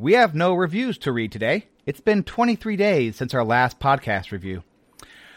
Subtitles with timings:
[0.00, 1.66] We have no reviews to read today.
[1.84, 4.62] It's been 23 days since our last podcast review.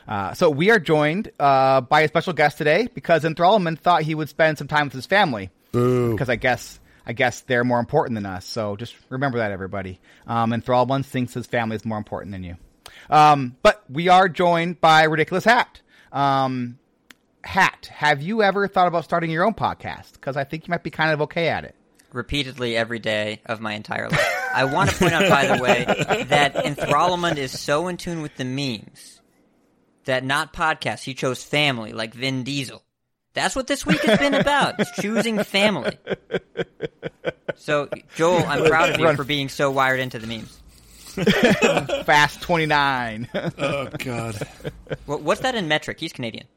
[0.08, 4.14] Uh, so we are joined uh, by a special guest today because Enthrallman thought he
[4.14, 5.50] would spend some time with his family.
[5.72, 6.12] Boo.
[6.12, 8.46] Because I guess I guess they're more important than us.
[8.46, 10.00] So just remember that, everybody.
[10.28, 12.58] Um, Enthrallman thinks his family is more important than you.
[13.10, 15.82] Um, but we are joined by Ridiculous Hat.
[16.12, 16.78] Um,
[17.44, 20.14] Hat, have you ever thought about starting your own podcast?
[20.14, 21.76] Because I think you might be kind of okay at it.
[22.14, 24.50] Repeatedly every day of my entire life.
[24.54, 25.86] I want to point out, by the way,
[26.26, 29.22] that Enthrallment is so in tune with the memes
[30.06, 31.04] that not podcasts.
[31.04, 32.84] He chose family, like Vin Diesel.
[33.34, 34.76] That's what this week has been about.
[34.80, 35.98] It's choosing family.
[37.56, 39.16] So, Joel, I'm proud of you Run.
[39.16, 40.58] for being so wired into the memes.
[42.06, 43.30] Fast 29.
[43.58, 44.36] Oh, God.
[45.06, 46.00] What, what's that in metric?
[46.00, 46.48] He's Canadian.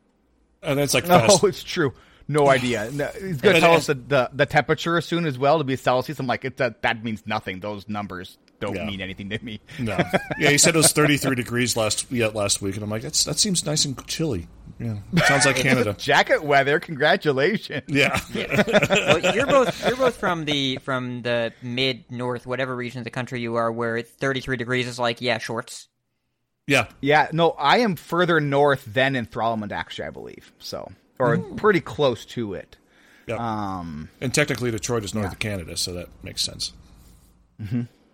[0.63, 1.45] Oh, and it's like No, fast.
[1.45, 1.93] it's true.
[2.29, 2.91] No idea.
[2.93, 5.77] No, he's going to tell us the, the, the temperature soon as well to be
[5.77, 6.19] Celsius.
[6.19, 7.61] I'm like, it, that, that means nothing.
[7.61, 8.87] Those numbers don't Yeah.
[8.87, 9.61] mean anything to me.
[9.79, 9.99] No.
[10.39, 13.25] Yeah, he said it was 33 degrees last yeah, last week, and I'm like, That's,
[13.25, 14.47] that seems nice and chilly.
[14.81, 15.95] Yeah, sounds like Canada.
[15.97, 17.85] Jacket weather, congratulations.
[17.87, 18.19] Yeah.
[18.35, 23.11] Well, you're both you're both from the from the mid north, whatever region of the
[23.11, 25.89] country you are, where 33 degrees is like yeah, shorts.
[26.67, 26.87] Yeah.
[27.01, 30.51] Yeah, no, I am further north than Enthrallment, actually, I believe.
[30.59, 32.77] So, or pretty close to it.
[33.27, 33.37] Yeah.
[33.37, 35.33] Um, and technically, Detroit is north yeah.
[35.33, 36.73] of Canada, so that makes sense.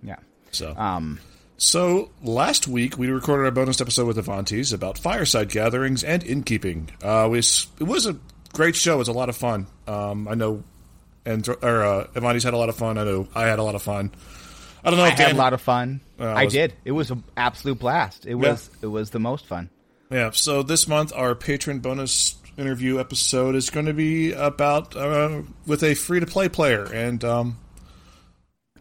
[0.03, 0.17] yeah.
[0.53, 1.21] So, Um,
[1.57, 6.91] so last week we recorded our bonus episode with Avantes about fireside gatherings and innkeeping.
[7.03, 8.17] Uh, we, it was a
[8.53, 8.95] great show.
[8.95, 9.67] It was a lot of fun.
[9.87, 10.65] Um, I know,
[11.25, 12.99] and or uh, Avantes had a lot of fun.
[12.99, 14.11] I know I had a lot of fun.
[14.83, 16.01] I don't know I had a lot of fun.
[16.19, 16.73] Uh, I was- did.
[16.85, 18.27] It was an absolute blast.
[18.27, 19.69] It was it was the most fun.
[20.11, 20.31] Yeah.
[20.33, 25.83] So this month our patron bonus interview episode is going to be about uh, with
[25.83, 27.59] a free to play player, and um,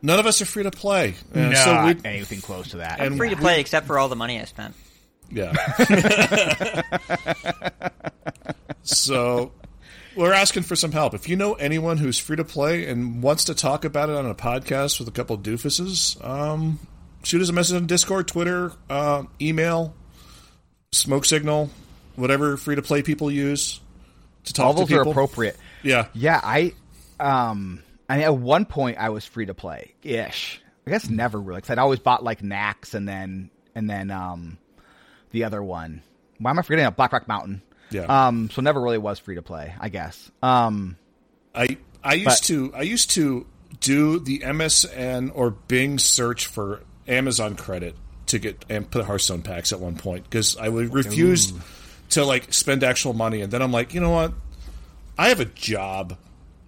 [0.02, 1.16] none of us are free to play.
[1.34, 3.00] And so we, anything close to that.
[3.00, 4.76] And- Free to play, except for all the money I spent.
[5.32, 5.54] Yeah.
[8.84, 9.52] so
[10.16, 11.14] we're asking for some help.
[11.14, 14.26] If you know anyone who's free to play and wants to talk about it on
[14.26, 16.80] a podcast with a couple of doofuses, um,
[17.24, 19.94] shoot us a message on Discord, Twitter, uh, email,
[20.92, 21.70] smoke signal,
[22.20, 23.80] whatever free to play people use
[24.46, 25.12] to talk All to those are people.
[25.12, 25.58] appropriate.
[25.84, 26.08] Yeah.
[26.14, 26.74] Yeah, I
[27.20, 30.62] um I mean, at one point I was free to play ish.
[30.88, 34.58] I guess never really cuz I'd always bought like Naxx and then and then um
[35.32, 36.02] the other one.
[36.40, 36.92] Why am I forgetting?
[36.96, 37.62] Blackrock Mountain.
[37.92, 38.04] Yeah.
[38.28, 40.30] Um so never really was free to play, I guess.
[40.42, 40.98] Um
[41.56, 43.46] I I used But- to I used to
[43.82, 47.96] do the MSN or Bing search for Amazon credit
[48.28, 51.54] to get and put Hearthstone packs at one point because I would refuse
[52.10, 54.34] to like spend actual money and then I'm like you know what
[55.18, 56.18] I have a job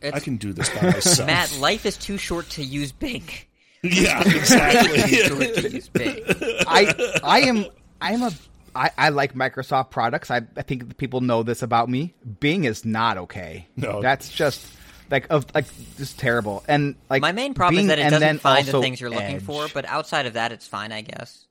[0.03, 3.23] I can do this by myself Matt, life is too short to use Bing.
[3.83, 6.23] yeah exactly too short to use Bing.
[6.67, 7.65] I I am
[7.99, 8.31] I am a
[8.73, 10.31] I, I like Microsoft products.
[10.31, 12.13] I, I think people know this about me.
[12.39, 13.67] Bing is not okay.
[13.75, 14.01] No.
[14.01, 14.65] that's just
[15.09, 15.65] like of like
[15.97, 16.63] just terrible.
[16.67, 19.01] And like My main problem Bing is that it and then doesn't find the things
[19.01, 19.43] you're looking Edge.
[19.43, 21.45] for, but outside of that, it's fine, I guess.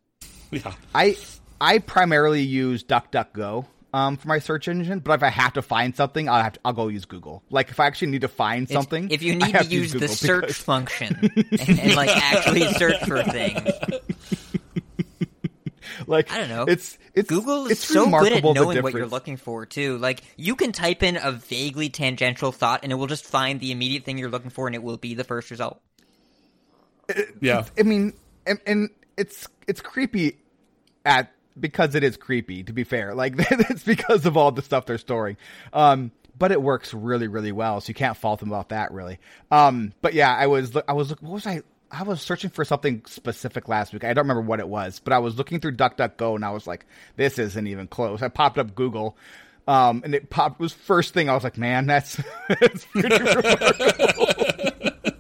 [0.51, 1.17] yeah I
[1.61, 5.95] I primarily use DuckDuckGo um, for my search engine, but if I have to find
[5.97, 7.43] something, I'll have to, I'll go use Google.
[7.51, 9.75] Like if I actually need to find It's- something, if you I need have to
[9.75, 11.17] use the Google search because- function
[11.51, 13.69] and, and like actually search for things,
[16.07, 16.65] like I don't know.
[16.69, 19.99] It's it's Google is it's so good at knowing what you're looking for too.
[19.99, 23.73] Like you can type in a vaguely tangential thought, and it will just find the
[23.73, 25.81] immediate thing you're looking for, and it will be the first result.
[27.41, 28.15] yeah I mean,
[28.47, 30.39] and, and it's it's creepy
[31.05, 32.63] at because it is creepy.
[32.65, 35.37] To be fair, like it's because of all the stuff they're storing.
[35.73, 39.19] Um, but it works really, really well, so you can't fault them about that, really.
[39.51, 41.63] Um, but yeah, I was I was what was I?
[41.93, 44.05] I was searching for something specific last week.
[44.05, 46.67] I don't remember what it was, but I was looking through DuckDuckGo and I was
[46.67, 46.87] like,
[47.17, 49.17] "This isn't even close." I popped up Google,
[49.69, 51.29] um, and it popped was first thing.
[51.29, 54.27] I was like, "Man, that's that's pretty remarkable."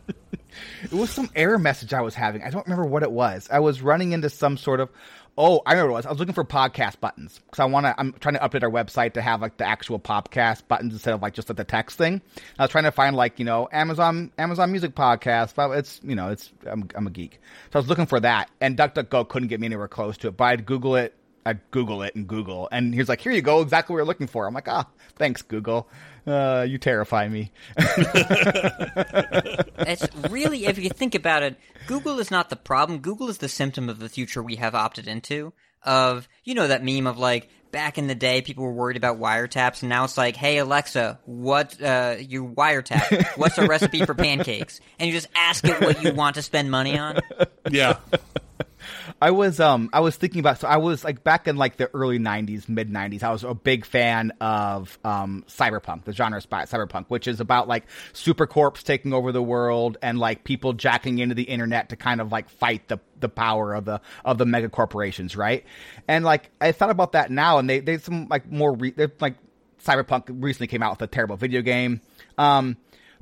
[0.82, 2.42] It was some error message I was having.
[2.42, 3.48] I don't remember what it was.
[3.52, 4.90] I was running into some sort of
[5.38, 6.06] Oh, I remember what it was.
[6.06, 7.94] I was looking for podcast buttons because I want to.
[7.98, 11.22] I'm trying to update our website to have like the actual podcast buttons instead of
[11.22, 12.20] like just like the text thing.
[12.58, 16.14] I was trying to find like you know Amazon Amazon Music podcast, but it's you
[16.14, 17.40] know it's I'm, I'm a geek,
[17.72, 20.36] so I was looking for that, and DuckDuckGo couldn't get me anywhere close to it.
[20.36, 21.14] But I'd Google it,
[21.46, 24.26] I'd Google it and Google, and he's like, "Here you go, exactly what you're looking
[24.26, 24.86] for." I'm like, "Ah,
[25.16, 25.88] thanks, Google.
[26.26, 27.52] Uh, you terrify me."
[29.86, 31.56] It's really, if you think about it,
[31.86, 33.00] Google is not the problem.
[33.00, 35.52] Google is the symptom of the future we have opted into.
[35.82, 39.18] Of you know that meme of like back in the day, people were worried about
[39.18, 43.38] wiretaps, and now it's like, hey Alexa, what uh, you wiretap?
[43.38, 44.80] What's a recipe for pancakes?
[44.98, 47.20] And you just ask it what you want to spend money on.
[47.70, 47.96] Yeah.
[49.20, 51.90] I was um I was thinking about so I was like back in like the
[51.94, 53.22] early '90s, mid '90s.
[53.22, 57.68] I was a big fan of um cyberpunk, the genre spot cyberpunk, which is about
[57.68, 62.20] like supercorps taking over the world and like people jacking into the internet to kind
[62.20, 65.64] of like fight the the power of the of the mega corporations, right?
[66.08, 69.36] And like I thought about that now, and they they some like more re- like
[69.84, 72.00] cyberpunk recently came out with a terrible video game.
[72.38, 72.76] Um,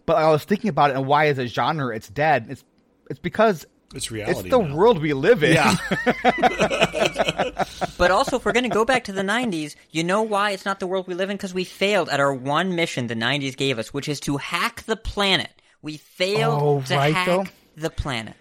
[0.07, 2.47] but I was thinking about it and why as a genre it's dead.
[2.49, 2.65] It's
[3.11, 4.41] it's because It's reality.
[4.41, 4.75] it's the now.
[4.75, 5.55] world we live in.
[5.55, 5.75] Yeah.
[7.97, 10.65] But also, if we're going to go back to the 90s, you know why it's
[10.65, 11.37] not the world we live in?
[11.37, 14.83] Because we failed at our one mission the 90s gave us, which is to hack
[14.83, 15.51] the planet.
[15.83, 17.45] We failed Oh, to right, hack though.
[17.77, 18.35] the planet.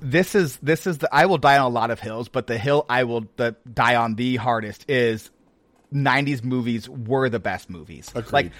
[0.00, 2.56] this is this is the I will die on a lot of hills, but the
[2.58, 5.30] hill I will the, die on the hardest is
[5.92, 8.10] '90s movies were the best movies.
[8.14, 8.32] Agreed.
[8.32, 8.52] Like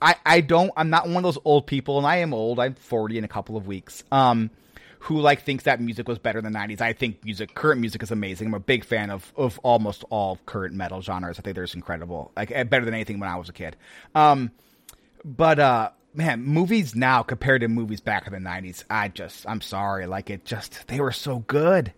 [0.00, 2.58] I I don't I'm not one of those old people, and I am old.
[2.60, 4.02] I'm 40 in a couple of weeks.
[4.12, 4.50] Um,
[5.02, 6.80] who like thinks that music was better than '90s?
[6.80, 8.48] I think music, current music, is amazing.
[8.48, 11.38] I'm a big fan of of almost all current metal genres.
[11.38, 13.76] I think they're just incredible, like eh, better than anything when I was a kid.
[14.14, 14.50] Um,
[15.24, 19.60] but uh man movies now compared to movies back in the 90s i just i'm
[19.62, 21.90] sorry like it just they were so good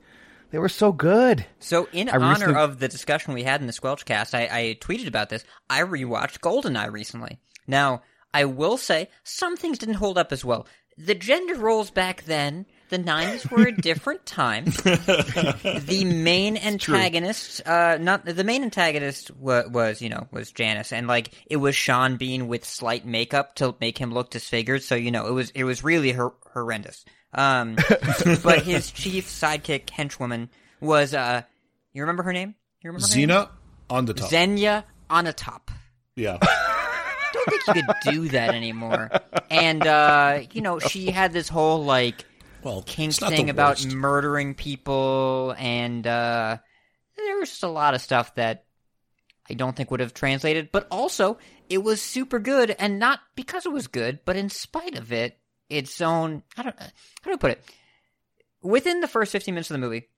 [0.51, 3.67] they were so good So, in I honor recently- of the discussion we had in
[3.67, 5.43] the Squelchcast, I, I tweeted about this.
[5.69, 7.41] I rewatched GoldenEye recently.
[7.67, 8.03] Now,
[8.33, 10.69] I will say some things didn't hold up as well.
[10.97, 14.64] The gender roles back then, the '90s were a different time.
[14.67, 21.06] the main antagonist, uh, not the main antagonist wa- was, you know, was Janus, and
[21.06, 24.82] like it was Sean Bean with slight makeup to make him look disfigured.
[24.82, 27.05] So you know, it was it was really hor- horrendous.
[27.32, 27.75] Um,
[28.43, 30.49] but his chief sidekick henchwoman
[30.81, 31.43] was, uh,
[31.93, 32.55] you remember her name?
[32.81, 33.29] You remember her name?
[33.29, 33.49] Xena
[33.91, 34.31] on the top.
[34.31, 35.69] Xenia Onatop.
[36.14, 36.38] yeah.
[37.35, 39.11] don't think you could do that anymore.
[39.50, 42.25] And uh, you know, she had this whole like
[42.65, 43.95] Well, kink it's not the thing about worst.
[43.95, 46.57] murdering people, and uh,
[47.17, 48.65] there was just a lot of stuff that
[49.49, 50.71] I don't think would have translated.
[50.73, 51.39] But also,
[51.69, 55.39] it was super good, and not because it was good, but in spite of it,
[55.69, 56.43] its own.
[56.57, 56.79] I don't.
[56.79, 56.89] How
[57.27, 57.65] do I put it?
[58.63, 60.09] Within the first fifteen minutes of the movie,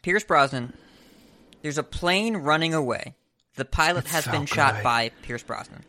[0.00, 0.72] Pierce Brosnan,
[1.60, 3.14] there's a plane running away.
[3.56, 5.82] The pilot has so been shot by Pierce Brosnan.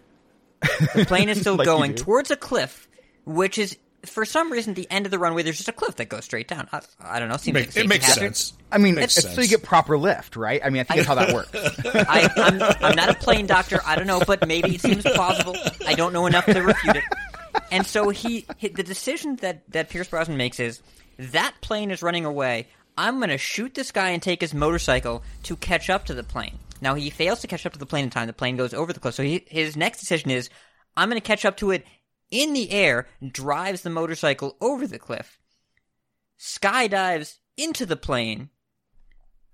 [0.96, 2.90] The plane is still Like going towards a cliff,
[3.26, 5.44] which is for some reason the end of the runway.
[5.44, 6.68] There's just a cliff that goes straight down.
[6.72, 7.38] I, I don't know.
[7.38, 8.20] Seems Make- like it makes hazard.
[8.36, 8.54] sense.
[8.72, 11.08] i mean Makes it's so you get proper lift right i mean i think that's
[11.08, 13.80] how that works I, I'm, I'm not a plane doctor.
[13.86, 15.56] I don't know, but maybe it seems plausible.
[15.88, 17.04] I don't know enough to refute it.
[17.72, 20.82] And so he, he the decision that that Pierce Brosnan makes is
[21.18, 22.68] that plane is running away.
[22.98, 26.24] I'm going to shoot this guy and take his motorcycle to catch up to the
[26.24, 26.58] plane.
[26.82, 28.28] Now he fails to catch up to the plane in time.
[28.28, 29.16] The plane goes over the cliff.
[29.16, 30.50] So he, his next decision is
[30.98, 31.86] I'm going to catch up to it
[32.32, 33.08] in the air.
[33.26, 35.40] Drives the motorcycle over the cliff.
[36.40, 38.50] Skydives into the plane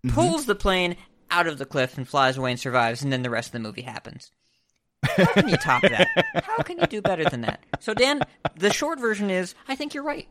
[0.10, 0.96] pulls the plane
[1.32, 3.60] out of the cliff and flies away and survives, and then the rest of the
[3.60, 4.32] movie happens.
[5.04, 6.08] How can you top that?
[6.44, 7.64] How can you do better than that?
[7.80, 8.22] So, Dan,
[8.56, 10.28] the short version is I think you're right.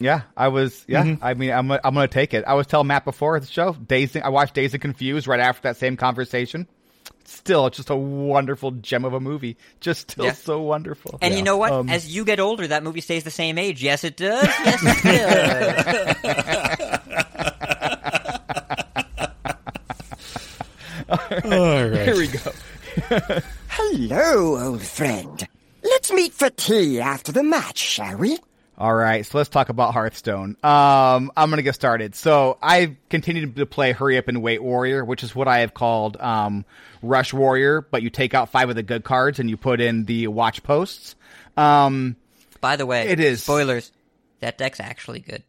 [0.00, 1.24] yeah i was yeah Mm-hmm.
[1.24, 4.16] i mean i'm, I'm gonna take it i was telling matt before the show days
[4.16, 6.66] i watched Dazed and Confused right after that same conversation
[7.28, 10.32] still just a wonderful gem of a movie just still Yeah.
[10.32, 11.72] so wonderful And you know what?
[11.72, 13.82] Um, As you get older, that movie stays the same age.
[13.82, 14.44] Yes, it does.
[14.64, 15.02] Yes, it
[16.22, 17.04] does.
[21.44, 22.04] All right.
[22.06, 22.52] here we go
[23.68, 25.46] Hello, old friend.
[25.82, 28.38] Let's meet for tea after the match, shall we?
[28.76, 30.56] All right, so let's talk about Hearthstone.
[30.64, 32.16] Um, I'm gonna get started.
[32.16, 35.74] So I continued to play Hurry Up and Wait Warrior, which is what I have
[35.74, 36.64] called um,
[37.00, 40.06] Rush Warrior, but you take out five of the good cards and you put in
[40.06, 41.14] the watch posts.
[41.56, 42.16] Um,
[42.60, 43.42] By the way, It is.
[43.44, 43.92] spoilers.
[44.40, 45.44] That deck's actually good.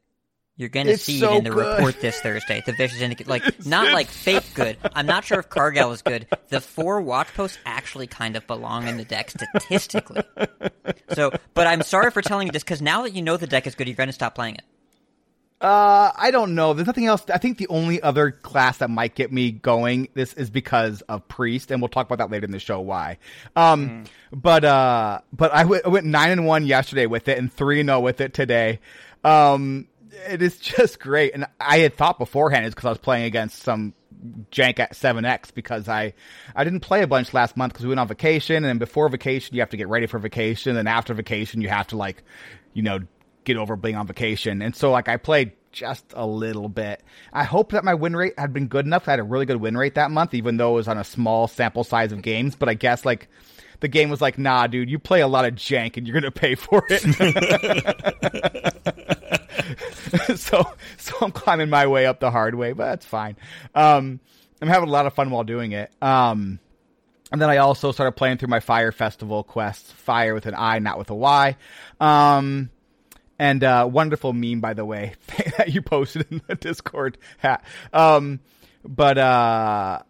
[0.58, 1.76] You're gonna It's see so it in the good.
[1.78, 2.64] report this Thursday.
[2.66, 4.78] The vicious indicate, like not like fake good.
[4.94, 6.28] I'm not sure if Cargill is good.
[6.48, 10.22] The four watch posts actually kind of belong in the deck statistically.
[11.14, 13.68] So, but I'm sorry for telling you this because now that you know the deck
[13.68, 14.64] is good, you're gonna stop playing it.
[15.62, 16.74] Uh, I don't know.
[16.74, 17.24] There's nothing else.
[17.34, 21.28] I think the only other class that might get me going this is because of
[21.28, 22.80] priest, and we'll talk about that later in the show.
[22.82, 23.18] Why?
[23.58, 27.52] Um, but uh, but I went- I went nine and one yesterday with it, and
[27.52, 28.80] three and zero with it today.
[29.24, 29.88] Um,
[30.28, 33.64] it is just great, and I had thought beforehand is because I was playing against
[33.64, 33.94] some
[34.52, 36.14] jank at 7x because I
[36.56, 38.64] I didn't play a bunch last month because we went on vacation.
[38.66, 40.78] And before vacation you have to get ready for vacation.
[40.78, 42.24] And after vacation you have to like
[42.74, 43.00] you know
[43.44, 44.62] get over being on vacation.
[44.62, 47.04] And so like I played just a little bit.
[47.34, 49.08] I hope that my win rate had been good enough.
[49.08, 51.04] I had a really good win rate that month even though it was on a
[51.04, 53.28] small sample size of games, but I guess like
[53.80, 56.32] the game was like, nah, dude, you play a lot of jank and you're gonna
[56.32, 57.02] pay for it.
[60.40, 60.66] so
[60.98, 63.38] so I'm climbing my way up the hard way, but that's fine.
[63.74, 64.20] Um,
[64.62, 65.92] I'm having a lot of fun while doing it.
[66.02, 66.60] Um,
[67.32, 70.80] and then I also started playing through my Fire Festival quests, Fire with an I,
[70.80, 71.58] not with a Y.
[72.00, 72.70] Um,
[73.38, 75.16] and uh, wonderful meme, by the way,
[75.58, 77.66] that you posted in the Discord hat.
[77.92, 78.40] Um,
[78.84, 80.04] but uh,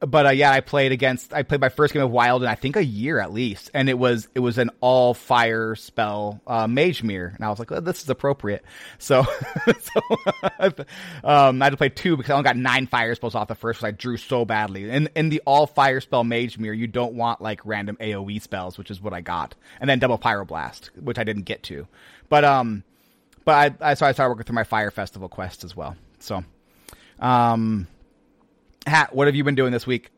[0.00, 1.34] but uh, yeah, I played against.
[1.34, 3.88] I played my first game of Wild in I think a year at least, and
[3.88, 7.68] it was it was an all fire spell uh, Mage Mirror, and I was like,
[7.84, 8.64] this is appropriate.
[8.98, 9.24] So,
[9.80, 10.00] so
[11.24, 13.56] um, I had to play two because I only got nine fire spells off the
[13.56, 14.88] first, because I drew so badly.
[14.88, 18.78] And in the all fire spell Mage Mirror, you don't want like random AOE spells,
[18.78, 21.88] which is what I got, and then double Pyroblast, which I didn't get to.
[22.28, 22.84] But um,
[23.44, 25.96] but I, I so I started working through my Fire Festival quest as well.
[26.20, 26.44] So,
[27.18, 27.88] um.
[28.86, 30.10] Hat, what have you been doing this week?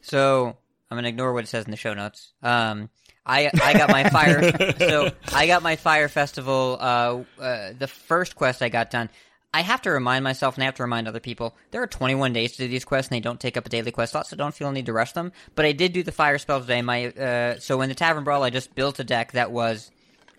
[0.00, 0.56] So
[0.90, 2.32] I'm gonna ignore what it says in the show notes.
[2.42, 2.90] Um,
[3.24, 4.74] I I got my fire.
[4.78, 6.78] so I got my fire festival.
[6.80, 9.10] Uh, uh, the first quest I got done.
[9.52, 11.56] I have to remind myself, and I have to remind other people.
[11.70, 13.90] There are 21 days to do these quests, and they don't take up a daily
[13.90, 15.32] quest slot, so don't feel a need to rush them.
[15.54, 16.82] But I did do the fire spell today.
[16.82, 19.90] My uh, so in the tavern brawl, I just built a deck that was.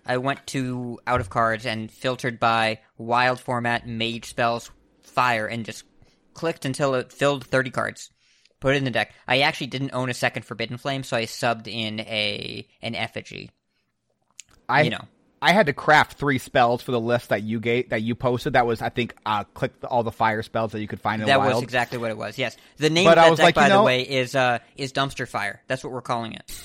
[0.06, 4.70] I went to out of cards and filtered by wild format, mage spells,
[5.02, 5.84] fire, and just
[6.38, 8.10] clicked until it filled 30 cards.
[8.60, 9.12] Put it in the deck.
[9.26, 13.50] I actually didn't own a second Forbidden Flame, so I subbed in a an effigy.
[14.68, 15.04] I You know.
[15.40, 18.54] I had to craft three spells for the list that you gave that you posted.
[18.54, 21.28] That was I think uh click all the fire spells that you could find in
[21.28, 21.52] That wild.
[21.52, 22.36] That was exactly what it was.
[22.38, 24.34] Yes, the name But of I that was deck, like, you by the way, is
[24.34, 25.62] uh is dumpster fire.
[25.68, 26.42] That's what we're calling it.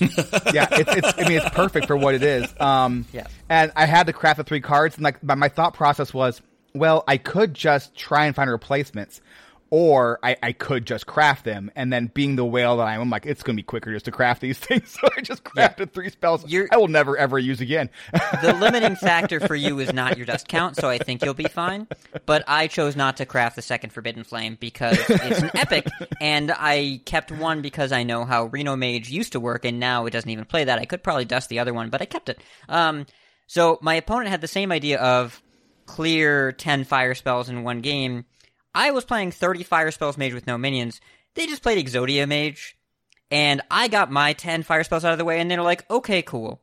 [0.52, 2.52] yeah, it's, it's I mean it's perfect for what it is.
[2.60, 3.28] Um Yeah.
[3.48, 6.42] and I had to craft the three cards and like my, my thought process was,
[6.74, 9.20] well, I could just try and find replacements.
[9.76, 13.00] Or I, I could just craft them, and then being the whale that I am,
[13.00, 14.90] I'm like, it's going to be quicker just to craft these things.
[14.90, 17.90] So I just crafted three spells You're- I will never ever use again.
[18.12, 21.48] the limiting factor for you is not your dust count, so I think you'll be
[21.48, 21.88] fine.
[22.24, 25.88] But I chose not to craft the second Forbidden Flame because it's an epic,
[26.20, 30.06] and I kept one because I know how Reno Mage used to work, and now
[30.06, 30.78] it doesn't even play that.
[30.78, 32.40] I could probably dust the other one, but I kept it.
[32.68, 33.06] Um,
[33.48, 35.42] so my opponent had the same idea of
[35.86, 38.24] clear 10 fire spells in one game.
[38.74, 41.00] I was playing 30 fire spells mage with no minions.
[41.34, 42.76] They just played Exodia Mage,
[43.30, 46.22] and I got my 10 fire spells out of the way, and they're like, okay,
[46.22, 46.60] cool.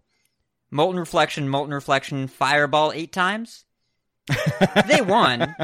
[0.70, 3.65] Molten Reflection, Molten Reflection, Fireball eight times.
[4.88, 5.56] they won.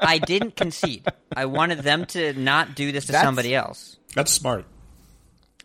[0.00, 1.06] I didn't concede.
[1.36, 3.96] I wanted them to not do this to That's- somebody else.
[4.14, 4.64] That's smart.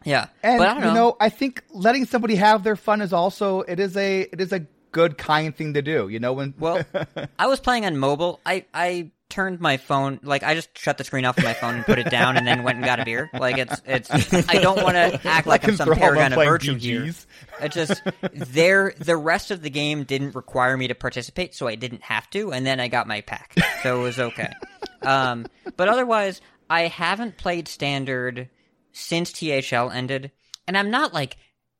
[0.03, 0.93] Yeah, And but I don't you know.
[0.93, 4.51] know, I think letting somebody have their fun is also it is a it is
[4.51, 4.59] a
[4.91, 6.09] good kind thing to do.
[6.09, 6.83] You know when Well,
[7.39, 8.41] I was playing on mobile.
[8.45, 11.73] I I turned my phone like I just shut the screen off of my phone
[11.73, 13.31] and put it down, and then went and got a beer.
[13.33, 14.11] Like it's it's.
[14.47, 17.01] I don't want to act like I'm some paragon of virtue here.
[17.01, 17.25] BGs.
[17.59, 18.93] It just there.
[18.99, 22.53] The rest of the game didn't require me to participate, so I didn't have to.
[22.53, 24.51] And then I got my pack, so it was okay.
[25.01, 28.47] Um, but otherwise, I haven't played standard
[28.93, 30.31] since THL ended,
[30.65, 31.35] and I'm not like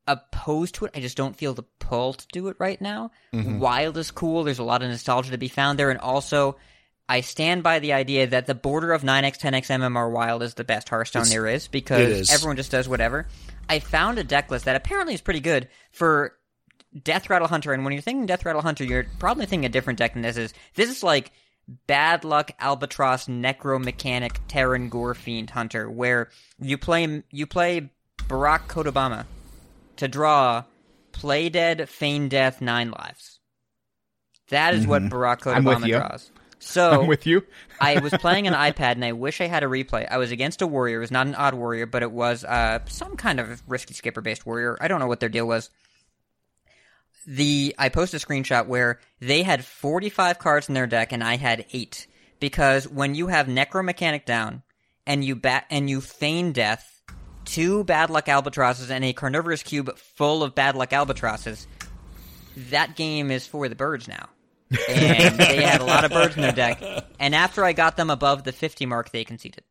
[0.08, 0.92] opposed to it.
[0.94, 3.12] I just don't feel the pull to do it right now.
[3.32, 4.44] Wild is cool.
[4.44, 6.58] There's a lot of nostalgia to be found there, and also.
[7.08, 10.64] I stand by the idea that the border of 9x, 10x MMR Wild is the
[10.64, 12.32] best Hearthstone there is because is.
[12.34, 13.28] everyone just does whatever.
[13.70, 16.38] I found a deck list that apparently is pretty good for
[17.02, 20.00] Death Rattle Hunter, and when you're thinking Death Rattle Hunter, you're probably thinking a different
[20.00, 20.54] deck than this is.
[20.76, 21.32] This is like
[21.88, 26.30] Bad Luck Albatross Necromechanic Teron Gorefiend Hunter, where
[26.60, 27.90] you play you play
[28.28, 29.26] Barack Kodabama
[29.98, 30.64] to draw
[31.12, 33.40] Play Dead, Feign Death, Nine Lives.
[34.50, 35.66] That is what Barack Mm-hmm.
[35.66, 35.98] With Kodabama you.
[35.98, 36.32] draws.
[36.64, 37.46] So I'm with you.
[37.82, 40.08] I was playing an iPad and I wish I had a replay.
[40.10, 40.98] I was against a warrior.
[40.98, 44.22] It was not an odd warrior, but it was uh, some kind of risky skipper
[44.22, 44.78] based warrior.
[44.80, 45.70] I don't know what their deal was.
[47.26, 51.38] The I posted a screenshot where they had 45 cards in their deck and I
[51.38, 52.08] had 8
[52.40, 54.64] because when you have necromechanic down
[55.08, 57.02] and you bat and you feign death,
[57.46, 61.68] two bad luck albatrosses and a carnivorous cube full of bad luck albatrosses,
[62.56, 64.28] that game is for the birds now.
[64.90, 66.82] And they had a lot of birds in their deck.
[67.20, 69.64] And after I got them above the 50 mark, they conceded.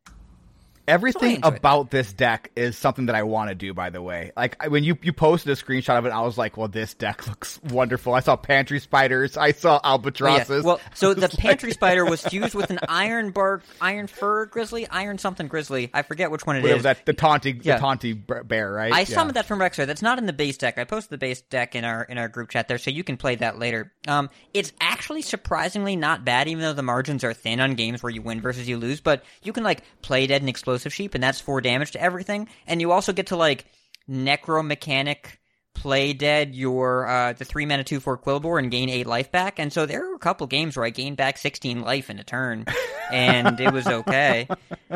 [0.87, 3.73] Everything about this deck is something that I want to do.
[3.73, 6.57] By the way, like when you you posted a screenshot of it, I was like,
[6.57, 9.91] "Well, this deck looks wonderful." I saw pantry spiders, I saw Oh, yeah.
[9.91, 10.63] albatrosses.
[10.65, 14.85] Well, so the like- pantry spider was fused with an iron bark, iron fur grizzly,
[14.89, 15.89] iron something grizzly.
[15.93, 16.83] I forget which one it whatever is.
[16.83, 17.75] that the taunty Yeah.
[17.75, 18.91] the taunty bear, right?
[18.91, 19.05] I Yeah.
[19.05, 19.85] summoned that from Rexxar.
[19.85, 20.77] That's not in the base deck.
[20.77, 23.15] I posted the base deck in our in our group chat there, so you can
[23.15, 23.93] play that later.
[24.07, 28.09] Um, it's actually surprisingly not bad, even though the margins are thin on games where
[28.11, 28.99] you win versus you lose.
[28.99, 32.47] But you can like play dead and explosive sheep, and that's four damage to everything.
[32.67, 33.65] And you also get to like
[34.09, 35.37] necromechanic
[35.73, 39.59] play dead your uh, the three mana two four Quilbor and gain eight life back.
[39.59, 42.23] And so there were a couple games where I gained back sixteen life in a
[42.23, 42.65] turn,
[43.11, 44.47] and it was okay.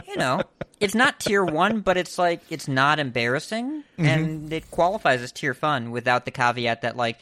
[0.07, 0.41] You know,
[0.79, 4.05] it's not tier one, but it's like it's not embarrassing, Mm-hmm.
[4.05, 7.17] and it qualifies as tier fun without the caveat that like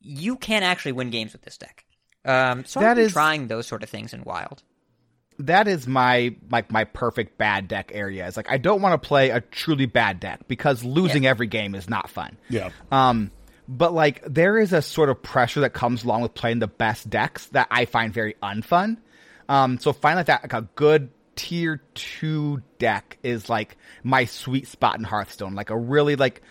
[0.00, 1.84] you can actually win games with this deck.
[2.24, 4.62] Um, so That is- trying those sort of things in Wild.
[5.40, 8.26] That is my like my perfect bad deck area.
[8.26, 11.74] Is like I don't want to play a truly bad deck because losing every game
[11.74, 12.36] is not fun.
[12.48, 12.70] Yeah.
[12.90, 13.30] Um,
[13.68, 17.08] but like there is a sort of pressure that comes along with playing the best
[17.08, 18.98] decks that I find very unfun.
[19.48, 24.66] Um, so finding like that like a good tier two deck is like my sweet
[24.66, 25.54] spot in Hearthstone.
[25.54, 26.42] Like a really like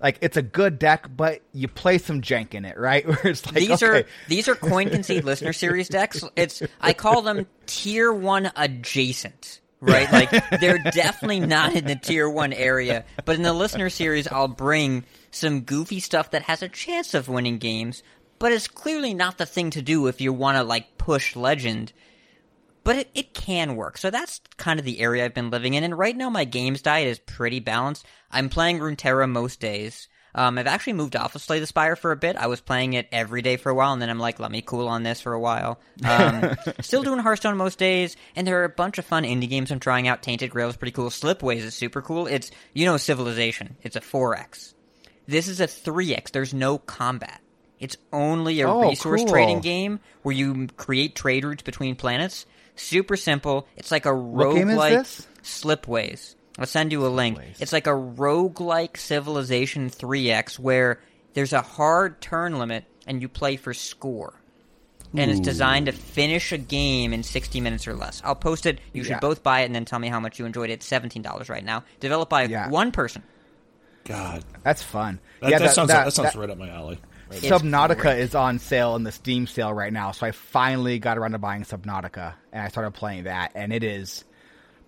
[0.00, 3.06] like it's a good deck, but you play some jank in it, right?
[3.06, 6.24] Where it's like these okay, are these are coin concede listener series decks.
[6.36, 9.60] It's I call them tier one adjacent.
[9.82, 10.30] Right, like
[10.60, 15.04] they're definitely not in the tier one area, but in the listener series, I'll bring
[15.30, 18.02] some goofy stuff that has a chance of winning games,
[18.38, 21.94] but it's clearly not the thing to do if you want to like push legend.
[22.90, 23.98] But it, it can work.
[23.98, 25.84] So that's kind of the area I've been living in.
[25.84, 28.04] And right now, my games diet is pretty balanced.
[28.32, 30.08] I'm playing Runeterra most days.
[30.34, 32.34] Um, I've actually moved off of Slay the Spire for a bit.
[32.34, 34.60] I was playing it every day for a while, and then I'm like, let me
[34.60, 35.78] cool on this for a while.
[36.04, 39.70] Um, still doing Hearthstone most days, and there are a bunch of fun indie games
[39.70, 40.22] I'm trying out.
[40.24, 41.10] Tainted Grail is pretty cool.
[41.10, 42.26] Slipways is super cool.
[42.26, 43.76] It's, you know, Civilization.
[43.82, 44.74] It's a 4X.
[45.28, 46.32] This is a 3X.
[46.32, 47.40] There's no combat.
[47.78, 49.30] It's only a Oh, resource cool.
[49.32, 52.46] trading game where you create trade routes between planets.
[52.76, 53.66] Super simple.
[53.76, 55.26] It's like a What game roguelike?
[55.42, 56.34] Slipways.
[56.58, 57.38] I'll send you a link.
[57.38, 57.60] Slipways.
[57.60, 61.00] It's like a roguelike Civilization 3X where
[61.34, 64.34] there's a hard turn limit and you play for score.
[65.12, 68.22] And it's designed to finish a game in 60 minutes or less.
[68.24, 68.78] I'll post it.
[68.92, 69.18] You should Yeah.
[69.18, 70.74] both buy it and then tell me how much you enjoyed it.
[70.74, 71.82] It's $17 right now.
[71.98, 72.68] Developed by Yeah.
[72.68, 73.24] one person.
[74.04, 75.18] God, that's fun.
[75.40, 77.00] that, yeah, that, sounds that, sounds that- right up my alley.
[77.30, 78.18] Right Subnautica great.
[78.20, 81.38] is on sale in the Steam sale right now, so I finally got around to
[81.38, 84.24] buying Subnautica, and I started playing that, and it is,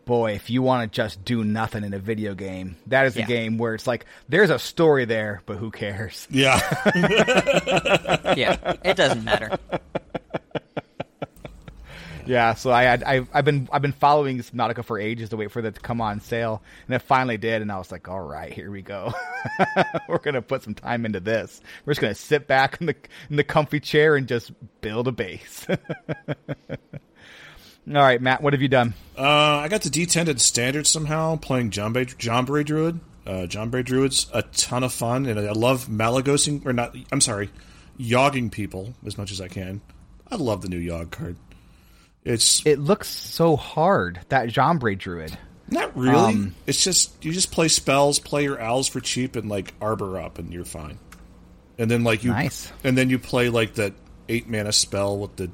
[0.06, 3.20] boy, if you want to just do nothing in a video game, that is a
[3.20, 3.26] Yeah.
[3.26, 6.26] game where it's like there's a story there, but who cares?
[6.30, 6.58] Yeah,
[8.36, 9.56] Yeah, it doesn't matter.
[12.26, 15.60] Yeah, so I I, I've been I've been following Subnautica for ages to wait for
[15.60, 18.52] it to come on sale, and it finally did, and I was like, all right,
[18.52, 19.12] here we go.
[20.08, 21.60] We're gonna put some time into this.
[21.84, 22.96] We're just gonna sit back in the
[23.28, 25.66] in the comfy chair and just build a base.
[25.68, 25.76] all
[27.86, 28.94] right, Matt, what have you done?
[29.18, 33.00] uh, I got the D10 at standard somehow playing Jombre Druid.
[33.26, 36.96] Uh, Druid's a ton of fun, and I love malagosing or not.
[37.12, 37.50] I'm sorry,
[37.98, 39.80] yogging people as much as I can.
[40.30, 41.36] I love the new yog card.
[42.24, 45.36] It's It looks so hard that Jombre Druid.
[45.68, 46.14] not really.
[46.34, 50.20] um, it's just you just play spells, play your owls for cheap, and like arbor
[50.20, 50.98] up, and you're fine.
[51.78, 52.70] And then like you, Nice.
[52.84, 53.94] and then you play like that
[54.28, 55.50] eight mana spell with the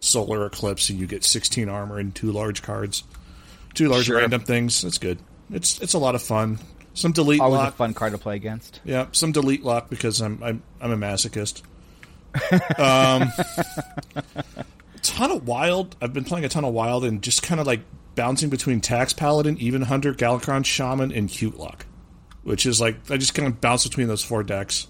[0.00, 3.02] solar eclipse, and you get 16 armor and two large cards,
[3.74, 4.18] two large Sure.
[4.18, 4.82] random things.
[4.82, 5.18] That's good.
[5.50, 6.58] It's it's a lot of fun.
[6.92, 7.74] Some delete Always lock.
[7.74, 8.80] a fun card to play against.
[8.84, 11.62] Yeah, some delete lock because I'm I'm I'm a masochist.
[12.78, 13.32] um,
[15.04, 15.96] ton of wild.
[16.00, 17.80] I've been playing a ton of wild and just kind of like
[18.14, 21.86] bouncing between tax paladin, even hunter, Galakrond shaman, and cute luck,
[22.42, 24.86] which is like I just kind of bounce between those four decks,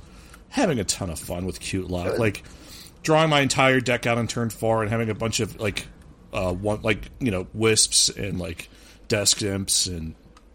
[0.50, 2.18] having a ton of fun with cute lock.
[2.18, 2.42] Like
[3.03, 5.87] drawing my entire deck out on turn four and having a bunch of like
[6.33, 8.68] uh one like you know wisps and like
[9.09, 10.14] desk imps and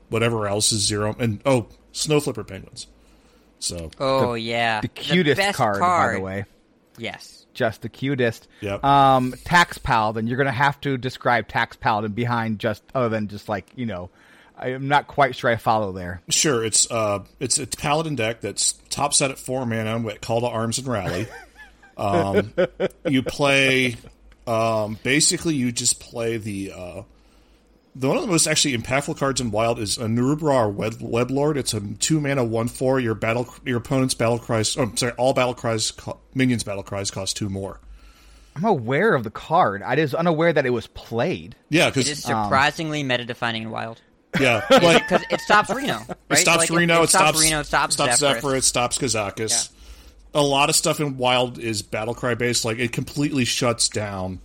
[0.10, 2.88] whatever else is zero and oh snow flipper penguins.
[3.60, 4.82] So Oh, yeah.
[4.82, 6.45] The cutest best card, by the way.
[6.98, 7.45] Yes.
[7.60, 8.48] Just the cutest.
[8.62, 8.84] Yep.
[8.84, 10.26] Um, Tax Paladin.
[10.28, 14.10] You're gonna have to describe Tax Paladin behind just other than just like you know.
[14.58, 16.22] I am not quite sure I follow there.
[16.30, 20.41] Sure, it's uh, it's a paladin deck that's top set at four mana with call
[20.41, 21.28] to arms and rally.
[22.00, 22.54] Um,
[23.06, 23.98] you play,
[24.48, 27.02] um, basically, you just play the uh,
[27.95, 30.97] the one of the most actually impactful cards in Wild is a Nurubra or Web,
[31.02, 31.58] Web Lord.
[31.58, 32.99] It's a two mana one four.
[32.99, 34.78] Your battle, your opponent's battle cries.
[34.78, 37.80] Oh, sorry, all battle cries, co- minions battle cries cost two more.
[38.56, 39.82] I'm aware of the card.
[39.84, 41.56] I was unaware that it was played.
[41.69, 44.02] Yeah, It because is surprisingly meta defining and wild.
[44.39, 45.97] yeah, like Because it stops Reno.
[45.97, 46.08] Right?
[46.32, 48.19] it stops Like, Reno, it, stops Reno, it stops, Zephyrus.
[48.19, 49.69] Zephyr, it stops Kazakus.
[50.34, 52.65] A lot of stuff in Wild is battle cry based.
[52.65, 54.39] Like it completely shuts down.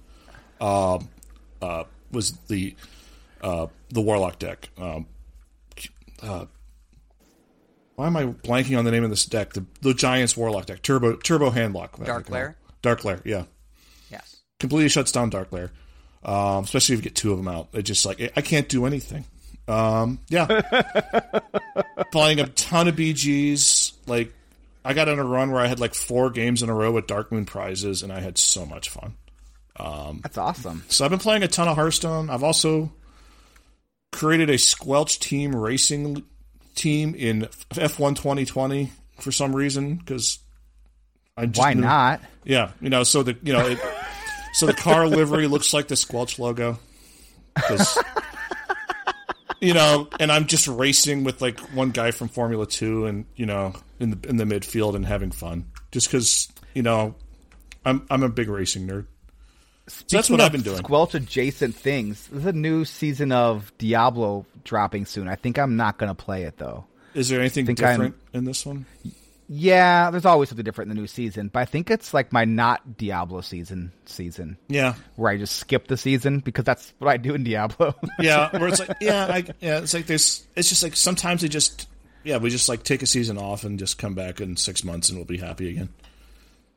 [0.60, 1.08] Um,
[1.60, 2.76] uh, was the
[3.44, 4.68] uh, the Warlock deck?
[4.78, 5.06] Um,
[6.22, 6.46] uh,
[7.96, 9.52] why am I blanking on the name of this deck?
[9.52, 12.02] The the Giants Warlock deck, Turbo Turbo Handlock.
[12.04, 12.56] Dark Lair?
[12.82, 13.44] Dark Lair, yeah,
[14.10, 14.36] Yes.
[14.58, 15.70] completely shuts down Dark Lair.
[16.24, 18.86] Um, especially if you get two of them out, it just like I can't do
[18.86, 19.24] anything.
[19.68, 20.46] Um, yeah,
[22.12, 23.92] playing a ton of BGs.
[24.06, 24.32] Like
[24.84, 27.06] I got on a run where I had like four games in a row with
[27.06, 29.14] Darkmoon Prizes, and I had so much fun.
[30.22, 30.84] That's awesome.
[30.88, 32.30] So I've been playing a ton of Hearthstone.
[32.30, 32.92] I've also
[34.14, 36.24] created a Squelch team racing
[36.74, 40.38] team in F1 2020 for some reason because
[41.36, 42.20] I just Why knew- not?
[42.44, 43.78] Yeah, you know, so the you know, it,
[44.54, 46.78] so the car livery looks like the Squelch logo.
[49.60, 53.46] you know, and I'm just racing with like one guy from Formula Two, and you
[53.46, 57.14] know, in the in the midfield and having fun, just because you know,
[57.84, 59.06] I'm I'm a big racing nerd.
[60.08, 60.78] That's what I've been doing.
[60.78, 62.26] Squelch adjacent things.
[62.32, 65.28] There's a new season of Diablo dropping soon.
[65.28, 66.84] I think I'm not going to play it though.
[67.14, 68.86] Is there anything think I'm- different in this one?
[69.46, 72.46] Yeah, there's always something different in the new season, but I think it's like my
[72.46, 77.18] not Diablo season season Yeah, where I just skip the season because that's what I
[77.18, 77.94] do in Diablo.
[78.18, 78.48] yeah.
[78.56, 79.80] Where it's like, yeah, I, yeah.
[79.80, 80.46] It's like this.
[80.56, 81.88] It's just like sometimes they just,
[82.24, 85.10] yeah, we just like take a season off and just come back in six months
[85.10, 85.90] and we'll be happy again.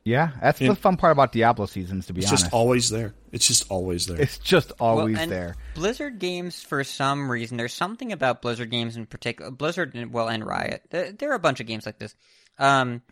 [0.08, 0.68] Yeah, that's Yeah.
[0.70, 2.06] the fun part about Diablo seasons.
[2.06, 2.32] To be honest.
[2.32, 3.14] It's honest, just always there.
[3.32, 4.20] It's just always there.
[4.20, 5.54] it's just always well, and there.
[5.74, 9.50] Blizzard games, for some reason, there's something about Blizzard games in particular.
[9.50, 10.82] Blizzard, and- well, and Riot.
[10.90, 12.14] There, there are a bunch of games like this.
[12.58, 13.02] Um,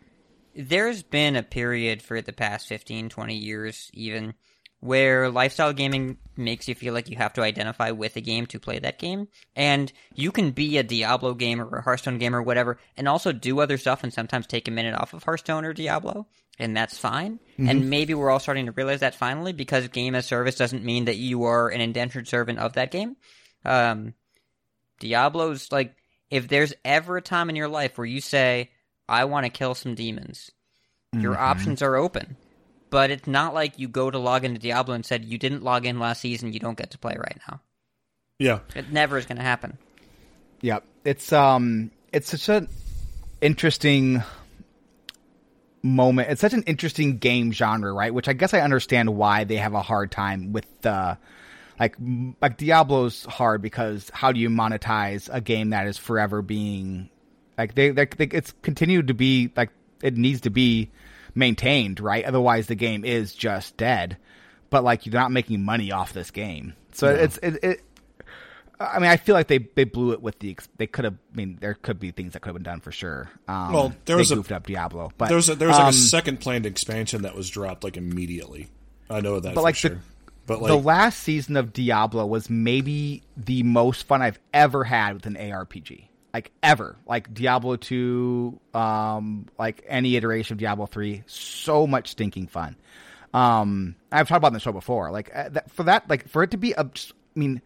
[0.55, 4.33] there's been a period for the past 15, 20 years, even,
[4.79, 8.59] where lifestyle gaming makes you feel like you have to identify with a game to
[8.59, 9.27] play that game.
[9.55, 13.31] And you can be a Diablo gamer or a Hearthstone gamer or whatever, and also
[13.31, 16.27] do other stuff and sometimes take a minute off of Hearthstone or Diablo.
[16.59, 17.39] And that's fine.
[17.59, 21.05] And maybe we're all starting to realize that finally because game as service doesn't mean
[21.05, 23.15] that you are an indentured servant of that game.
[23.65, 24.13] Um,
[24.99, 25.95] Diablo's like,
[26.29, 28.71] if there's ever a time in your life where you say,
[29.07, 30.51] I want to kill some demons,
[31.13, 32.37] your options are open.
[32.89, 35.85] But it's not like you go to log into Diablo and said, you didn't log
[35.85, 37.61] in last season, you don't get to play right now.
[38.39, 39.77] yeah, It never is going to happen.
[40.61, 40.83] Yep.
[41.05, 42.67] It's um it's such an
[43.41, 44.23] interesting
[45.81, 46.29] moment.
[46.29, 48.13] It's such an interesting game genre, right?
[48.13, 51.15] Which I guess I understand why they have a hard time with uh
[51.79, 51.95] like
[52.41, 57.09] like Diablo's hard because how do you monetize a game that is forever being
[57.57, 59.69] like they they, they it's continued to be like
[60.01, 60.89] it needs to be
[61.35, 62.25] maintained, right?
[62.25, 64.17] Otherwise the game is just dead.
[64.69, 66.73] But like you're not making money off this game.
[66.91, 67.81] So it's it, it
[68.79, 70.51] I mean, I feel like they, they blew it with the.
[70.51, 71.15] ex- They could have.
[71.33, 73.29] I mean, there could be things that could have been done for sure.
[73.47, 75.77] Um, Well, there they was a- goofed up Diablo, but there was a, there was
[75.77, 78.67] like um, a second planned expansion that was dropped like immediately.
[79.09, 80.01] I know that, But, for like, the- sure.
[80.45, 85.13] but like, the last season of Diablo was maybe the most fun I've ever had
[85.15, 86.97] with an ARPG, like ever.
[87.07, 92.75] Like Diablo two, um, like any iteration of Diablo three, so much stinking fun.
[93.33, 95.11] Um, I've talked about the show before.
[95.11, 97.61] Like uh, that, for that, like for it to be just- I mean,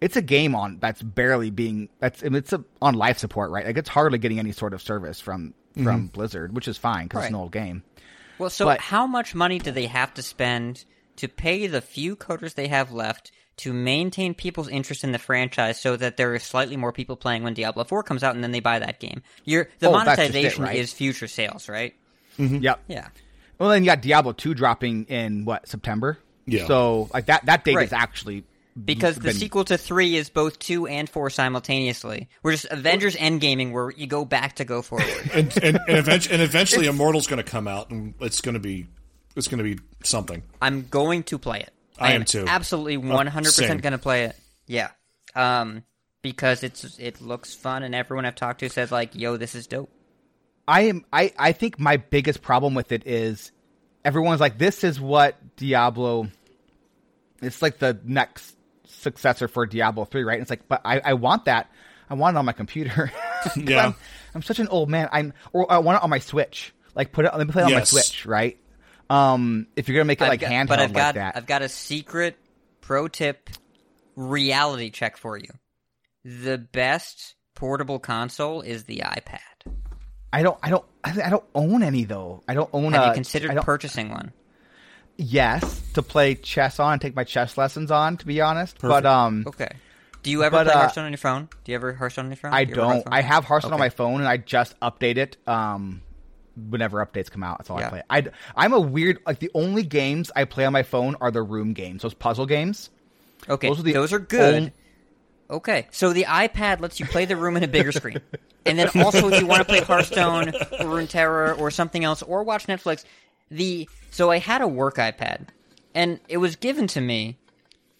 [0.00, 3.66] it's a game on that's barely being that's it's a, on life support, right?
[3.66, 6.06] Like it's hardly getting any sort of service from from mm-hmm.
[6.06, 7.82] Blizzard, which is fine because it's an old game.
[8.38, 10.84] Well, so But- how much money do they have to spend
[11.16, 15.80] to pay the few coders they have left to maintain people's interest in the franchise
[15.80, 18.52] so that there are slightly more people playing when Diablo 4 comes out and then
[18.52, 19.22] they buy that game?
[19.44, 20.76] Your the Oh, that's just it, monetization right?
[20.76, 21.94] is future sales, right?
[22.38, 22.56] Mm-hmm.
[22.56, 22.80] Yep.
[22.88, 23.08] Yeah.
[23.58, 26.18] Well, then you got Diablo two dropping in what September.
[26.44, 26.66] Yeah.
[26.66, 27.86] So like that that date Right.
[27.86, 28.44] is actually
[28.84, 32.28] Because the been- sequel to 3 is both 2 and 4 simultaneously.
[32.42, 35.06] We're just Avengers Endgaming where you go back to go forward.
[35.32, 38.60] and and, and, eventually, and eventually, Immortal's going to come out, and it's going to
[38.60, 38.86] be
[39.34, 40.42] it's going to be something.
[40.60, 41.72] I'm going to play it.
[41.98, 42.44] I am too.
[42.46, 44.36] Absolutely 100% going to play it.
[44.66, 44.90] Yeah.
[45.34, 45.84] Um
[46.22, 49.66] because it's it looks fun and everyone I've talked to says like, "Yo, this is
[49.66, 49.90] dope."
[50.66, 53.52] I am I I think my biggest problem with it is
[54.04, 56.28] everyone's like this is what Diablo
[57.40, 58.55] it's like the next
[59.06, 60.40] successor for Diablo 3, right?
[60.40, 61.70] It's like but I I want that.
[62.10, 63.10] I want it on my computer.
[63.56, 63.86] Yeah.
[63.86, 63.94] I'm,
[64.34, 65.08] I'm such an old man.
[65.12, 66.74] I'm or I want it on my Switch.
[66.96, 67.92] Like put it let me play it on Yes.
[67.92, 68.58] my Switch, right?
[69.08, 71.14] Um if you're going to make it I've like got- handheld but I've got like
[71.16, 71.36] that.
[71.36, 72.36] I've got a secret
[72.80, 73.50] pro tip
[74.16, 75.48] reality check for you.
[76.24, 79.38] The best portable console is the iPad.
[80.32, 82.42] I don't I don't I I don't own any though.
[82.48, 84.32] I don't own Have a you considered I don't- purchasing one?
[85.16, 88.16] Yes, to play chess on and take my chess lessons on.
[88.18, 89.68] To be honest, but um, Okay.
[90.22, 91.48] Do you ever But, play uh, Hearthstone on your phone?
[91.64, 92.52] Do you ever Hearthstone on your phone?
[92.52, 93.14] I Do you ever run don't.
[93.14, 95.36] I have Hearthstone on my phone, and I just update it.
[95.46, 96.02] Um,
[96.68, 97.86] whenever updates come out, that's all Yeah.
[97.86, 98.02] I play.
[98.10, 98.24] I
[98.56, 101.74] I'm a weird like the only games I play on my phone are the room
[101.74, 102.90] games, those puzzle games.
[103.48, 104.54] Okay, Those are, those are are, good.
[104.54, 104.72] only-
[105.48, 108.20] Okay, so the iPad lets you play the room in a bigger screen,
[108.64, 112.42] and then also if you want to play Hearthstone or Runeterra or something else or
[112.42, 113.04] watch Netflix,
[113.50, 115.48] the so I had a work iPad,
[115.94, 117.38] and it was given to me,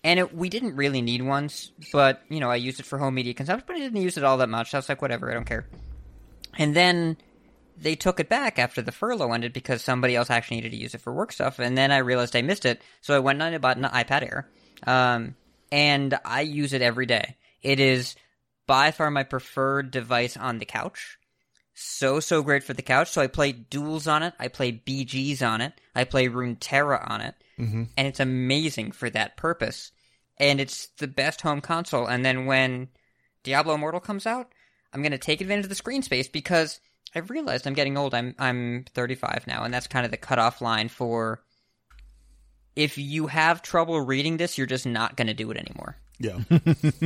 [0.03, 1.51] and it, we didn't really need one,
[1.93, 4.25] but you know I used it for home media consumption, but I didn't use it
[4.25, 4.75] all that much.
[4.75, 5.67] I was like, whatever, I don't care.
[6.59, 7.17] And then
[7.77, 10.95] they took it back after the furlough ended because somebody else actually needed to use
[10.95, 11.59] it for work stuff.
[11.59, 14.49] And then I realized I missed it, so I went and bought an iPad Air,
[14.87, 15.37] um,
[15.71, 17.37] and I use it every day.
[17.63, 18.17] It is
[18.67, 21.16] by far my preferred device on the couch.
[21.79, 23.11] So so great for the couch.
[23.11, 24.33] So I play duels on it.
[24.39, 25.75] I play BGs on it.
[25.95, 27.85] I play Runeterra on it, mm-hmm.
[27.99, 29.93] and it's amazing for that purpose.
[30.39, 32.07] And it's the best home console.
[32.07, 32.89] And then when
[33.43, 34.53] Diablo Immortal comes out,
[34.95, 36.81] I'm going to take advantage of the screen space because
[37.15, 38.15] I've realized I'm getting old.
[38.15, 41.43] I'm I'm 35 now, and that's kind of the cutoff line for
[42.75, 45.97] if you have trouble reading this, you're just not going to do it anymore.
[46.19, 46.39] Yeah.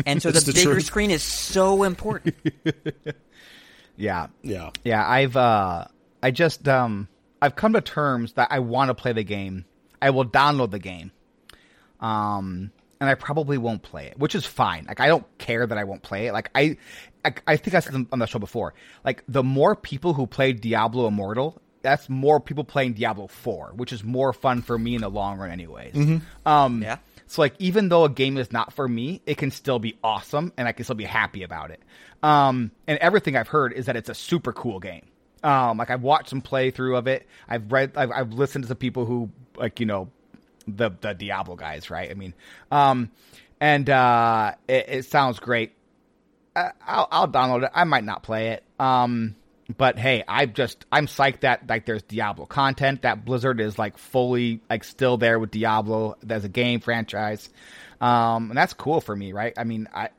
[0.06, 0.84] And so the, the bigger truth.
[0.84, 2.36] screen is so important.
[3.96, 4.70] Yeah, Yeah.
[4.84, 5.06] yeah.
[5.08, 5.86] I've uh,
[6.22, 7.08] I just um,
[7.42, 9.64] I've come to terms that I want to play the game.
[10.02, 11.12] I will download the game.
[12.00, 14.84] Um, and I probably won't play it, which is fine.
[14.86, 16.32] Like I don't care that I won't play it.
[16.32, 16.76] Like I,
[17.24, 18.74] I, I think I said on the show before.
[19.04, 23.92] Like the more people who play Diablo Immortal, that's more people playing Diablo Four, which
[23.92, 26.20] is more fun for me in the long run, anyways.
[26.44, 26.98] Um, Yeah.
[27.30, 30.52] So like even though a game is not for me, it can still be awesome,
[30.56, 31.80] and I can still be happy about it.
[32.24, 35.06] Um, and everything I've heard is that it's a super cool game.
[35.44, 37.28] Um, like I've watched some playthrough of it.
[37.48, 40.10] I've read, I've, I've listened to some people who like you know
[40.66, 42.10] the the Diablo guys, right?
[42.10, 42.34] I mean,
[42.72, 43.12] um,
[43.60, 45.70] and uh, it, it sounds great.
[46.56, 47.70] I, I'll, I'll download it.
[47.72, 48.64] I might not play it.
[48.80, 49.36] Um,
[49.76, 53.02] but hey, I just I'm psyched that like there's Diablo content.
[53.02, 57.48] That Blizzard is like fully like still there with Diablo as a game franchise,
[58.00, 59.52] um, and that's cool for me, right?
[59.56, 60.10] I mean, I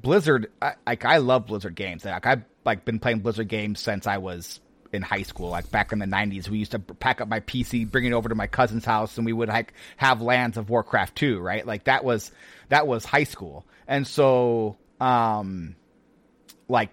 [0.00, 2.04] Blizzard, I, like I love Blizzard games.
[2.04, 4.60] Like I've like been playing Blizzard games since I was
[4.92, 5.50] in high school.
[5.50, 8.28] Like back in the '90s, we used to pack up my PC, bring it over
[8.28, 11.66] to my cousin's house, and we would like have lands of Warcraft 2, right?
[11.66, 12.30] Like that was
[12.68, 15.76] that was high school, and so um,
[16.68, 16.90] like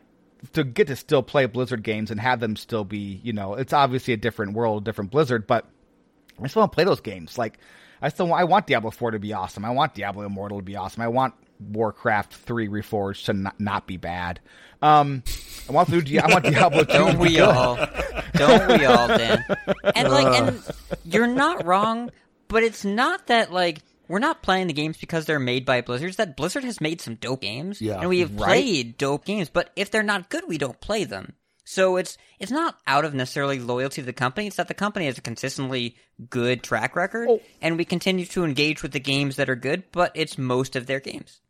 [0.53, 3.73] to get to still play Blizzard games and have them still be, you know, it's
[3.73, 5.65] obviously a different world, different Blizzard, but
[6.41, 7.37] I still want to play those games.
[7.37, 7.57] Like,
[8.01, 9.65] I still want, I want Diablo 4 to be awesome.
[9.65, 11.01] I want Diablo Immortal to be awesome.
[11.01, 14.39] I want Warcraft 3 Reforged to not, not be bad.
[14.81, 15.23] Um,
[15.67, 17.75] I want the new Di- I want Diablo 2 Don't we all?
[18.33, 19.43] Don't we all, Dan?
[19.95, 20.63] And like, and
[21.05, 22.11] you're not wrong,
[22.47, 26.09] but it's not that like we're not playing the games because they're made by Blizzard.
[26.09, 27.99] It's that Blizzard has made some dope games, Yeah.
[27.99, 28.45] and we have Right.
[28.47, 29.49] played dope games.
[29.49, 31.33] But if they're not good, we don't play them.
[31.63, 34.47] So it's it's not out of necessarily loyalty to the company.
[34.47, 35.97] It's that the company has a consistently
[36.29, 37.41] good track record, Oh.
[37.61, 39.83] and we continue to engage with the games that are good.
[39.91, 41.41] But it's most of their games.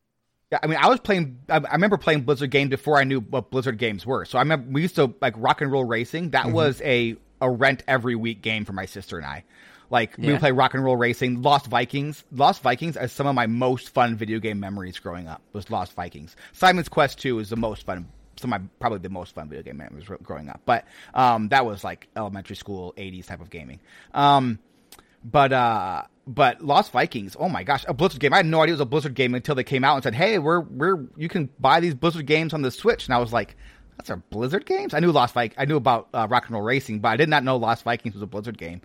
[0.51, 1.39] Yeah, I mean, I was playing.
[1.49, 4.25] I, I remember playing Blizzard games before I knew what Blizzard games were.
[4.25, 6.31] So I remember we used to like Rock and Roll Racing.
[6.31, 6.53] That mm-hmm.
[6.53, 9.43] was a a rent every week game for my sister and I.
[9.89, 10.31] Like we Yeah.
[10.33, 12.23] would play Rock and Roll Racing, Lost Vikings.
[12.31, 15.41] Lost Vikings is some of my most fun video game memories growing up.
[15.53, 16.35] Was Lost Vikings.
[16.53, 18.07] Simon's Quest Two is the most fun.
[18.39, 20.61] Some of my probably the most fun video game memories growing up.
[20.65, 23.79] But um, that was like elementary school '80s type of gaming.
[24.13, 24.59] Um,
[25.23, 28.33] but uh but Lost Vikings, oh my gosh, a Blizzard game.
[28.33, 30.13] I had no idea it was a Blizzard game until they came out and said,
[30.13, 33.31] "Hey, we're we're you can buy these Blizzard games on the Switch." And I was
[33.31, 33.55] like,
[33.95, 36.63] "That's our Blizzard games." I knew Lost Vik I knew about uh, Rock and Roll
[36.63, 38.81] Racing, but I did not know Lost Vikings was a Blizzard game.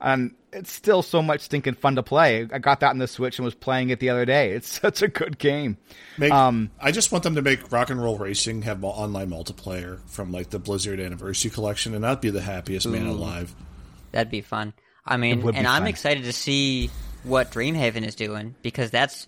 [0.00, 2.46] And it's still so much stinking fun to play.
[2.52, 4.52] I got that on the Switch and was playing it the other day.
[4.52, 5.76] It's such a good game.
[6.18, 10.00] Make, Um, I just want them to make Rock and Roll Racing have online multiplayer
[10.08, 13.54] from like the Blizzard Anniversary Collection, and I'd be the happiest man alive.
[14.12, 14.72] That'd be fun.
[15.06, 15.88] I mean, would be and I'm fun.
[15.88, 16.90] excited to see
[17.22, 19.26] what Dreamhaven is doing because that's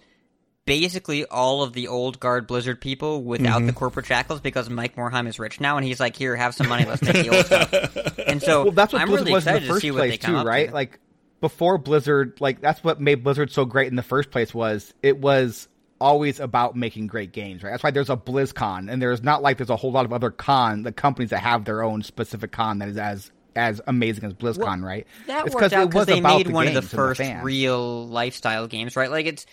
[0.65, 3.67] basically all of the old guard Blizzard people without Mm-hmm.
[3.67, 6.69] the corporate shackles because Mike Morhaime is rich now and he's like, here, have some
[6.69, 8.19] money, let's make the old stuff.
[8.27, 9.91] And so Well, that's what I'm Blizzard really was in excited the to first see
[9.91, 10.67] what they come too, up right?
[10.69, 10.75] with.
[10.75, 11.01] Like
[11.43, 15.19] before Blizzard, like that's what made Blizzard so great in the first place was it
[15.19, 15.69] was
[16.01, 17.73] always about making great games, right?
[17.73, 20.31] That's why there's a BlizzCon, and there's not like there's a whole lot of other
[20.31, 24.33] con the companies that have their own specific con that is as as amazing as
[24.35, 25.07] BlizzCon, right?
[25.27, 27.45] That It's worked out it because was they about made one of the first fans.
[27.45, 29.11] real lifestyle games, right?
[29.11, 29.45] Like it's.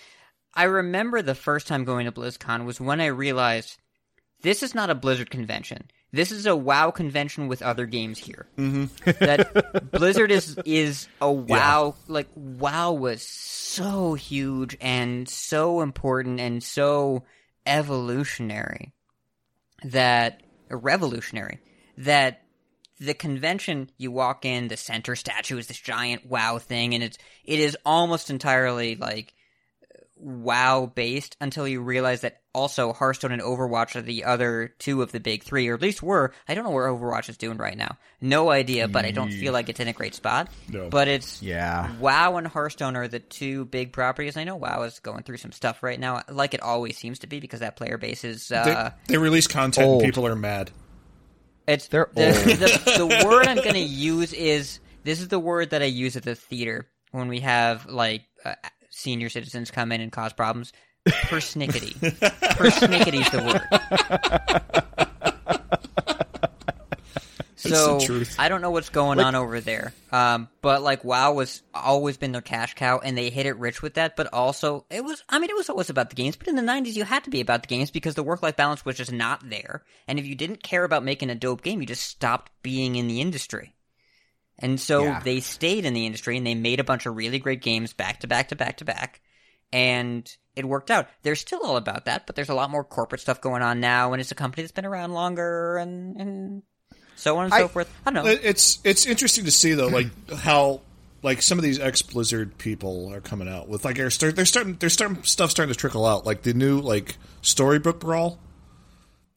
[0.54, 3.78] I remember the first time going to BlizzCon was when I realized
[4.42, 5.90] this is not a Blizzard convention.
[6.12, 8.48] This is a WoW convention with other games here.
[8.58, 9.12] Mm-hmm.
[9.26, 16.64] that Blizzard is is a WoW like WoW was so huge and so important and
[16.64, 17.24] so
[17.66, 18.94] evolutionary
[19.84, 21.60] that revolutionary
[21.98, 22.42] that
[23.00, 27.18] the convention you walk in the center statue is this giant wow thing and it's
[27.46, 29.34] it is almost entirely like
[30.20, 35.12] wow based until you realize that also Hearthstone and Overwatch are the other two of
[35.12, 36.34] the big three, or at least were.
[36.48, 37.98] I don't know where Overwatch is doing right now.
[38.20, 40.50] No idea, but I don't feel like it's in a great spot.
[40.68, 40.90] No.
[40.90, 41.96] But it's Yeah.
[42.00, 44.36] WoW and Hearthstone are the two big properties.
[44.36, 47.28] I know WoW is going through some stuff right now, like it always seems to
[47.28, 48.48] be, because that player base is.
[48.50, 50.02] They, Uh, they release content old.
[50.02, 50.72] and people are mad.
[51.68, 52.36] it's They're the, old.
[52.36, 56.18] the, the word I'm going to use is this is the word that I use
[56.18, 58.56] at the theater when we have like uh,
[59.00, 60.74] senior citizens come in and cause problems.
[61.08, 61.94] Persnickety.
[62.58, 65.00] Persnickety's the word.
[67.56, 68.36] So the.
[68.40, 72.32] I don't know what's going on over there, um, but like WoW was always been
[72.32, 74.16] their cash cow, and they hit it rich with that.
[74.16, 76.38] But also, it was I mean, it was always about the games.
[76.38, 78.56] But in the '90s, you had to be about the games because the work life
[78.56, 79.84] balance was just not there.
[80.08, 83.08] And if you didn't care about making a dope game, you just stopped being in
[83.08, 83.74] the industry.
[84.62, 85.20] And so Yeah.
[85.22, 88.20] they stayed in the industry and they made a bunch of really great games back
[88.22, 89.22] to back to back to back.
[89.72, 91.08] And it worked out.
[91.24, 94.12] They're still all about that, but there's a lot more corporate stuff going on now,
[94.14, 96.64] and it's a company that's been around longer, and, and
[97.16, 97.90] so on and so I- forth.
[98.06, 98.32] I don't know.
[98.32, 100.08] It's it's interesting to see though, like
[100.40, 100.82] how
[101.22, 104.46] like some of these ex Blizzard people are coming out with like they're start, they're
[104.46, 108.40] starting they're starting stuff starting to trickle out, like the new like Storybook Brawl,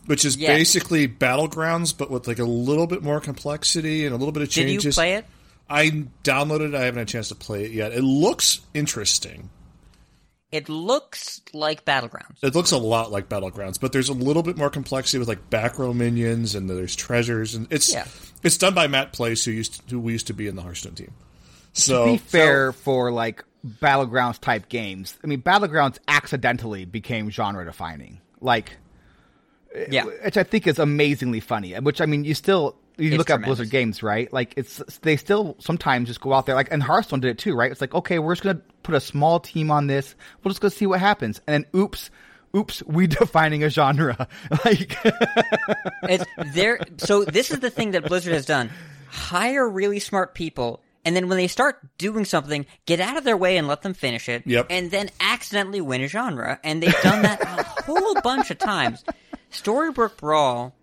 [0.06, 0.48] which is Yes.
[0.48, 4.50] basically battlegrounds but with like a little bit more complexity and a little bit of
[4.50, 4.82] changes.
[4.82, 5.24] Did you play it?
[5.70, 6.70] I downloaded.
[6.70, 6.74] it.
[6.74, 7.92] I haven't had a chance to play it yet.
[7.92, 9.48] It looks interesting.
[10.50, 12.36] It looks like Battlegrounds.
[12.42, 15.48] It looks a lot like Battlegrounds, but there's a little bit more complexity with like
[15.48, 18.06] back row minions and there's treasures and it's Yeah.
[18.42, 20.62] it's done by Matt Place, who used to, who we used to be in the
[20.62, 21.12] Hearthstone team.
[21.72, 25.16] So be fair for like battlegrounds type games.
[25.24, 28.20] I mean, battlegrounds accidentally became genre defining.
[28.42, 28.72] Like,
[29.90, 30.04] Yeah.
[30.04, 31.74] which I think is amazingly funny.
[31.74, 33.42] Which I mean, you still you It's look at.
[33.42, 34.32] Blizzard games, right?
[34.32, 36.54] Like, it's they still sometimes just go out there.
[36.54, 37.70] Like, and Hearthstone did it too, right?
[37.72, 40.14] It's like, okay, we're just gonna put a small team on this.
[40.42, 42.10] We'll just go see what happens, and then oops.
[42.54, 44.28] Oops, we defining a genre.
[44.64, 44.98] like,
[46.02, 46.80] It's there.
[46.98, 48.70] So this is the thing that Blizzard has done:
[49.08, 53.38] hire really smart people, and then when they start doing something, get out of their
[53.38, 54.46] way and let them finish it.
[54.46, 54.66] Yep.
[54.68, 59.02] And then accidentally win a genre, and they've done that a whole bunch of times.
[59.52, 60.74] Storybook Brawl.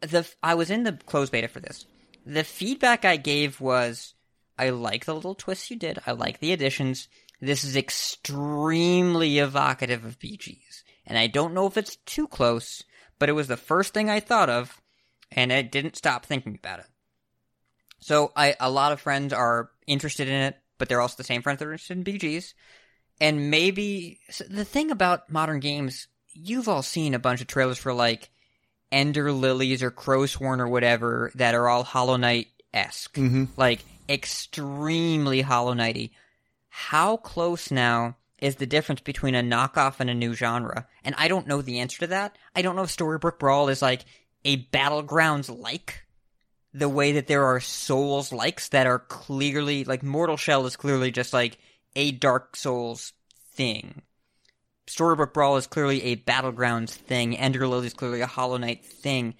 [0.00, 1.86] The I was in the closed beta for this.
[2.26, 4.14] The feedback I gave was,
[4.58, 5.98] I like the little twists you did.
[6.06, 7.08] I like the additions.
[7.40, 10.82] This is extremely evocative of BGs.
[11.06, 12.82] And I don't know if it's too close,
[13.18, 14.80] but it was the first thing I thought of,
[15.30, 16.86] and I didn't stop thinking about it.
[18.00, 21.42] So I a lot of friends are interested in it, but they're also the same
[21.42, 22.54] friends that are interested in BGs.
[23.20, 27.78] And maybe so the thing about modern games, you've all seen a bunch of trailers
[27.78, 28.30] for like
[28.90, 33.44] Ender Lilies or Crowsworn or whatever that are all Hollow Knight esque, mm-hmm.
[33.56, 36.10] like extremely Hollow Knighty.
[36.68, 40.86] How close now is the difference between a knockoff and a new genre?
[41.04, 42.36] And I don't know the answer to that.
[42.54, 44.04] I don't know if Storybook Brawl is like
[44.44, 46.04] a battlegrounds like
[46.74, 51.10] the way that there are Souls likes that are clearly like Mortal Shell is clearly
[51.10, 51.58] just like
[51.94, 53.12] a Dark Souls
[53.52, 54.02] thing.
[54.86, 57.36] Storybook Brawl is clearly a Battlegrounds thing.
[57.36, 59.34] Ender Lily is clearly a Hollow Knight thing.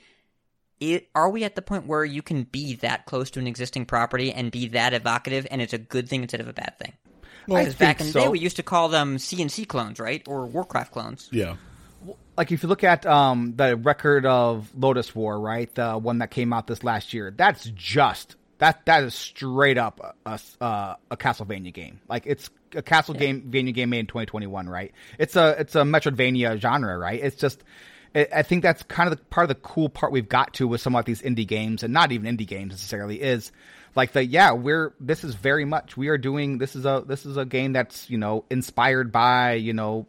[0.80, 3.86] It, are we at the point where you can be that close to an existing
[3.86, 6.92] property and be that evocative, and it's a good thing instead of a bad thing?
[7.50, 10.22] I Because back in think the day, we used to call them CNC clones, right,
[10.26, 11.28] or Warcraft clones.
[11.32, 11.56] yeah,
[12.36, 16.30] like if you look at um, the record of Lodoss War, right, the one that
[16.30, 20.94] came out this last year, that's just that that is straight up a a, uh,
[21.10, 22.00] a Castlevania game.
[22.08, 24.92] Like it's a Castlevania game made in 2021, right?
[25.18, 27.20] It's a it's a Metroidvania genre, right?
[27.20, 27.62] It's just.
[28.14, 30.68] I I think that's kind of the part of the cool part we've got to
[30.68, 33.50] with some of these indie games, and not even indie games necessarily, is
[33.96, 37.26] like the yeah we're this is very much we are doing this is a this
[37.26, 40.06] is a game that's you know inspired by you know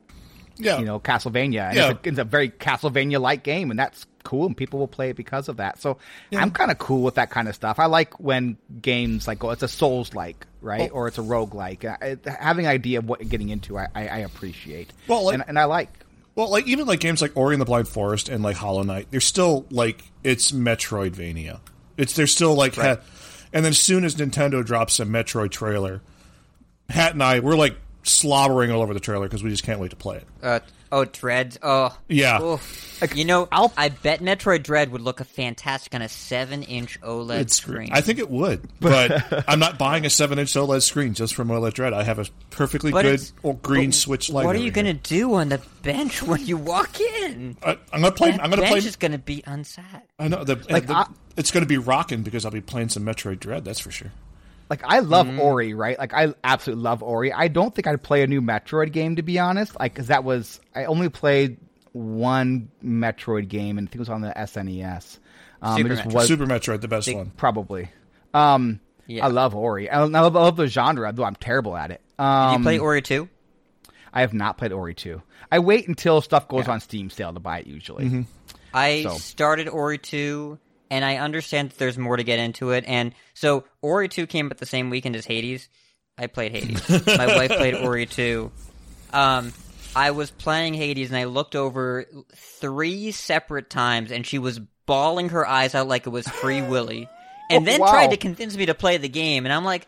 [0.58, 0.78] yeah.
[0.78, 1.70] you know Castlevania.
[1.70, 1.90] And Yeah.
[1.90, 5.10] it's, a, it's a very Castlevania like game, and that's cool, and people will play
[5.10, 5.80] it because of that.
[5.82, 5.98] So
[6.34, 7.80] I'm kind of cool with that kind of stuff.
[7.80, 11.54] I like when games like oh, it's a Souls like, right, or it's a rogue
[11.54, 11.84] like.
[11.84, 14.92] Having an idea of what you're getting into, I, I, I appreciate.
[15.08, 15.90] Well, like- and, and I like.
[16.36, 19.08] Well, like even like games like Ori and the Blind Forest and like Hollow Knight,
[19.12, 21.60] they're still like it's Metroidvania.
[21.96, 22.98] It's they're still like, ha-
[23.54, 26.02] and then as soon as Nintendo drops a Metroid trailer,
[26.90, 29.92] Hat and I we're like slobbering all over the trailer because we just can't wait
[29.92, 30.28] to play it.
[30.42, 30.60] Uh,
[30.94, 31.58] oh, Dread.
[31.62, 32.42] Oh, Yeah.
[32.42, 33.00] Oof.
[33.16, 37.40] you know, I'll- I bet Metroid Dread would look a fantastic on a seven-inch OLED
[37.40, 37.90] It's screen.
[37.92, 41.74] I think it would, but I'm not buying a seven-inch OLED screen just from OLED
[41.74, 41.94] Dread.
[41.94, 44.46] I have a perfectly But good it's- or green but Switch light.
[44.46, 44.72] What are you here.
[44.72, 47.58] gonna do on the bench when you walk in?
[47.64, 48.32] I, I'm gonna play.
[48.32, 48.88] That I'm gonna bench play.
[48.88, 50.02] is gonna be unsat.
[50.20, 53.04] I know the, Like, the- I- it's gonna be rocking because I'll be playing some
[53.04, 53.66] Metroid Dread.
[53.66, 54.12] That's for sure.
[54.82, 55.40] Like I love Mm-hmm.
[55.40, 55.98] Ori, right?
[56.00, 57.32] Like I absolutely love Ori.
[57.34, 59.78] I don't think I'd play a new Metroid game to be honest.
[59.80, 61.58] Like cuz that was I only played
[61.92, 65.20] one Metroid game and I think it was on the SNES.
[65.62, 66.14] Um, Super Metroid.
[66.14, 67.32] was Super Metroid, the best one.
[67.38, 67.90] probably.
[68.34, 69.26] Um Yeah.
[69.26, 69.90] I love Ori.
[69.90, 72.02] I, I love, I love the genre, though I'm terrible at it.
[72.20, 73.30] Um, Did you play Ori two?
[74.16, 75.24] I have not played Ori 2.
[75.52, 78.06] I wait until stuff goes on Steam sale to buy it usually.
[78.06, 78.22] Mm-hmm.
[78.72, 80.60] I So- started Ori 2,
[80.94, 82.84] and I understand that there's more to get into it.
[82.88, 85.68] And so Ori 2 came at the same weekend as Hades.
[86.18, 86.88] I played Hades.
[87.18, 88.52] My wife played Ori 2.
[89.12, 89.52] Um,
[89.96, 95.30] I was playing Hades, and I looked over three separate times, and she was bawling
[95.30, 97.08] her eyes out like it was Free Willy.
[97.50, 97.88] And Oh, then wow.
[97.90, 99.88] tried to convince me to play the game, and I'm like,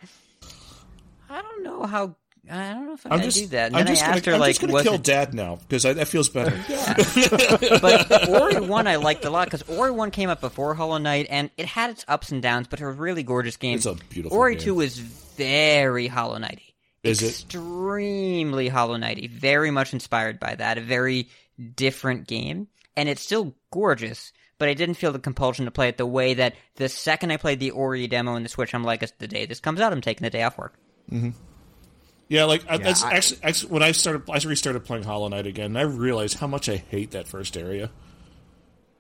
[1.30, 2.16] I don't know how.
[2.50, 3.38] I don't know if I'm, I'm gonna just.
[3.38, 3.68] do that.
[3.68, 5.56] And I'm then just I gonna, her, I'm like, just gonna kill it- Dad now
[5.56, 6.56] because that feels better.
[7.82, 11.28] but Ori One I liked a lot because Ori One came up before Hollow Knight,
[11.30, 13.76] and it had its ups and downs, but it was a really gorgeous game.
[13.76, 14.64] It's a beautiful Ori game.
[14.64, 16.74] Two is very Hollow Knighty.
[17.04, 17.28] Is it?
[17.28, 19.30] extremely Hollow Knighty?
[19.30, 20.78] Very much inspired by that.
[20.78, 21.30] A very
[21.76, 24.32] different game, and it's still gorgeous.
[24.58, 27.38] But I didn't feel the compulsion to play it the way that the second I
[27.38, 30.00] played the Ori demo in the Switch, I'm like, the day this comes out, I'm
[30.00, 30.76] taking the day off work.
[31.12, 31.32] Mm-hmm.
[32.28, 35.46] Yeah, like I, that's I- actually, actually when I started, I restarted playing Hollow Knight
[35.48, 35.68] again.
[35.68, 37.92] And I realized how much I hate that first area.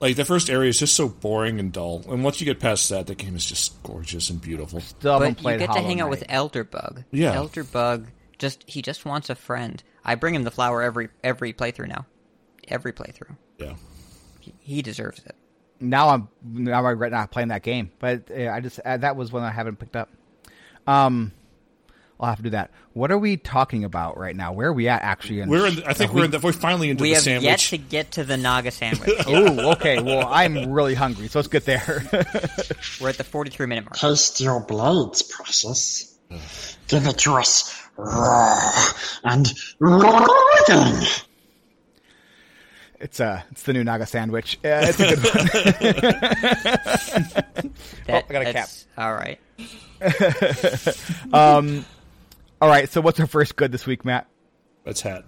[0.01, 2.89] Like the first area is just so boring and dull, and once you get past
[2.89, 4.81] that, the game is just gorgeous and beautiful.
[4.81, 6.29] Still But you played get to Hollow hang out with Knight.
[6.51, 7.05] Elderbug.
[7.11, 7.33] Yeah.
[7.35, 8.07] Elderbug
[8.37, 9.81] just he just wants a friend.
[10.03, 12.05] I bring him the flower every every playthrough now.
[12.67, 13.37] Every playthrough.
[13.57, 13.75] Yeah,
[14.41, 15.35] He, he deserves it.
[15.79, 19.31] Now I'm now I regret not playing that game, but I just uh, that was
[19.31, 20.09] one I haven't picked up.
[20.85, 21.31] Um,
[22.19, 22.71] I'll have to do that.
[22.93, 24.53] What are we talking about right now?
[24.53, 25.41] Where are we at actually?
[25.41, 25.67] In we're.
[25.67, 27.43] In, I think Are we're we- in the, we're finally into We the have sandwich.
[27.43, 29.09] yet to get to the Naga sandwich.
[29.27, 30.01] Oh, okay.
[30.01, 32.03] Well, I'm really hungry, so let's get there.
[33.01, 33.97] We're at the 43 minute mark.
[33.97, 36.15] Taste your blades, precious.
[36.87, 38.71] Give it to us raw
[39.25, 41.07] and rotting.
[42.99, 44.57] it's uh it's the new Naga sandwich.
[44.63, 45.47] Uh, it's a good one.
[48.07, 48.69] That, I got a cap.
[48.99, 49.39] All right.
[52.61, 52.89] All right.
[52.89, 54.27] So what's our first good this week, Matt?
[54.83, 55.25] That's hat.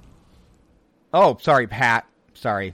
[1.14, 2.06] Oh, sorry, Pat.
[2.34, 2.74] Sorry.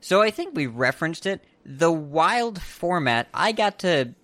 [0.00, 1.44] So I think we referenced it.
[1.64, 4.14] The wild format, I got to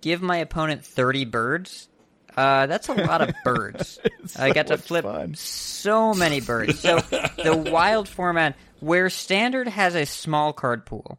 [0.00, 1.88] give my opponent 30 birds.
[2.36, 3.98] Uh, that's a lot of birds.
[4.38, 5.34] I got to flip fun.
[5.34, 6.80] so many birds.
[6.80, 11.18] So the wild format, where standard has a small card pool,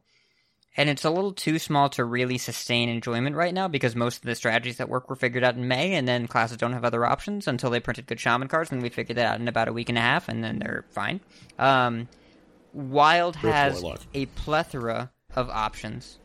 [0.77, 4.23] and it's a little too small to really sustain enjoyment right now because most of
[4.23, 7.05] the strategies that work were figured out in May, and then classes don't have other
[7.05, 9.73] options until they printed good shaman cards, and we figured that out in about a
[9.73, 11.19] week and a half, and then they're fine.
[11.57, 12.07] Um,
[12.73, 14.01] Wild has Warlock.
[14.13, 16.19] a plethora of options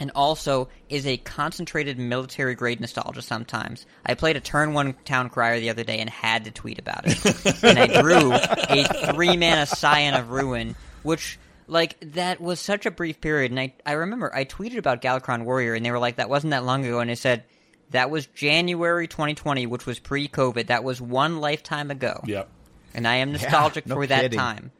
[0.00, 3.84] and also is a concentrated military grade nostalgia sometimes.
[4.06, 7.02] I played a turn one town crier the other day and had to tweet about
[7.04, 7.64] it.
[7.64, 11.38] and I drew a three mana Scion of Ruin, which
[11.68, 15.44] like that was such a brief period and I I remember I tweeted about Galakrond
[15.44, 17.44] Warrior and they were like, that wasn't that long ago and I said
[17.90, 20.66] that was January 2020, which was pre-COVID.
[20.66, 22.48] That was one lifetime ago, Yep.
[22.94, 24.72] and I am nostalgic no for that time.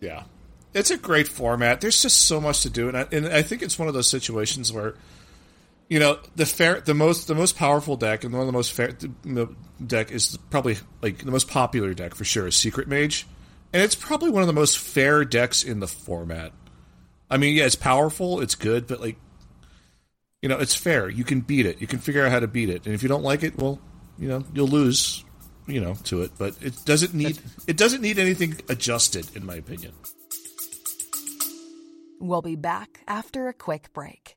[0.00, 0.22] Yeah,
[0.74, 1.80] it's a great format.
[1.80, 4.08] There's just so much to do, and I, and I think it's one of those
[4.08, 4.94] situations where,
[5.88, 8.72] you know, the fair, the most, the most powerful deck, and one of the most
[8.72, 8.92] fair
[9.24, 9.48] the
[9.84, 13.26] deck is probably like the most popular deck for sure is Secret Mage,
[13.76, 16.50] and it's probably one of the most fair decks in the format.
[17.28, 19.18] I mean, yeah, it's powerful, it's good, but like,
[20.40, 21.10] you know, it's fair.
[21.10, 21.78] You can beat it.
[21.78, 23.78] You can figure out how to beat it, and if you don't like it, well,
[24.18, 25.22] you know, you'll lose.
[25.66, 29.56] You know, to it, but it doesn't need it doesn't need anything adjusted, in my
[29.56, 29.92] opinion.
[32.18, 34.36] We'll be back after a quick break.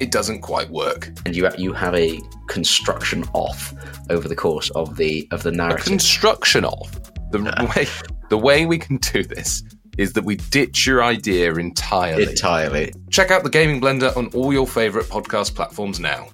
[0.00, 1.10] it doesn't quite work.
[1.26, 3.74] And you you have a construction off
[4.10, 5.84] over the course of the of the A narrative.
[5.86, 6.90] construction of
[7.30, 7.38] the
[7.76, 7.86] way
[8.28, 9.62] the way we can do this
[9.96, 12.24] is that we ditch your idea entirely.
[12.24, 12.92] Entirely.
[13.10, 16.28] Check out the Gaming Blender on all your favourite podcast platforms now.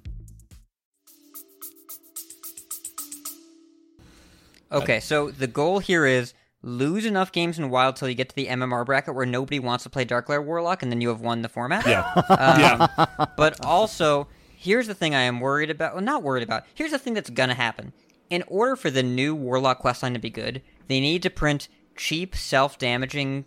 [4.73, 6.33] Okay, so the goal here is
[6.63, 9.85] lose enough games in Wild till you get to the MMR bracket where nobody wants
[9.85, 11.87] to play Darkglare Warlock, and then you have won the format.
[11.87, 12.03] Yeah.
[12.17, 12.27] Um,
[12.61, 13.27] yeah.
[13.37, 15.95] But also, here's the thing I am worried about.
[15.95, 16.65] Well, not worried about.
[16.75, 17.93] Here's the thing that's gonna happen.
[18.29, 22.37] In order for the new Warlock questline to be good, they need to print cheap,
[22.37, 23.45] self-damaging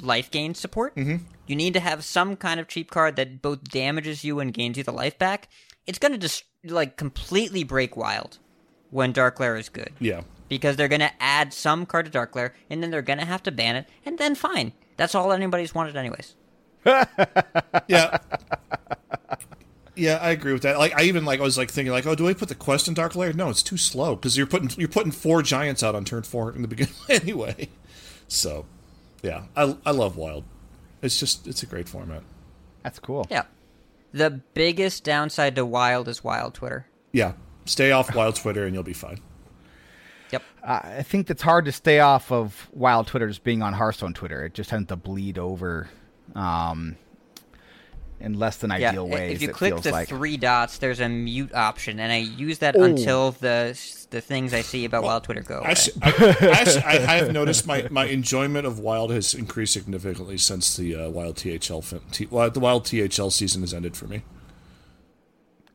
[0.00, 0.96] life gain support.
[0.96, 1.24] Mm-hmm.
[1.46, 4.78] You need to have some kind of cheap card that both damages you and gains
[4.78, 5.48] you the life back.
[5.86, 8.38] It's gonna just like completely break Wild
[8.90, 10.22] when Darkglare is good Yeah.
[10.48, 13.42] Because they're going to add some card to Darkglare, and then they're going to have
[13.44, 14.72] to ban it, and then fine.
[14.96, 16.34] That's all anybody's wanted, anyways.
[17.88, 18.18] Yeah.
[19.96, 20.78] Yeah, I agree with that.
[20.78, 22.88] Like, I even like I was like thinking like, oh, do I put the quest
[22.88, 23.34] in Darkglare?
[23.34, 26.52] No, it's too slow because you're putting you're putting four giants out on turn four
[26.52, 27.68] in the beginning anyway.
[28.26, 28.66] So,
[29.22, 30.44] yeah, I I love Wild.
[31.00, 32.22] It's just it's a great format.
[32.82, 33.26] That's cool.
[33.30, 33.44] Yeah.
[34.12, 36.86] The biggest downside to Wild is Wild Twitter.
[37.12, 37.34] Yeah,
[37.64, 39.20] stay off Wild Twitter and you'll be fine.
[40.34, 40.42] Yep.
[40.62, 44.14] Uh, I think it's hard to stay off of Wild Twitter just being on Hearthstone
[44.14, 44.44] Twitter.
[44.44, 45.88] It just tends to bleed over
[46.34, 46.96] um,
[48.20, 48.90] in less than Yeah.
[48.90, 49.36] ideal ways.
[49.36, 50.08] If you it click feels the like.
[50.08, 52.82] three dots, there's a mute option, and I use that Oh.
[52.84, 53.78] until the
[54.10, 55.70] the things I see about Wild Twitter go away.
[55.70, 56.08] Actually, I,
[56.52, 60.94] actually, I, I have noticed my, my enjoyment of Wild has increased significantly since the
[60.94, 64.22] uh, Wild THL fin- T, well, the Wild THL season has ended for me.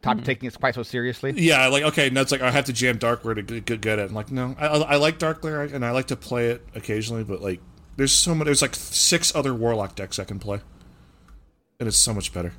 [0.01, 1.33] Top taking it quite so seriously.
[1.35, 3.99] Yeah, like okay, now it's like I have to jam Darkglare to get, g- get
[3.99, 4.09] it.
[4.09, 7.23] I'm like, no, I, I I like Darkglare and I like to play it occasionally,
[7.25, 7.59] but like,
[7.97, 8.45] there's so much.
[8.45, 10.61] There's like six other Warlock decks I can play,
[11.79, 12.53] and it's so much better.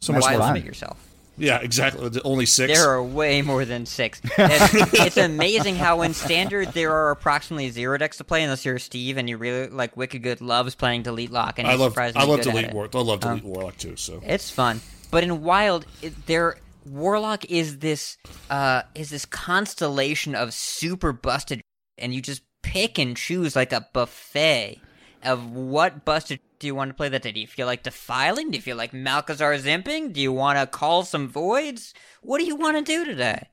[0.00, 0.40] So much Why more.
[0.40, 0.54] fun.
[0.54, 1.04] limit yourself?
[1.40, 2.08] Yeah, exactly.
[2.08, 2.72] The- Only six.
[2.76, 4.20] There are way more than six.
[4.38, 8.80] It's, it's amazing how in standard there are approximately zero decks to play unless you're
[8.80, 12.26] Steve and you really like Wicked Good loves playing Delete Lock and I love surprisingly
[12.26, 12.70] I love good at Delete it.
[12.70, 12.88] Um, War.
[12.92, 13.94] I love Delete Warlock too.
[13.94, 14.80] So It's fun,
[15.10, 16.56] but in Wild, it, there
[16.86, 18.16] Warlock is this
[18.50, 21.62] uh is this constellation of super busted,
[21.96, 24.80] and you just pick and choose like a buffet
[25.22, 27.32] of what busted do you want to play that day.
[27.32, 28.50] Do you feel like defiling?
[28.50, 30.12] Do you feel like Malkazar zimping?
[30.12, 31.94] Do you want to call some voids?
[32.22, 33.48] What do you want to do today?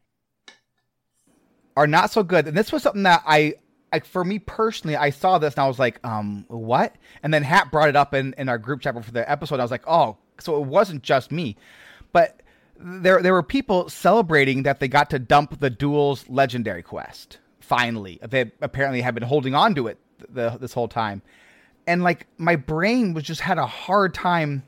[1.76, 2.48] are not so good.
[2.48, 3.56] And this was something that I,
[3.92, 6.96] like, for me personally, I saw this and I was like, um, what?
[7.24, 9.60] And then Hat brought it up in, in our group chat for the episode.
[9.60, 11.56] I was like, oh, so it wasn't just me,
[12.12, 12.42] but
[12.78, 17.40] there there were people celebrating that they got to dump the duels legendary quest.
[17.60, 19.98] Finally, they apparently had been holding on to it
[20.30, 21.22] the, this whole time,
[21.88, 24.64] and like my brain was just had a hard time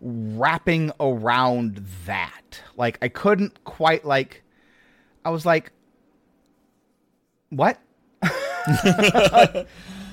[0.00, 2.62] wrapping around that.
[2.76, 4.42] Like I couldn't quite like.
[5.24, 5.72] I was like,
[7.50, 7.78] what?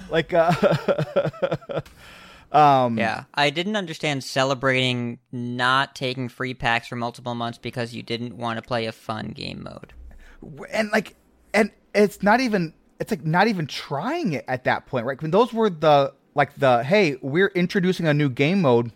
[0.10, 0.52] like uh
[2.52, 8.04] um Yeah, I didn't understand celebrating not taking free packs for multiple months because you
[8.04, 9.93] didn't want to play a fun game mode.
[10.72, 11.16] and like
[11.54, 15.32] and it's not even it's like not even trying it at that point right when
[15.32, 18.91] those were the like the hey we're introducing a new game mode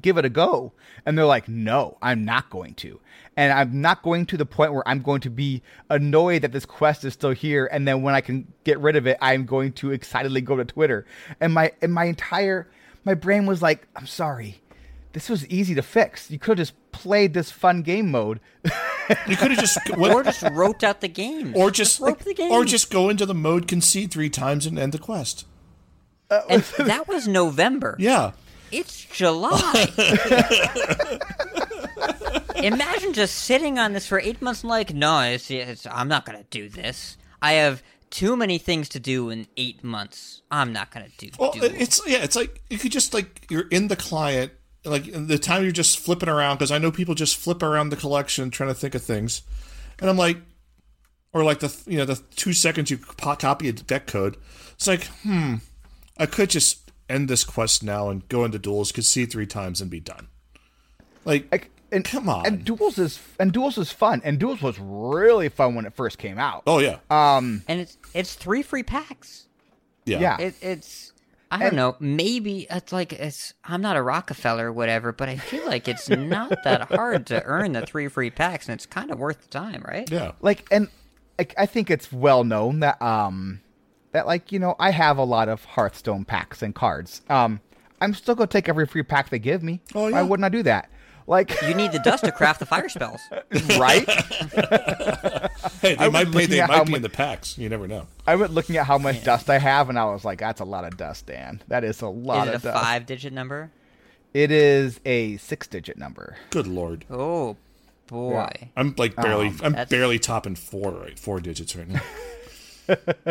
[0.00, 0.72] give it a go
[1.06, 2.98] and they're like no i'm not going to
[3.36, 6.64] and i'm not going to the point where i'm going to be annoyed that this
[6.66, 9.72] quest is still here and then when i can get rid of it i'm going
[9.72, 11.06] to excitedly go to twitter
[11.40, 12.68] and my and my entire
[13.04, 14.60] my brain was like i'm sorry
[15.12, 18.40] this was easy to fix you could have just played this fun game mode
[19.28, 21.52] you could have just Or just wrote out the games.
[21.54, 22.50] or just wrote the games.
[22.52, 25.44] or just go into the mode, concede three times, and end the quest.
[26.48, 27.96] and that was November.
[27.98, 28.32] Yeah.
[28.74, 29.86] It's July.
[32.56, 36.24] Imagine just sitting on this for eight months and like, no, it's, it's, I'm not
[36.24, 37.16] going to do this.
[37.42, 40.42] I have too many things to do in eight months.
[40.50, 41.74] I'm not going to do, Well, do it.
[41.74, 44.52] it's yeah, it's like you could just like you're in the client,
[44.84, 47.96] like the time you're just flipping around because I know people just flip around the
[47.96, 49.42] collection trying to think of things,
[50.00, 50.38] and I'm like,
[51.32, 54.36] or like the you know the two seconds you copy a deck code,
[54.74, 55.56] it's like hmm,
[56.16, 59.90] I could just end this quest now and go into duels, concede three times and
[59.90, 60.28] be done.
[61.24, 62.44] Like, Like, and, Come on.
[62.46, 64.20] And duels is and duels is fun.
[64.24, 66.64] And duels was really fun when it first came out.
[66.66, 69.46] oh yeah, Um, and it's it's three free packs.
[70.04, 70.36] yeah, yeah.
[70.38, 71.12] It, it's
[71.52, 71.96] I don't And- know.
[72.00, 73.54] Maybe it's like it's.
[73.64, 77.40] I'm not a Rockefeller or whatever, but I feel like it's not that hard to
[77.44, 80.10] earn the three free packs, and it's kind of worth the time, right?
[80.10, 80.32] yeah.
[80.40, 80.88] like and
[81.38, 83.60] like I think it's well known that um
[84.14, 87.20] that like you know I have a lot of Hearthstone packs and cards.
[87.28, 87.60] Um,
[88.00, 89.80] I'm still gonna take every free pack they give me.
[89.94, 90.14] Oh, yeah.
[90.14, 90.88] Why wouldn't I do that?
[91.26, 93.20] Like, You need the dust to craft the fire spells.
[93.78, 94.06] right?
[95.80, 97.58] Hey, they I might, hey, looking they might how be mu- in the packs.
[97.58, 98.06] You never know.
[98.26, 100.64] I went looking at how much dust I have, and I was like, "That's a
[100.64, 101.62] lot of dust, Dan.
[101.68, 102.56] That is a lot of dust.
[102.56, 103.70] Is it a of dust." five-digit number?
[104.32, 106.36] It is a six-digit number.
[106.50, 107.04] Good lord.
[107.10, 107.56] Oh
[108.06, 108.70] boy.
[108.76, 109.48] I'm like barely.
[109.62, 112.02] I'm That's- barely topping four right, four digits right now.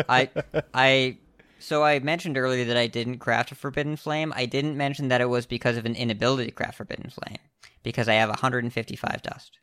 [0.08, 0.28] I
[0.72, 1.16] I
[1.58, 4.32] so I mentioned earlier that I didn't craft a forbidden flame.
[4.36, 7.38] I didn't mention that it was because of an inability to craft forbidden flame
[7.82, 9.58] because I have 155 dust.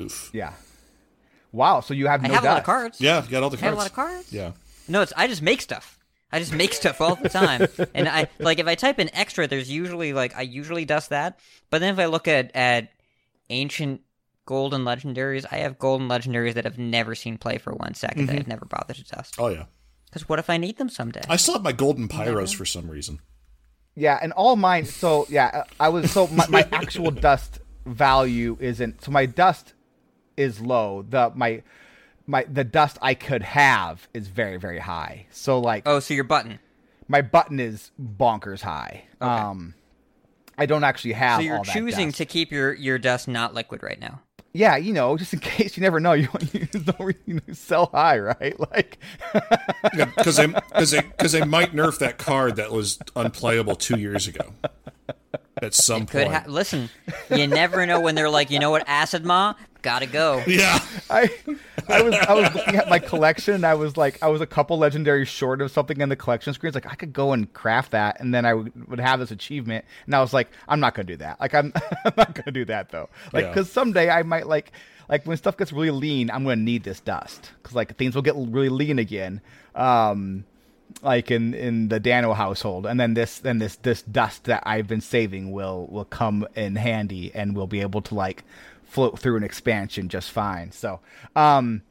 [0.00, 0.30] Oof.
[0.32, 0.52] Yeah.
[1.52, 1.80] Wow.
[1.80, 3.00] So you have I no have a lot of cards.
[3.00, 3.76] Yeah, you got all the I have cards.
[3.76, 4.32] a lot of cards.
[4.32, 4.52] Yeah.
[4.88, 5.98] No, it's I just make stuff.
[6.30, 7.66] I just make stuff all the time.
[7.94, 11.38] and I like if I type in extra, there's usually like I usually dust that.
[11.70, 12.90] But then if I look at at
[13.50, 14.02] ancient
[14.48, 18.36] golden legendaries, I have golden legendaries that I've never seen play for one second that
[18.36, 19.34] I've never bothered to dust.
[19.38, 19.64] Oh yeah.
[20.06, 21.20] Because what if I need them someday?
[21.28, 23.20] I still have my golden pyros for some reason.
[23.94, 24.86] Yeah, and all mine.
[24.86, 29.04] So yeah, I was so my, my actual dust value isn't.
[29.04, 29.74] So my dust
[30.38, 31.04] is low.
[31.06, 31.62] The my
[32.26, 35.26] my the dust I could have is very very high.
[35.30, 36.58] So like oh, so your button.
[37.06, 39.04] my button is bonkers high.
[39.20, 39.74] Um,
[40.56, 41.40] I don't actually have.
[41.40, 42.16] So you're all that choosing dust.
[42.16, 44.22] to keep your your dust not liquid right now.
[44.52, 48.18] Yeah, you know, just in case you never know, you, you don't really sell high,
[48.18, 48.54] right?
[48.70, 48.98] Like,
[50.16, 54.26] Because they because they because they might nerf that card that was unplayable two years
[54.26, 54.52] ago.
[55.62, 56.32] At some Could point.
[56.34, 56.88] ha- listen.
[57.34, 60.42] You never know when they're like, you know what, acid ma, gotta go.
[60.46, 60.78] yeah.
[61.10, 61.30] I,
[61.88, 64.46] I was, I was looking at my collection, and I was like, I was a
[64.46, 66.74] couple legendaries short of something in the collection screens.
[66.74, 69.84] Like, I could go and craft that, and then I would, would have this achievement.
[70.06, 71.40] And I was like, I'm not gonna do that.
[71.40, 71.72] Like, I'm,
[72.04, 73.08] I'm not gonna do that though.
[73.32, 73.48] Like, Yeah.
[73.50, 74.72] because someday I might like,
[75.08, 78.22] like when stuff gets really lean, I'm gonna need this dust because like things will
[78.22, 79.40] get really lean again.
[79.74, 80.44] Um,
[81.02, 84.86] like in in the Dano household, and then this then this this dust that I've
[84.86, 88.44] been saving will will come in handy, and we'll be able to like
[88.84, 90.72] float through an expansion just fine.
[90.72, 91.00] So,
[91.36, 91.82] um,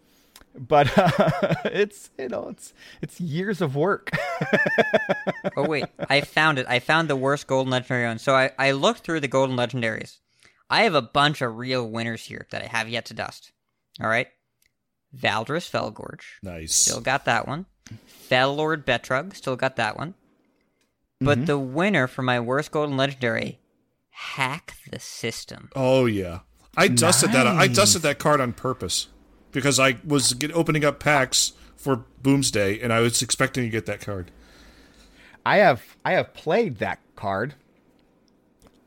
[0.57, 4.09] but uh, it's you know it's it's years of work.
[5.55, 6.65] Oh wait, I found it.
[6.67, 8.19] I found the worst golden legendary one.
[8.19, 10.17] So I, I looked through the golden legendaries.
[10.69, 13.51] I have a bunch of real winners here that I have yet to dust.
[14.01, 14.27] All right,
[15.15, 16.75] Valdris Felgorge, Nice.
[16.75, 17.67] still got that one.
[18.05, 20.13] Fel Lord Betrug, still got that one.
[21.19, 23.59] But the winner for my worst golden legendary,
[24.09, 25.69] hack the system.
[25.75, 26.39] Oh yeah.
[26.75, 27.47] I dusted that.
[27.47, 29.07] I dusted that card on purpose
[29.51, 33.87] because I was get, opening up packs for Boomsday, and I was expecting to get
[33.87, 34.31] that card.
[35.45, 37.55] I have I have played that card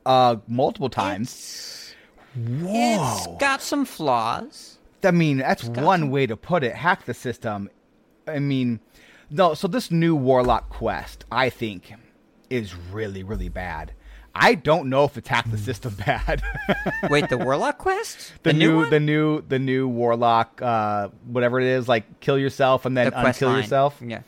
[0.05, 1.93] uh multiple times.
[2.33, 3.17] Whoa.
[3.17, 4.77] It's got some flaws.
[5.03, 6.75] I mean, that's one way to put it.
[6.75, 7.69] Hack the system.
[8.27, 8.79] I mean,
[9.29, 9.53] no.
[9.53, 11.93] So this new Warlock quest, I think,
[12.49, 13.93] is really, really bad.
[14.33, 16.41] I don't know if it's hack the system bad.
[17.09, 18.31] Wait, the Warlock quest?
[18.43, 18.89] the, new, new, one?
[18.89, 23.11] the new, the new Warlock, uh, whatever it is, like kill yourself and then the
[23.17, 23.57] unkill line.
[23.61, 24.01] yourself.
[24.05, 24.21] Yeah.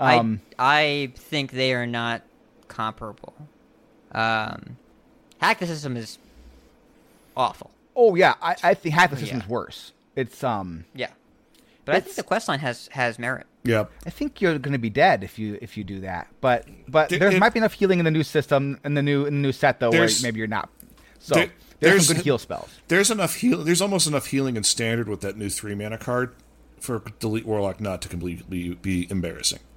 [0.00, 0.74] Um, I
[1.12, 2.22] I think they are not
[2.68, 3.34] comparable.
[4.12, 4.76] Um,
[5.40, 6.18] hack the system is
[7.36, 7.70] awful.
[7.94, 9.20] Oh yeah, I, I think hack the Yeah.
[9.22, 9.92] system's worse.
[10.16, 11.10] It's um, Yeah,
[11.86, 13.46] but I think the quest line has has merit.
[13.64, 13.86] Yeah.
[14.04, 16.28] I think you're going to be dead if you if you do that.
[16.42, 19.24] But but There- there might be enough healing in the new system in the new
[19.24, 20.68] in the new set though where maybe you're not.
[21.18, 21.46] So there-
[21.80, 22.68] there's, there's- some good heal spells.
[22.88, 23.64] There's enough heal.
[23.64, 26.34] There's almost enough healing in standard with that new three mana card
[26.80, 29.60] for delete warlock not to completely be embarrassing.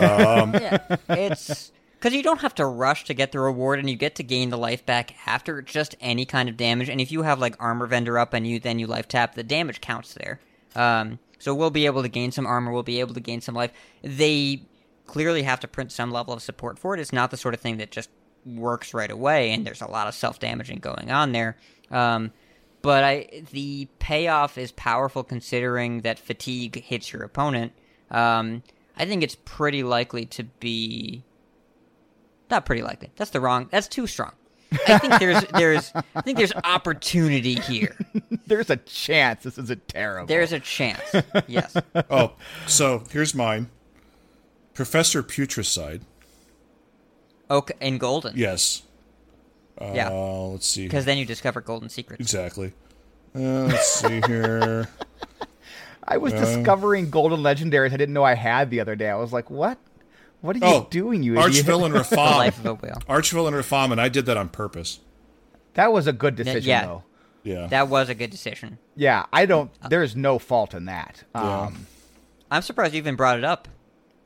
[0.00, 0.78] Um, yeah,
[1.10, 4.22] it's because you don't have to rush to get the reward, and you get to
[4.22, 6.88] gain the life back after just any kind of damage.
[6.88, 9.42] And if you have like armor vendor up and you then you life tap, the
[9.42, 10.40] damage counts there.
[10.74, 12.72] Um, so we'll be able to gain some armor.
[12.72, 13.72] We'll be able to gain some life.
[14.02, 14.62] They
[15.06, 17.00] clearly have to print some level of support for it.
[17.00, 18.10] It's not the sort of thing that just
[18.46, 21.56] works right away, and there's a lot of self damaging going on there.
[21.90, 22.32] Um,
[22.82, 27.72] but I the payoff is powerful considering that fatigue hits your opponent.
[28.10, 28.62] Um,
[28.96, 31.24] I think it's pretty likely to be
[32.50, 33.10] not pretty likely.
[33.16, 33.68] That's the wrong.
[33.70, 34.32] That's too strong.
[34.88, 37.96] I think there's there's I think there's opportunity here.
[38.46, 40.26] There's a chance this isn't terrible.
[40.26, 41.00] There's a chance.
[41.46, 41.74] Yes.
[42.10, 42.32] Oh,
[42.66, 43.70] so here's mine.
[44.74, 46.02] Professor Putricide.
[47.50, 48.36] Okay, in golden.
[48.36, 48.82] Yes.
[49.80, 50.08] Uh, Yeah.
[50.10, 50.84] Let's see.
[50.84, 52.20] Because then you discover golden secrets.
[52.20, 52.72] Exactly.
[53.34, 54.88] Uh, let's see here.
[56.06, 59.08] I was discovering golden legendaries I didn't know I had the other day.
[59.08, 59.78] I was like, what?
[60.44, 61.64] What are you Oh, doing, you idiot?
[61.64, 62.36] Archvillain The Rafaam.
[62.36, 62.98] life of a whale.
[63.08, 65.00] Archvillain Rafaam, and I did that on purpose.
[65.72, 66.84] That was a good decision, yeah.
[66.84, 67.02] though.
[67.44, 67.66] Yeah.
[67.68, 68.76] That was a good decision.
[68.94, 69.70] Yeah, I don't.
[69.88, 71.24] There's no fault in that.
[71.34, 71.60] Yeah.
[71.62, 71.86] Um,
[72.50, 73.68] I'm surprised you even brought it up.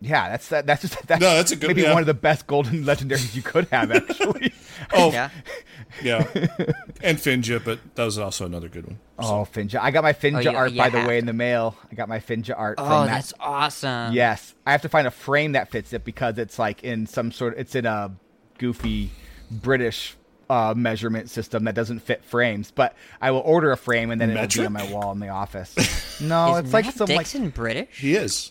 [0.01, 1.93] yeah, that's that, that's just that's, No, that's a good- maybe yeah.
[1.93, 4.53] one of the best golden legendaries you could have actually.
[4.93, 5.31] Oh, Yeah.
[6.03, 6.27] yeah.
[7.03, 8.99] and Finja, but that was also another good one.
[9.19, 9.81] Oh, Finja!
[9.81, 11.19] I got my Finja Oh, you- art you by the way to.
[11.19, 11.77] in the mail.
[11.91, 12.77] I got my Finja art.
[12.79, 13.13] Oh, from that.
[13.15, 14.13] that's awesome.
[14.13, 17.33] Yes, I have to find a frame that fits it because it's like in some
[17.33, 17.55] sort.
[17.55, 18.13] of, It's in a
[18.59, 19.11] goofy
[19.51, 20.15] British
[20.51, 22.71] uh, measurement system that doesn't fit frames.
[22.71, 25.29] But I will order a frame and then it'll be on my wall in the
[25.29, 25.75] office.
[26.21, 28.01] No, Is it's like Matt some like Dixon British?
[28.01, 28.51] He is.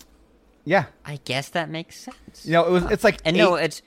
[0.64, 0.86] yeah.
[1.04, 2.46] I guess that makes sense.
[2.46, 2.84] You know, it was.
[2.86, 3.82] It's like And eight, no, it's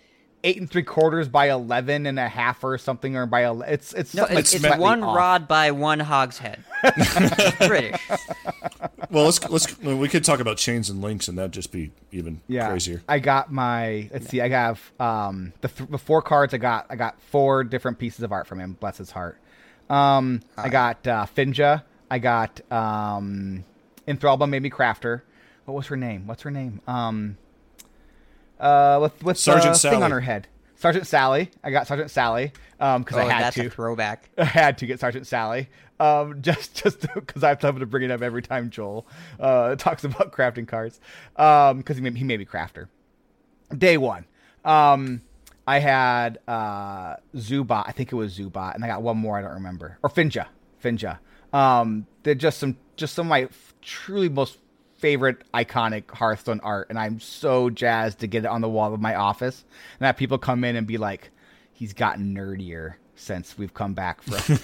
[0.44, 3.92] eight and three quarters by eleven and a half or something, or by ele- it's
[3.92, 5.16] it's no, something it's, it's one off.
[5.16, 6.64] rod by one hogshead.
[6.82, 8.00] It's British.
[9.10, 12.40] Well, let's let's we could talk about chains and links, and that'd just be even
[12.48, 12.68] yeah.
[12.68, 13.02] crazier.
[13.08, 14.08] I got my.
[14.12, 14.40] Let's see.
[14.40, 16.54] I have um the, th- the four cards.
[16.54, 18.74] I got I got four different pieces of art from him.
[18.80, 19.38] Bless his heart.
[19.90, 21.82] Um, I got uh, Finja.
[22.10, 23.64] I got um,
[24.06, 25.22] Enthralba made me crafter.
[25.64, 26.26] What was her name?
[26.26, 26.80] What's her name?
[26.86, 27.36] Um,
[28.60, 30.02] uh, with with Sergeant the thing Sally.
[30.04, 30.46] on her head.
[30.76, 31.50] Sergeant Sally.
[31.64, 32.52] I got Sergeant Sally.
[32.78, 33.66] Um, because Oh, I had that's to.
[33.66, 34.30] a throwback.
[34.38, 35.68] I had to get Sergeant Sally.
[35.98, 39.06] Um, just just because I have to bring it up every time Joel
[39.38, 40.98] uh, talks about crafting cards.
[41.36, 42.88] Um, because he made, he made me crafter.
[43.76, 44.24] Day one,
[44.64, 45.20] um,
[45.66, 47.84] I had uh Zubat.
[47.86, 49.38] I think it was Zubat, and I got one more.
[49.38, 49.98] I don't remember.
[50.02, 50.46] Or Finja.
[50.82, 51.18] Finja.
[51.52, 53.48] Um, they're just some just some of my
[53.82, 54.58] truly most
[55.00, 59.00] favorite iconic Hearthstone art, and I'm so jazzed to get it on the wall of
[59.00, 59.64] my office,
[59.98, 61.30] and have people come in and be like,
[61.72, 64.32] "He's gotten nerdier." Since we've come back from,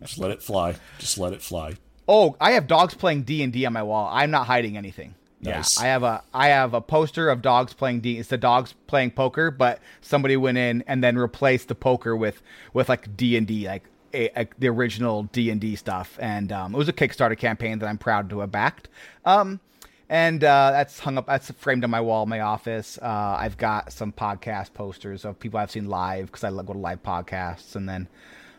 [0.00, 0.74] Just let it fly.
[0.98, 1.74] Just let it fly.
[2.08, 4.08] Oh, I have dogs playing D and D on my wall.
[4.10, 5.14] I'm not hiding anything.
[5.40, 5.78] Nice.
[5.78, 8.18] Yeah, I have a I have a poster of dogs playing D.
[8.18, 12.42] It's the dogs playing poker, but somebody went in and then replaced the poker with
[12.72, 13.84] with like D and D, like
[14.18, 16.18] a, a, the original D and D stuff.
[16.20, 18.88] And um, it was a Kickstarter campaign that I'm proud to have backed.
[19.24, 19.60] Um,
[20.08, 21.26] and uh, that's hung up.
[21.26, 22.98] That's framed on my wall in my office.
[23.00, 26.78] Uh, I've got some podcast posters of people I've seen live because I go to
[26.78, 28.08] live podcasts, and then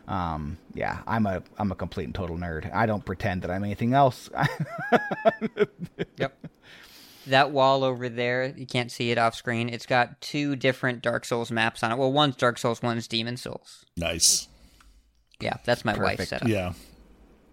[0.06, 2.72] um, yeah, I'm a I'm a complete and total nerd.
[2.72, 4.30] I don't pretend that I'm anything else.
[6.18, 6.46] Yep.
[7.26, 9.68] That wall over there, you can't see it off screen.
[9.68, 11.98] It's got two different Dark Souls maps on it.
[11.98, 13.84] Well, one's Dark Souls, one's Demon Souls.
[13.96, 14.48] Nice.
[15.40, 16.28] Yeah, that's my wife's Perfect.
[16.28, 16.48] setup.
[16.48, 16.72] Yeah.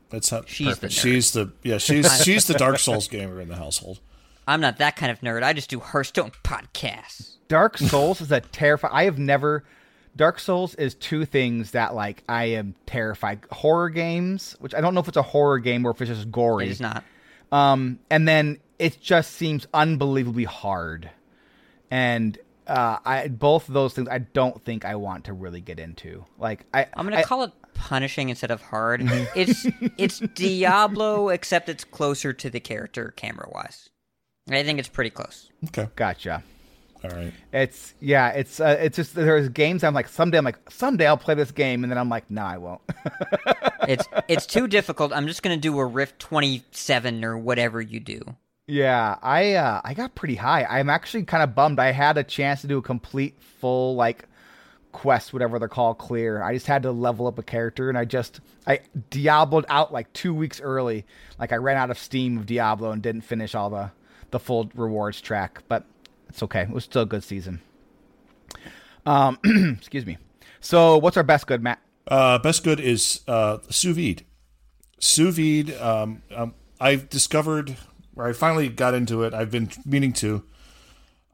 [0.10, 0.92] That's how She's the nerd.
[1.02, 4.00] she's the yeah she's she's the Dark Souls gamer in the household.
[4.48, 5.44] I'm not that kind of nerd.
[5.44, 7.36] I just do Hearthstone podcasts.
[7.50, 8.94] Dark Souls is a terrifying.
[8.94, 9.66] I have never.
[10.16, 13.42] Dark Souls is two things that like I am terrified.
[13.52, 16.32] Horror games, which I don't know if it's a horror game or if it's just
[16.32, 16.68] gory.
[16.68, 17.04] It is not.
[17.52, 21.10] Um, and then it just seems unbelievably hard.
[21.92, 25.80] And uh, I both of those things I don't think I want to really get
[25.80, 26.26] into.
[26.38, 29.02] Like I, I'm gonna I- call it punishing instead of hard.
[29.36, 29.66] it's
[29.98, 33.90] it's Diablo, except it's closer to the character camera wise.
[34.50, 35.50] I think it's pretty close.
[35.66, 35.90] Okay.
[35.96, 36.44] Gotcha.
[37.04, 37.34] All right.
[37.54, 38.30] It's yeah.
[38.30, 41.52] It's uh, it's just there's games I'm like someday I'm like someday I'll play this
[41.52, 42.82] game and then I'm like no I won't.
[43.88, 45.14] It's it's too difficult.
[45.14, 48.22] I'm just gonna do a Rift 27 or whatever you do.
[48.68, 50.66] Yeah, I uh, I got pretty high.
[50.66, 51.80] I'm actually kind of bummed.
[51.80, 54.27] I had a chance to do a complete full like
[54.98, 56.42] quest, whatever they're called, clear.
[56.42, 58.80] I just had to level up a character, and I just I
[59.12, 61.06] Diabloed out like two weeks early.
[61.38, 63.92] Like I ran out of steam of Diablo and didn't finish all the
[64.32, 65.86] the full rewards track, but
[66.30, 66.64] it's okay.
[66.64, 67.62] It was still a good season.
[69.06, 69.38] Um,
[69.78, 70.18] excuse me.
[70.62, 71.80] So, what's our best good, Matt?
[72.08, 74.26] Uh, best good is uh, sous vide.
[75.00, 75.80] Sous vide.
[75.80, 77.78] Um, um, I've discovered
[78.16, 79.36] where I finally got into it.
[79.36, 80.44] I've been meaning to.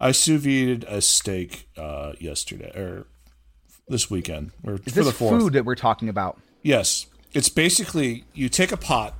[0.02, 3.08] I sous vide a steak uh, yesterday or
[3.88, 5.42] this weekend or Is for this the fourth.
[5.42, 6.40] food that we're talking about?
[6.62, 9.14] Yes, it's basically you take a pot,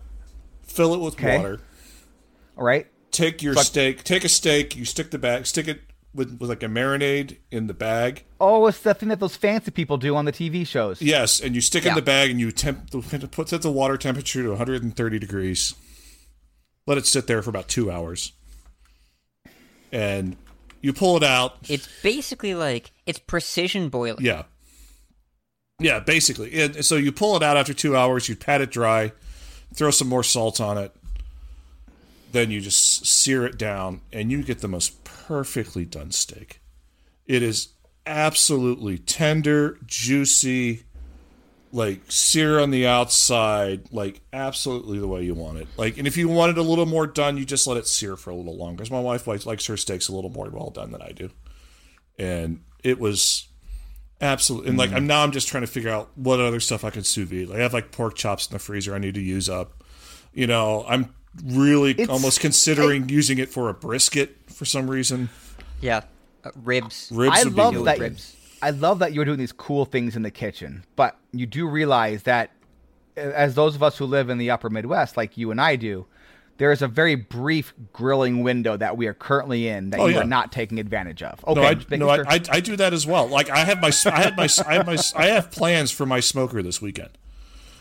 [0.62, 1.38] fill it with Okay.
[1.38, 1.60] water,
[2.58, 2.88] All right.
[3.12, 5.82] take your steak, take a steak, you stick the bag, stick it
[6.16, 8.24] with, with like a marinade in the bag.
[8.40, 11.02] Oh, it's the thing that those fancy people do on the TV shows.
[11.02, 12.90] Yes, and you stick it in the bag and you temp
[13.32, 15.74] put set the water temperature to 130 degrees.
[16.86, 18.34] Let it sit there for about two hours,
[19.92, 20.36] and
[20.82, 21.58] you pull it out.
[21.70, 24.24] It's basically like it's precision boiling.
[24.24, 24.44] Yeah,
[25.80, 26.54] yeah, basically.
[26.62, 28.30] And so you pull it out after two hours.
[28.30, 29.12] You pat it dry,
[29.74, 30.96] throw some more salt on it.
[32.32, 36.62] Then you just sear it down, and you get the most perfectly done steak.
[37.28, 37.70] It is
[38.08, 40.84] absolutely tender, juicy,
[41.72, 45.68] like sear on the outside, like absolutely the way you want it.
[45.78, 48.16] Like, and if you want it a little more done, you just let it sear
[48.16, 48.78] for a little longer.
[48.78, 51.30] Because my wife likes, likes her steaks a little more well done than I do,
[52.18, 53.48] and it was
[54.24, 54.70] absolutely.
[54.70, 57.04] And like, I'm now I'm just trying to figure out what other stuff I can
[57.04, 57.50] sous vide.
[57.50, 59.84] Like, I have like pork chops in the freezer I need to use up.
[60.34, 61.14] You know, I'm
[61.44, 65.30] really It's- almost considering using it for a brisket for some reason.
[65.82, 66.02] Yeah.
[66.44, 67.10] Uh, ribs.
[67.14, 68.00] Ribs I love that.
[68.00, 68.36] ribs.
[68.62, 72.24] I love that you're doing these cool things in the kitchen, but you do realize
[72.24, 72.52] that,
[73.18, 76.06] as those of us who live in the Upper Midwest, like you and I do,
[76.64, 80.14] there is a very brief grilling window that we are currently in that Oh, you
[80.16, 80.22] yeah.
[80.22, 81.44] are not taking advantage of.
[81.46, 82.26] Okay, No, I, just making no I, sure.
[82.30, 83.28] I, I do that as well.
[83.28, 86.22] Like I have my, I have my, I have my, I have plans for my
[86.22, 87.10] smoker this weekend.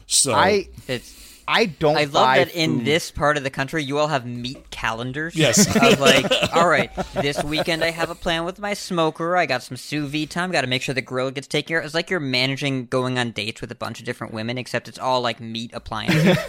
[0.09, 1.32] So I It's.
[1.53, 1.97] I don't.
[1.99, 5.37] I love buy that in this part of the country, you all have meat calendars.
[5.37, 5.67] Yes.
[5.77, 6.25] Of like,
[6.55, 9.37] all right, this weekend I have a plan with my smoker.
[9.37, 10.51] I got some sous vide time.
[10.51, 11.85] Got to make sure the grill gets taken care of.
[11.85, 14.99] It's like you're managing going on dates with a bunch of different women, except it's
[14.99, 16.39] all like meat appliances.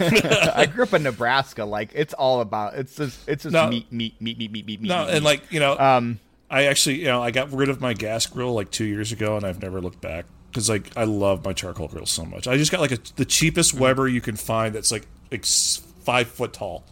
[0.54, 1.64] I grew up in Nebraska.
[1.66, 3.68] Like it's all about it's just it's just No.
[3.68, 4.88] meat, meat, meat, meat, meat, meat, meat.
[4.88, 6.18] no, meat, and like you know, um,
[6.50, 9.36] I actually, you know, I got rid of my gas grill like two years ago,
[9.36, 10.24] and I've never looked back
[10.54, 12.46] because like I love my charcoal grill so much.
[12.46, 16.28] I just got like a, the cheapest Weber you can find that's like like five
[16.28, 16.84] foot tall,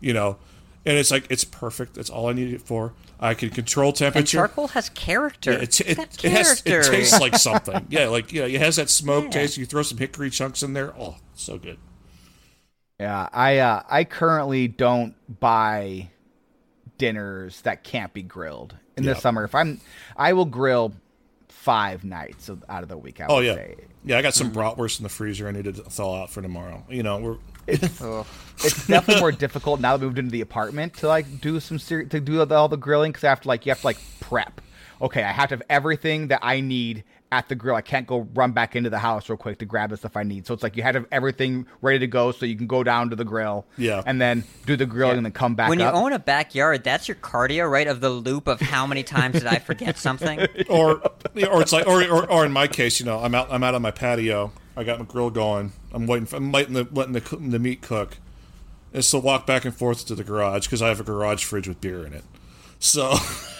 [0.00, 0.36] you know,
[0.84, 1.94] and it's like it's perfect.
[1.94, 2.92] That's all I need it for.
[3.20, 4.36] I can control and temperature.
[4.38, 5.52] charcoal has character.
[5.52, 7.86] Yeah, it, It's it, got it has it tastes like something.
[7.88, 9.30] Yeah, like yeah, it has that smoke Yeah.
[9.30, 9.56] taste.
[9.56, 10.92] You throw some hickory chunks in there.
[10.98, 11.78] Oh, so good.
[13.00, 16.10] yeah, I uh, I currently don't buy
[16.96, 19.44] dinners that can't be grilled in the summer.
[19.44, 19.80] If I'm,
[20.16, 20.92] I will grill
[21.68, 23.20] five nights of, out of the week.
[23.20, 23.74] I Oh would yeah, say.
[24.04, 24.16] yeah.
[24.18, 24.58] I got some Mm-hmm.
[24.58, 25.46] bratwurst in the freezer.
[25.48, 26.82] I need to thaw out for tomorrow.
[26.88, 27.32] You know, we're
[27.68, 28.26] Ugh.
[28.64, 31.78] it's definitely more difficult now that we moved into the apartment to like do some
[31.78, 33.98] ser- to do all the grilling because I have to like you have to like
[34.20, 34.62] prep.
[35.02, 37.76] Okay, I have to have everything that I need at the grill.
[37.76, 40.22] I can't go run back into the house real quick to grab the stuff I
[40.22, 40.46] need.
[40.46, 42.82] So it's like you had to have everything ready to go so you can go
[42.82, 43.66] down to the grill.
[43.76, 44.02] Yeah.
[44.06, 45.94] and then do the grilling and then come back when you up.
[45.94, 47.86] own a backyard, that's your cardio, right?
[47.86, 50.40] Of the loop of how many times did I forget something?
[50.68, 51.00] or
[51.50, 53.74] or it's like or, or or in my case, you know, I'm out I'm out
[53.74, 54.52] on my patio.
[54.76, 55.72] I got my grill going.
[55.92, 56.26] I'm waiting.
[56.26, 58.18] For, I'm letting the letting the, the meat cook.
[58.92, 61.68] And so walk back and forth to the garage because I have a garage fridge
[61.68, 62.24] with beer in it.
[62.78, 63.14] So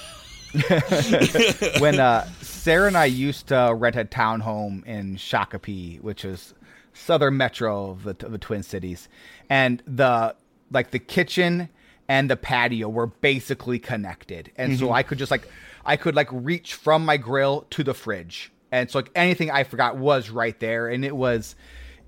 [1.81, 6.55] when uh, Sarah and I used to rent a townhome in Shakopee, which is
[6.93, 9.09] southern metro of the, of the Twin Cities,
[9.51, 10.35] and the
[10.71, 11.69] like the kitchen
[12.09, 15.49] and the patio were basically connected, and so I could just like
[15.85, 19.65] I could like reach from my grill to the fridge, and so like anything I
[19.65, 21.55] forgot was right there, and it was.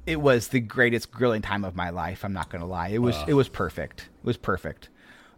[0.07, 2.25] It was the greatest grilling time of my life.
[2.25, 2.89] I'm not gonna lie.
[2.89, 4.09] It was it was perfect.
[4.23, 4.89] It was perfect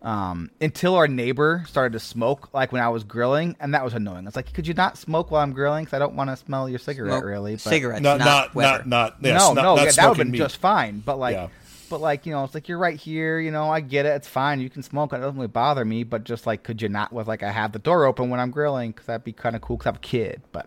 [0.03, 3.95] um, until our neighbor started to smoke like when I was grilling, and that was
[3.95, 4.27] annoying.
[4.27, 5.85] It's like, could you not smoke while I'm grilling?
[5.85, 7.53] Because I don't want to smell your cigarette, Smoke really.
[7.55, 9.93] But cigarettes, not not not not not yes, no, not, no, not yeah, that would
[9.95, 10.39] smoking have been meat.
[10.39, 10.99] just fine.
[11.01, 11.49] But like, Yeah.
[11.89, 13.39] but like, you know, it's like you're right here.
[13.39, 14.11] You know, I get it.
[14.11, 14.61] It's fine.
[14.61, 15.13] You can smoke.
[15.13, 16.03] It doesn't really bother me.
[16.03, 18.51] But just like, could you not with like I have the door open when I'm
[18.51, 18.91] grilling?
[18.91, 19.77] Because that'd be kind of cool.
[19.77, 20.43] Because I have a kid.
[20.51, 20.67] But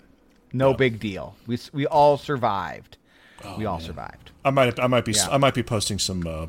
[0.53, 1.35] no big deal.
[1.45, 2.97] We we all survived.
[3.43, 4.31] Oh, we all survived.
[4.45, 5.27] I might I might be Yeah.
[5.29, 6.45] I might be posting some uh,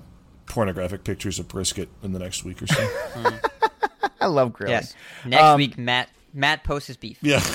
[0.46, 2.88] pornographic pictures of brisket in the next week or so.
[4.20, 4.72] I love grilling.
[4.74, 4.94] Yes.
[5.24, 7.18] Next Um, week, Matt Matt posts his beef.
[7.22, 7.36] yeah.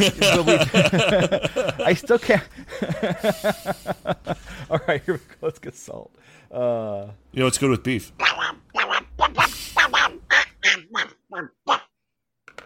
[1.85, 2.43] I still can't.
[4.69, 5.25] All right, here we go.
[5.41, 6.11] Let's get salt.
[6.51, 8.11] Uh, You know what's good with beef?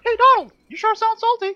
[0.03, 1.53] Hey, Donald, you sure sound salty.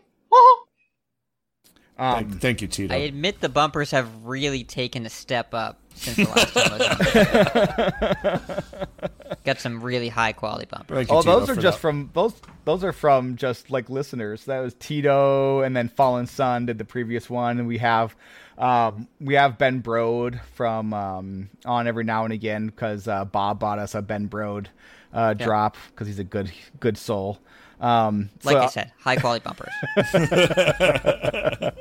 [1.98, 2.94] um, Thank, thank you, Tito.
[2.94, 8.40] I admit the bumpers have really taken a step up since the last time I
[8.44, 9.38] was on.
[9.46, 10.96] Got some really high quality bumpers.
[10.98, 11.82] Thank you, oh, Tito, those are just that.
[11.82, 12.34] from those.
[12.66, 14.46] Those are from just like listeners.
[14.46, 18.16] That was Tito, and then Fallen Sun did the previous one, and we have,
[18.58, 23.60] um, we have Ben Brode from um, on every now and again because uh, Bob
[23.60, 24.68] bought us a Ben Brode
[25.14, 27.40] uh, drop because he's a good good soul.
[27.80, 29.72] Um, Like so- I said, high quality bumpers.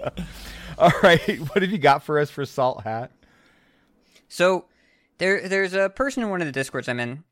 [0.78, 3.10] all right, what have you got for us for Salt Hat?
[4.28, 4.66] So
[5.18, 7.24] there there's a person in one of the discords I'm in,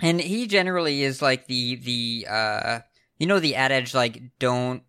[0.00, 2.80] and he generally is like the the uh
[3.18, 4.82] you know the adage like don't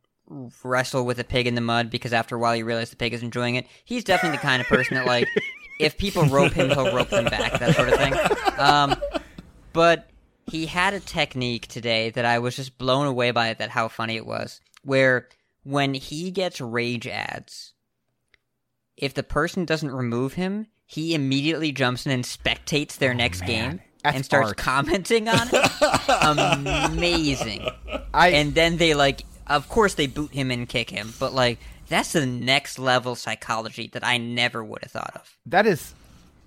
[0.64, 3.14] wrestle with a pig in the mud because after a while you realize the pig
[3.14, 3.68] is enjoying it.
[3.84, 5.28] He's definitely the kind of person that like
[5.80, 8.14] if people rope him, he'll rope them back, that sort of thing.
[8.58, 8.96] Um,
[9.74, 10.10] but
[10.48, 13.54] he had a technique today that I was just blown away by.
[13.54, 14.62] That how funny it was.
[14.84, 15.28] Where
[15.64, 17.74] when he gets rage ads,
[18.98, 23.42] if the person doesn't remove him, he immediately jumps in and spectates their oh, next
[23.46, 24.58] game Oh, That's and starts art.
[24.58, 25.72] commenting on it.
[26.92, 27.66] Amazing.
[28.14, 31.60] I And then they like, of course, they boot him and kick him, but like
[31.88, 35.38] that's the next level psychology that I never would have thought of.
[35.46, 35.94] that is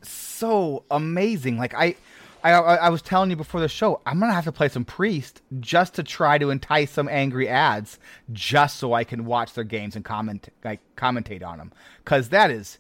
[0.03, 1.57] so amazing.
[1.59, 1.97] Like I,
[2.43, 5.41] I, I was telling you before the show, I'm gonna have to play some Priest
[5.61, 7.99] just to try to entice some angry ads,
[8.33, 11.73] just so I can watch their games and comment, like commentate on them.
[12.05, 12.79] Because that is,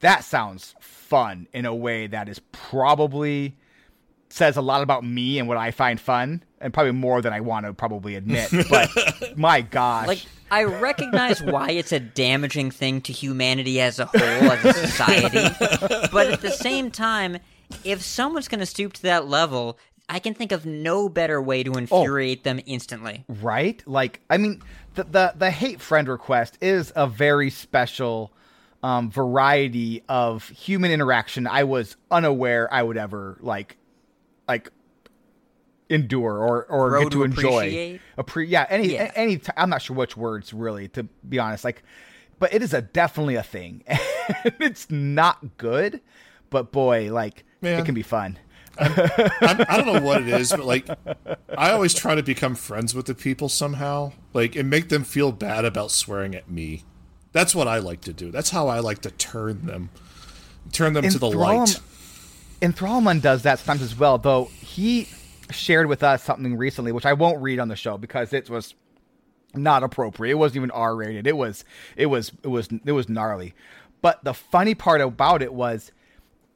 [0.00, 3.56] that sounds fun in a way that is probably
[4.30, 7.40] says a lot about me and what I find fun, and probably more than I
[7.40, 8.50] want to probably admit.
[8.70, 8.90] But
[9.36, 14.20] my gosh, Like, I recognize why it's a damaging thing to humanity as a whole,
[14.20, 15.38] as a society.
[16.12, 17.38] but at the same time,
[17.84, 19.78] if someone's going to stoop to that level,
[20.08, 21.78] I can think of no better way to oh.
[21.78, 23.24] infuriate them instantly.
[23.28, 23.82] right?
[23.86, 24.62] Like, I mean,
[24.94, 28.32] the the, the hate friend request is a very special
[28.82, 31.46] um, variety of human interaction.
[31.46, 33.76] I was unaware I would ever like,
[34.48, 34.70] like
[35.88, 37.58] endure or or Grow get to, to enjoy.
[37.58, 38.00] appreciate?
[38.18, 39.10] Appre- yeah, any Yeah.
[39.14, 39.38] any.
[39.38, 41.64] T- I'm not sure which words really to be honest.
[41.64, 41.82] Like,
[42.38, 43.82] but it is a definitely a thing.
[44.44, 46.00] it's not good,
[46.48, 47.80] but boy, like Man.
[47.80, 48.38] it can be fun.
[48.78, 48.92] I'm,
[49.68, 50.88] I don't know what it is, but like,
[51.58, 55.32] I always try to become friends with the people somehow, like, and make them feel
[55.32, 56.84] bad about swearing at me.
[57.32, 58.30] That's what I like to do.
[58.30, 59.90] That's how I like to turn them,
[60.72, 61.80] turn them to the light.
[62.62, 65.08] And Thrallman does that sometimes as well, though he
[65.50, 68.74] shared with us something recently, which I won't read on the show because it was
[69.54, 70.32] not appropriate.
[70.32, 71.26] It wasn't even R rated.
[71.26, 71.64] It was
[71.96, 73.54] it was it was it was gnarly.
[74.02, 75.92] But the funny part about it was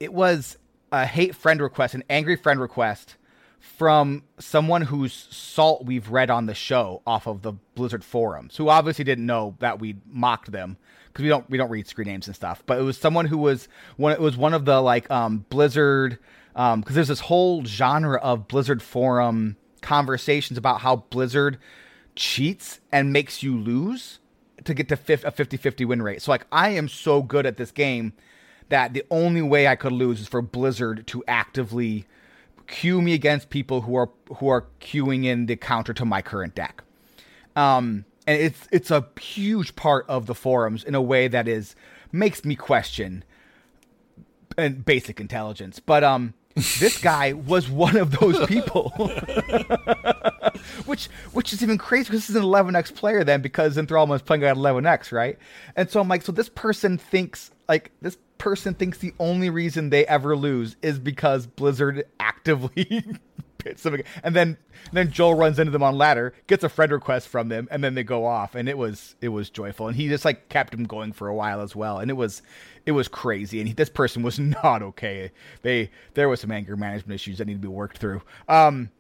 [0.00, 0.58] it was
[0.92, 3.16] a hate friend request, an angry friend request
[3.64, 8.68] from someone whose salt we've read on the show off of the Blizzard forums, who
[8.68, 12.26] obviously didn't know that we mocked them because we don't we don't read screen names
[12.26, 12.62] and stuff.
[12.66, 14.12] But it was someone who was one.
[14.12, 16.18] It was one of the like um, Blizzard
[16.52, 21.58] because there's this whole genre of Blizzard forum conversations about how Blizzard
[22.14, 24.20] cheats and makes you lose
[24.64, 26.22] to get to fif- a 50-50 win rate.
[26.22, 28.12] So like I am so good at this game
[28.68, 32.06] that the only way I could lose is for Blizzard to actively
[32.66, 36.54] queue me against people who are who are queuing in the counter to my current
[36.54, 36.82] deck.
[37.56, 41.74] Um, and it's it's a huge part of the forums in a way that is
[42.12, 43.24] makes me question
[44.56, 45.80] and basic intelligence.
[45.80, 48.90] But um, this guy was one of those people,
[50.86, 54.22] which which is even crazy because this is an 11x player then because Enthrallman is
[54.22, 55.38] playing at 11x, right?
[55.76, 59.90] And so I'm like, so this person thinks like this person thinks the only reason
[59.90, 63.04] they ever lose is because Blizzard actively
[63.58, 64.56] pits them, and then
[64.92, 67.94] then Joel runs into them on ladder, gets a friend request from them, and then
[67.94, 70.84] they go off, and it was it was joyful, and he just like kept him
[70.84, 72.42] going for a while as well, and it was
[72.86, 75.32] it was crazy, and he, this person was not okay.
[75.62, 78.22] They there was some anger management issues that need to be worked through.
[78.48, 78.90] Um,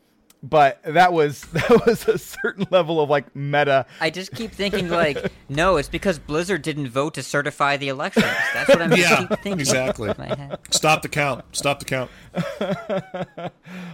[0.50, 3.86] but that was that was a certain level of like meta.
[4.00, 8.26] I just keep thinking like, no, it's because Blizzard didn't vote to certify the elections.
[8.52, 9.60] That's what I'm just Yeah, keep thinking.
[9.60, 10.10] exactly.
[10.10, 10.58] in my head.
[10.70, 11.44] Stop the count.
[11.52, 12.10] Stop the count.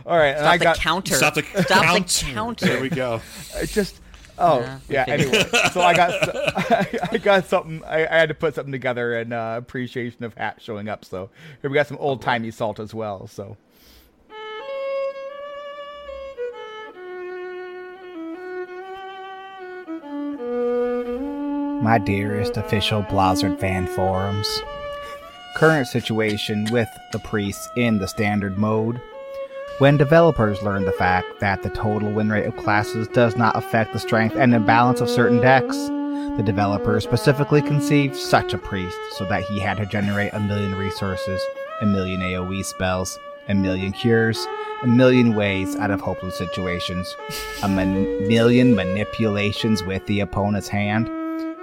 [0.06, 1.14] All right, and Stop I the got counter.
[1.14, 2.08] Stop the Stop count.
[2.08, 2.66] the counter.
[2.66, 3.20] There we go.
[3.56, 4.00] I just
[4.38, 5.04] oh Yeah, yeah.
[5.04, 5.34] figured.
[5.34, 7.82] Anyway, so I got I got something.
[7.84, 11.04] I, I had to put something together in uh, appreciation of Hat showing up.
[11.04, 11.30] So
[11.60, 13.26] here we got some old timey salt as well.
[13.26, 13.56] So
[21.80, 24.48] my dearest official Blizzard fan forums.
[25.56, 29.00] Current situation with the priests in the standard mode.
[29.78, 33.92] When developers learned the fact that the total win rate of classes does not affect
[33.92, 35.76] the strength and imbalance of certain decks,
[36.36, 40.74] the developers specifically conceived such a priest so that he had to generate a million
[40.74, 41.40] resources,
[41.80, 43.18] a million AoE spells,
[43.48, 44.46] a million cures,
[44.82, 47.16] a million ways out of hopeless situations,
[47.62, 51.10] a man- million manipulations with the opponent's hand.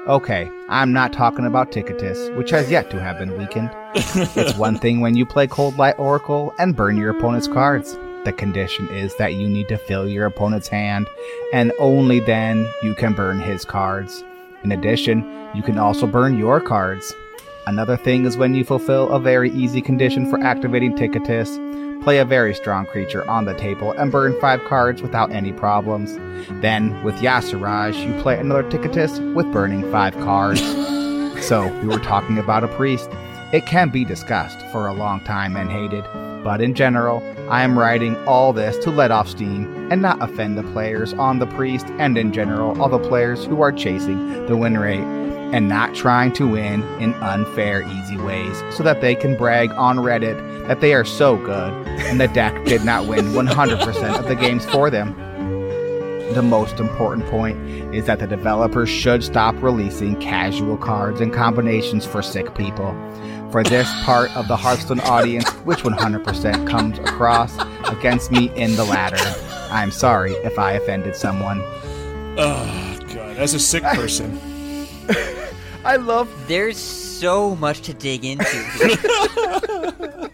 [0.07, 3.69] Okay, I'm not talking about Ticketus, which has yet to have been weakened.
[3.93, 7.97] it's one thing when you play Coldlight Oracle and burn your opponent's cards.
[8.23, 11.07] The condition is that you need to fill your opponent's hand,
[11.51, 14.23] and only then you can burn his cards.
[14.63, 17.13] In addition, you can also burn your cards.
[17.65, 21.57] Another thing is when you fulfill a very easy condition for activating Ticketus,
[22.03, 26.15] play a very strong creature on the table and burn 5 cards without any problems.
[26.61, 30.61] Then, with Yasiraj, you play another Ticketus with burning 5 cards.
[31.37, 33.11] So, we were talking about a priest.
[33.53, 36.03] It can be discussed for a long time and hated,
[36.43, 40.57] but in general, I am writing all this to let off steam and not offend
[40.57, 44.57] the players on the priest and in general all the players who are chasing the
[44.57, 45.05] win rate
[45.53, 49.97] and not trying to win in unfair, easy ways so that they can brag on
[49.97, 54.35] Reddit that they are so good and the deck did not win 100% of the
[54.35, 55.15] games for them.
[56.33, 57.57] The most important point
[57.95, 62.91] is that the developers should stop releasing casual cards and combinations for sick people.
[63.51, 68.83] For this part of the Hearthstone audience, which 100% comes across against me in the
[68.83, 69.17] latter,
[69.71, 71.61] I'm sorry if I offended someone.
[72.37, 74.37] Oh god, as a sick person.
[75.85, 78.43] I love There's so much to dig into.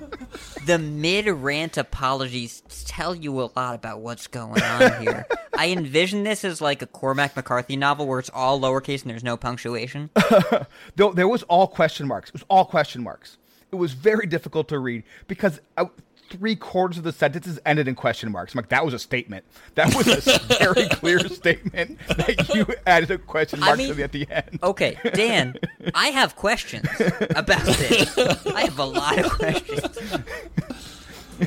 [0.66, 5.26] the mid rant apologies tell you a lot about what's going on here.
[5.58, 9.24] I envision this as like a Cormac McCarthy novel where it's all lowercase and there's
[9.24, 10.10] no punctuation.
[10.96, 12.30] Though there was all question marks.
[12.30, 13.38] It was all question marks.
[13.72, 15.90] It was very difficult to read because I,
[16.38, 18.54] three quarters of the sentences ended in question marks.
[18.54, 19.46] I'm like, that was a statement.
[19.76, 23.94] That was a very clear statement that you added a question I mark mean- to
[23.94, 24.60] the, at the end.
[24.64, 25.56] Okay, Dan,
[25.94, 26.88] I have questions
[27.36, 28.18] about this.
[28.48, 30.18] I have a lot of questions.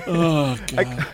[0.06, 1.06] Oh god.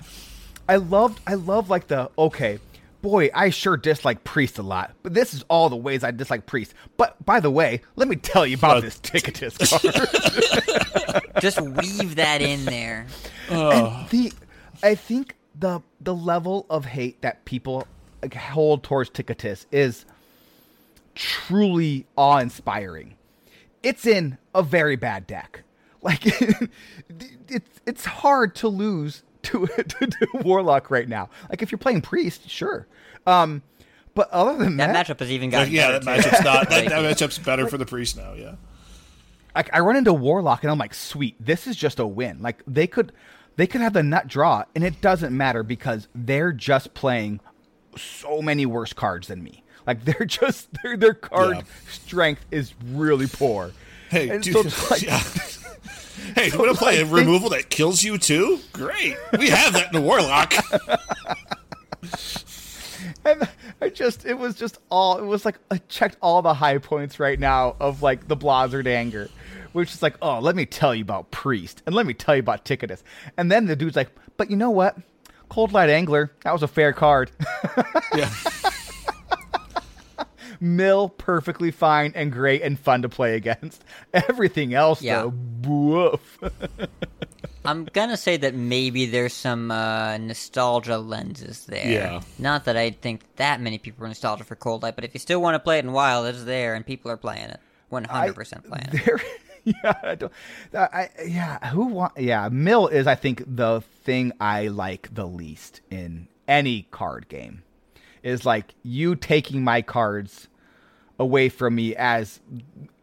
[0.69, 2.59] I loved, I love like the okay.
[3.03, 6.47] Boy, I sure dislike Priest a lot, but this is all the ways I dislike
[6.47, 6.73] Priest.
[6.97, 11.23] But by the way, let me tell you about Uh, this Ticketus card.
[11.41, 13.07] Just weave that in there.
[13.51, 14.33] And the
[14.85, 17.87] I think the the level of hate that people
[18.39, 20.05] hold towards Ticketus is
[21.17, 23.17] truly awe inspiring.
[23.83, 25.65] It's in a very bad deck.
[26.03, 26.21] Like
[27.49, 31.29] it's it's hard to lose to, to, to Warlock right now.
[31.51, 32.87] Like if you're playing Priest, sure.
[33.27, 33.63] Um
[34.15, 36.29] but other than That that, matchup has even gotten yeah, that better, too.
[36.29, 36.69] matchup's not.
[36.69, 38.35] That, that matchup's better for the priest now.
[38.35, 38.57] Yeah.
[39.55, 42.43] like I run into Warlock and I'm like, sweet, this is just a win.
[42.43, 43.13] Like they could
[43.57, 47.41] they could have the nut draw and it doesn't matter because they're just playing
[47.97, 49.63] so many worse cards than me.
[49.87, 51.63] Like they're just their their card Yeah.
[51.91, 53.73] strength is really poor.
[54.11, 54.71] Hey, And dude.
[54.71, 55.23] so like- yeah.
[56.35, 58.59] Hey, you want to play a removal that kills you too?
[58.73, 59.17] Great.
[59.39, 60.53] We have that in the Warlock.
[63.25, 63.49] And
[63.81, 67.21] I just it was just all it was like I checked all the high points
[67.21, 69.29] right now of like the Blizzard anger.
[69.73, 72.41] Which is like, oh, let me tell you about Priest and let me tell you
[72.41, 73.03] about Ticketus.
[73.39, 74.99] And then the dude's like, but you know what?
[75.51, 77.31] Coldlight Angler, that was a fair card.
[78.15, 78.31] yeah.
[80.63, 83.85] Mill perfectly fine and great and fun to play against.
[84.15, 85.23] Everything else Yeah.
[85.23, 85.35] though,
[85.69, 86.39] woof.
[87.65, 91.87] I'm gonna say that maybe there's some uh, nostalgia lenses there.
[91.91, 92.21] Yeah.
[92.39, 95.41] Not that I think that many people are nostalgia for Coldlight, but if you still
[95.43, 97.61] want to play it in Wild, it's there and people are playing it.
[97.93, 99.23] 100% playing it.
[99.65, 100.33] yeah, I don't,
[100.75, 102.17] I, yeah, who want?
[102.19, 107.63] Yeah, Mill is I think the thing I like the least in any card game.
[108.25, 110.47] Is like you taking my cards
[111.23, 112.41] away from me as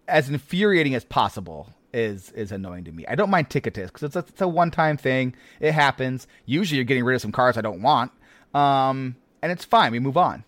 [0.07, 3.05] as infuriating as possible is is annoying to me.
[3.07, 5.33] I don't mind Ticketus because it's a, it's a one time thing.
[5.59, 6.27] It happens.
[6.45, 8.11] Usually, you're getting rid of some cards I don't want,
[8.53, 9.93] um, and it's fine.
[9.93, 10.43] We move on.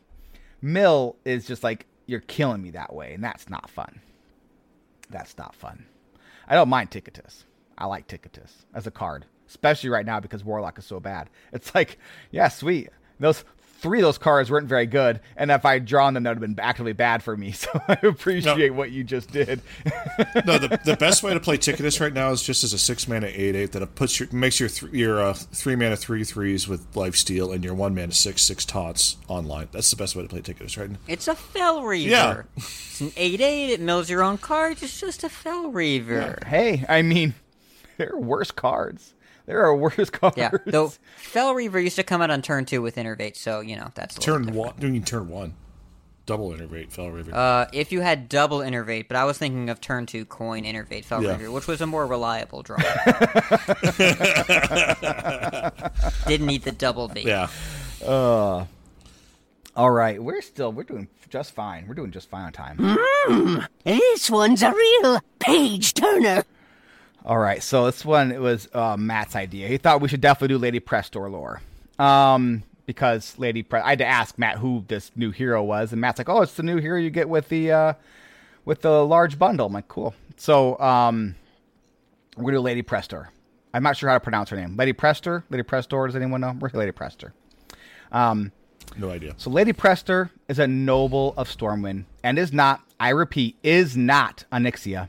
[0.61, 4.01] Mill is just like you're killing me that way, and that's not fun.
[5.09, 5.85] That's not fun.
[6.47, 7.45] I don't mind Ticketus.
[7.77, 11.29] I like Ticketus as a card, especially right now because Warlock is so bad.
[11.53, 11.97] It's like,
[12.31, 12.89] yeah, sweet.
[13.19, 13.45] Those
[13.81, 16.41] three of those cards weren't very good, and if I would drawn them, that would
[16.41, 17.51] have been actively bad for me.
[17.61, 19.61] So I appreciate what you just did.
[20.45, 23.07] No, the, the best way to play Ticketus right now is just as a six
[23.07, 26.67] mana eight eight that puts your makes your th- your uh, three mana three threes
[26.67, 29.67] with life steal and your one mana six six tots online.
[29.71, 30.97] That's the best way to play Ticketus right now.
[31.07, 32.09] It's a Fel Reaver.
[32.09, 32.41] Yeah.
[32.55, 36.39] It's an 8 8, it mills your own cards, it's just a Fel Reaver.
[36.45, 37.33] hey, I mean,
[37.97, 39.13] there are worse cards.
[39.51, 40.35] There are worse cards.
[40.37, 43.75] Yeah, though Fel Reaver used to come out on turn 2 with Innervate, so, you
[43.75, 45.55] know, that's a Turn one, doing turn one,
[46.25, 47.35] double innervate, fel Reaver.
[47.35, 51.03] Uh, if you had double Innervate, but I was thinking of turn 2 coin Innervate
[51.03, 51.31] Fel Yeah.
[51.31, 52.77] Reaver, which was a more reliable draw.
[56.27, 57.25] Didn't need the double bait.
[57.25, 57.49] yeah,
[58.05, 58.63] Uh,
[59.75, 61.87] all right, we're still we're doing just fine.
[61.89, 62.77] We're doing just fine on time.
[62.77, 66.45] Mmm, this one's a real page turner.
[67.23, 69.67] All right, so this one it was uh, Matt's idea.
[69.67, 71.61] He thought we should definitely do Lady Prestor lore,
[71.99, 76.01] um, because Lady Pre- I had to ask Matt who this new hero was, and
[76.01, 77.93] Matt's like, "Oh, it's the new hero you get with the uh,
[78.65, 81.35] with the large bundle." I'm like, "Cool." So um,
[82.35, 83.27] we're gonna do Lady Prestor.
[83.73, 84.75] I'm not sure how to pronounce her name.
[84.75, 86.07] Lady Prestor, Lady Prestor.
[86.07, 86.53] Does anyone know?
[86.53, 87.33] Where's Lady Prestor?
[88.11, 88.51] Um,
[88.97, 89.35] no idea.
[89.37, 94.43] so Lady Prestor is a noble of Stormwind and is not, I repeat, is not
[94.51, 95.07] Onyxia.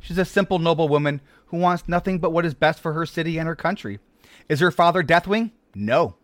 [0.00, 1.20] She's a simple noble woman
[1.56, 3.98] who wants nothing but what is best for her city and her country.
[4.48, 5.52] Is her father Deathwing?
[5.74, 6.16] No.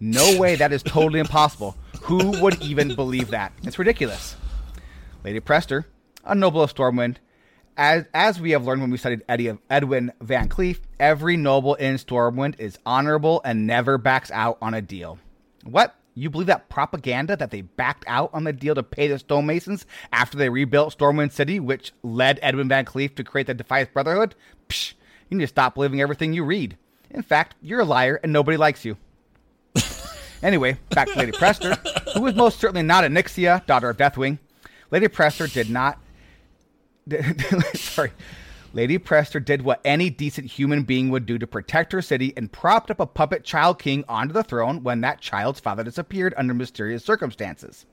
[0.00, 1.76] No way that is totally impossible.
[2.02, 3.52] Who would even believe that?
[3.62, 4.34] It's ridiculous.
[5.22, 5.84] Lady Prestor,
[6.24, 7.16] a noble of Stormwind,
[7.76, 12.58] as, as we have learned when we studied Eddie, Edwin VanCleef, every noble in Stormwind
[12.58, 15.18] is honorable and never backs out on a deal.
[15.64, 15.94] What?
[16.14, 19.86] You believe that propaganda that they backed out on the deal to pay the stonemasons
[20.12, 24.34] after they rebuilt Stormwind City, which led Edwin VanCleef to create the Defias Brotherhood?
[24.72, 24.94] Psh,
[25.28, 26.76] you need to stop believing everything you read.
[27.10, 28.96] In fact, you're a liar and nobody likes you.
[30.42, 31.78] Anyway, back to Lady Prestor,
[32.14, 34.40] who was most certainly not Onyxia, daughter of Deathwing.
[34.90, 36.00] Lady Prestor did not.
[37.74, 38.10] sorry.
[38.72, 42.50] Lady Prestor did what any decent human being would do to protect her city and
[42.50, 46.54] propped up a puppet child king onto the throne when that child's father disappeared under
[46.54, 47.86] mysterious circumstances.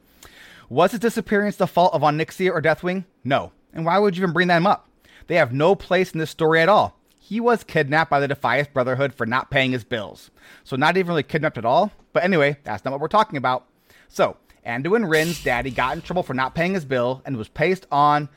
[0.70, 3.06] Was his disappearance the fault of Onyxia or Deathwing?
[3.24, 3.52] No.
[3.74, 4.89] And why would you even bring them up?
[5.30, 6.98] They have no place in this story at all.
[7.20, 10.32] He was kidnapped by the Defias Brotherhood for not paying his bills.
[10.64, 11.92] So not even really kidnapped at all.
[12.14, 13.68] But anyway, that's not what we're talking about.
[14.08, 17.86] So, Anduin Wrynn's daddy got in trouble for not paying his bill and was placed
[17.92, 18.28] on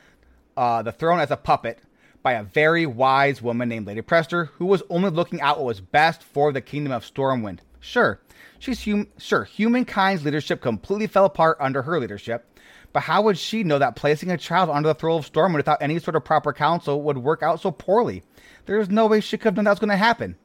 [0.55, 1.79] uh, the throne as a puppet
[2.23, 5.81] by a very wise woman named Lady Prestor, who was only looking out what was
[5.81, 7.61] best for the kingdom of Stormwind.
[7.81, 8.21] Sure,
[8.59, 12.52] she's hum- sure humankind's leadership completely fell apart under her leadership,
[12.93, 15.81] but how would she know that placing a child under the throne of Stormwind without
[15.81, 18.23] any sort of proper counsel would work out so poorly?
[18.67, 20.37] There's no way she could have known that was going to happen.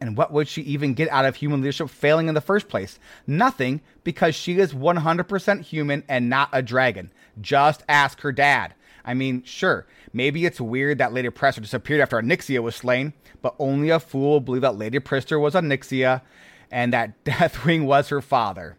[0.00, 2.98] And what would she even get out of human leadership failing in the first place?
[3.24, 7.12] Nothing, because she is 100% human and not a dragon.
[7.40, 8.74] Just ask her dad.
[9.04, 13.12] I mean, sure, maybe it's weird that Lady Prestor disappeared after Onyxia was slain,
[13.42, 16.22] but only a fool would believe that Lady Prestor was Onyxia
[16.70, 18.76] and that Deathwing was her father.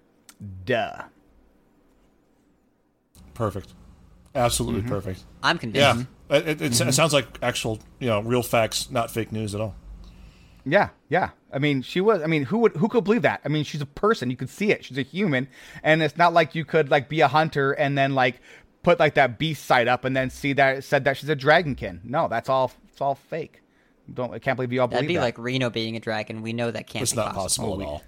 [0.65, 1.03] Duh.
[3.34, 3.73] Perfect.
[4.35, 4.89] Absolutely mm-hmm.
[4.89, 5.23] perfect.
[5.41, 6.07] I'm convinced.
[6.30, 6.38] Yeah.
[6.38, 9.61] It, it, it, it sounds like actual, you know, real facts, not fake news at
[9.61, 9.76] all.
[10.65, 11.31] Yeah, yeah.
[11.51, 12.22] I mean, she was.
[12.22, 13.41] I mean, who would who could believe that?
[13.43, 14.30] I mean, she's a person.
[14.30, 14.85] You could see it.
[14.85, 15.49] She's a human,
[15.84, 18.39] and it's not like you could like be a hunter and then like
[18.81, 21.35] put like that beast side up and then see that it said that she's a
[21.35, 22.03] dragonkin.
[22.03, 22.72] No, that's all.
[22.88, 23.61] It's all fake.
[24.11, 24.34] Don't.
[24.34, 25.22] I can't believe you all That'd believe be that.
[25.22, 26.41] like Reno being a dragon.
[26.41, 27.77] We know that can't It's be not possible.
[27.77, 28.03] possible at all.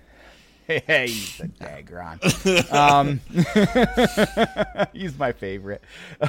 [0.88, 2.20] Hey, he's a dagger on.
[2.72, 3.22] um,
[4.94, 5.84] he's my favorite.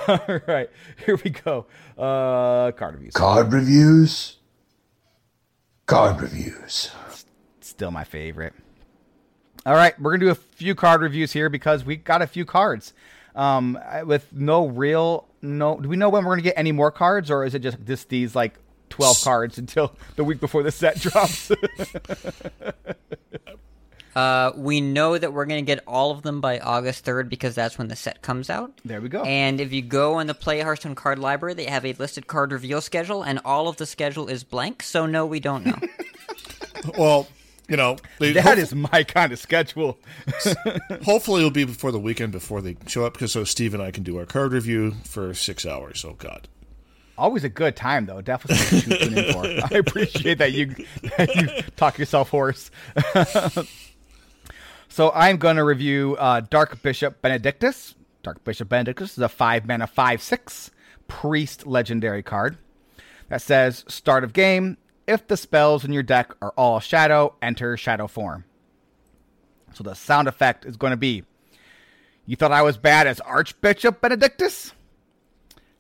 [0.07, 0.69] All right,
[1.07, 1.65] here we go.
[1.97, 3.15] Uh, card reviews.
[3.15, 4.37] Card reviews.
[5.87, 6.91] Card reviews.
[7.63, 8.53] Still my favorite.
[9.65, 12.45] All right, we're gonna do a few card reviews here because we got a few
[12.45, 12.93] cards.
[13.35, 15.81] Um, with no real no.
[15.81, 18.11] Do we know when we're gonna get any more cards, or is it just just
[18.11, 18.59] these like
[18.91, 21.51] twelve cards until the week before the set drops?
[24.17, 27.55] Uh, we know that we're going to get all of them by August 3rd because
[27.55, 28.73] that's when the set comes out.
[28.83, 29.23] there we go.
[29.25, 32.51] And if you go on the Play Hearthstone card library, they have a listed card
[32.51, 34.83] reveal schedule, and all of the schedule is blank.
[34.83, 35.79] So no, we don't know.
[36.97, 37.27] Well,
[37.69, 39.99] you know, they, that hope- is my kind of schedule.
[41.05, 43.91] hopefully it'll be before the weekend before they show up because so Steve and I
[43.91, 46.05] can do our card review for six hours.
[46.05, 46.47] Oh God.
[47.19, 48.21] Always a good time though.
[48.21, 49.47] Definitely something to tune in for.
[49.75, 50.75] I appreciate that you
[51.17, 52.71] that you talk yourself hoarse.
[54.97, 57.95] so I'm going to review uh, Dark Bishop Benedictus.
[58.23, 60.71] Dark Bishop Benedictus is a five mana five six
[61.07, 62.57] priest legendary card
[63.29, 64.79] that says start of game.
[65.07, 68.47] If the spells in your deck are all shadow, enter shadow form.
[69.75, 71.25] So the sound effect is going to be.
[72.25, 74.73] You thought I was bad as Archbishop Benedictus?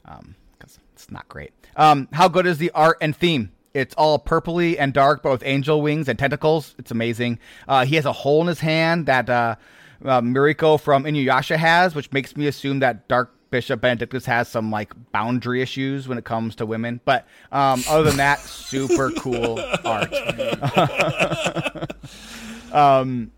[0.04, 1.54] Um, because it's not great.
[1.74, 3.50] Um, how good is the art and theme?
[3.76, 6.74] It's all purpley and dark, but with angel wings and tentacles.
[6.78, 7.38] It's amazing.
[7.68, 9.56] Uh, he has a hole in his hand that uh,
[10.02, 14.70] uh, Miroku from Inuyasha has, which makes me assume that Dark Bishop Benedictus has some
[14.70, 17.02] like boundary issues when it comes to women.
[17.04, 20.10] But um, other than that, super cool art.
[22.72, 23.30] um,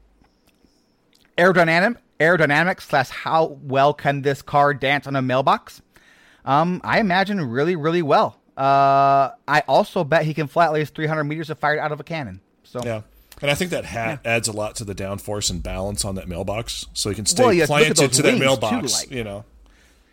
[1.36, 5.81] aerodynamic aerodynamics slash how well can this car dance on a mailbox
[6.44, 10.94] um i imagine really really well uh i also bet he can fly at least
[10.94, 13.02] 300 meters if fired out of a cannon so Yeah.
[13.40, 16.26] And I think that hat adds a lot to the downforce and balance on that
[16.26, 18.93] mailbox, so he can stay Well, at planted to that wings, too, mailbox.
[19.01, 19.44] like- you know,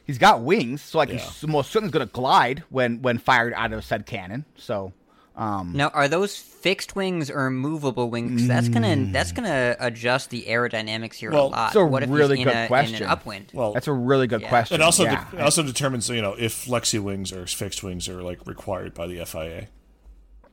[0.06, 1.16] he's got wings so like Yeah.
[1.18, 4.94] he's most certainly going to glide when when fired out of said cannon so
[5.38, 8.48] um now, are those fixed wings or movable wings?
[8.48, 11.68] that's gonna that's gonna adjust the aerodynamics here Well, a lot.
[11.68, 13.04] it's a what if really he's good in a, question.
[13.04, 13.52] An upwind?
[13.54, 14.50] well, that's a really good Yeah.
[14.50, 15.26] question it also yeah.
[15.32, 18.94] de- it also determines you know if flexi wings or fixed wings are like required
[18.94, 19.68] by the FIA.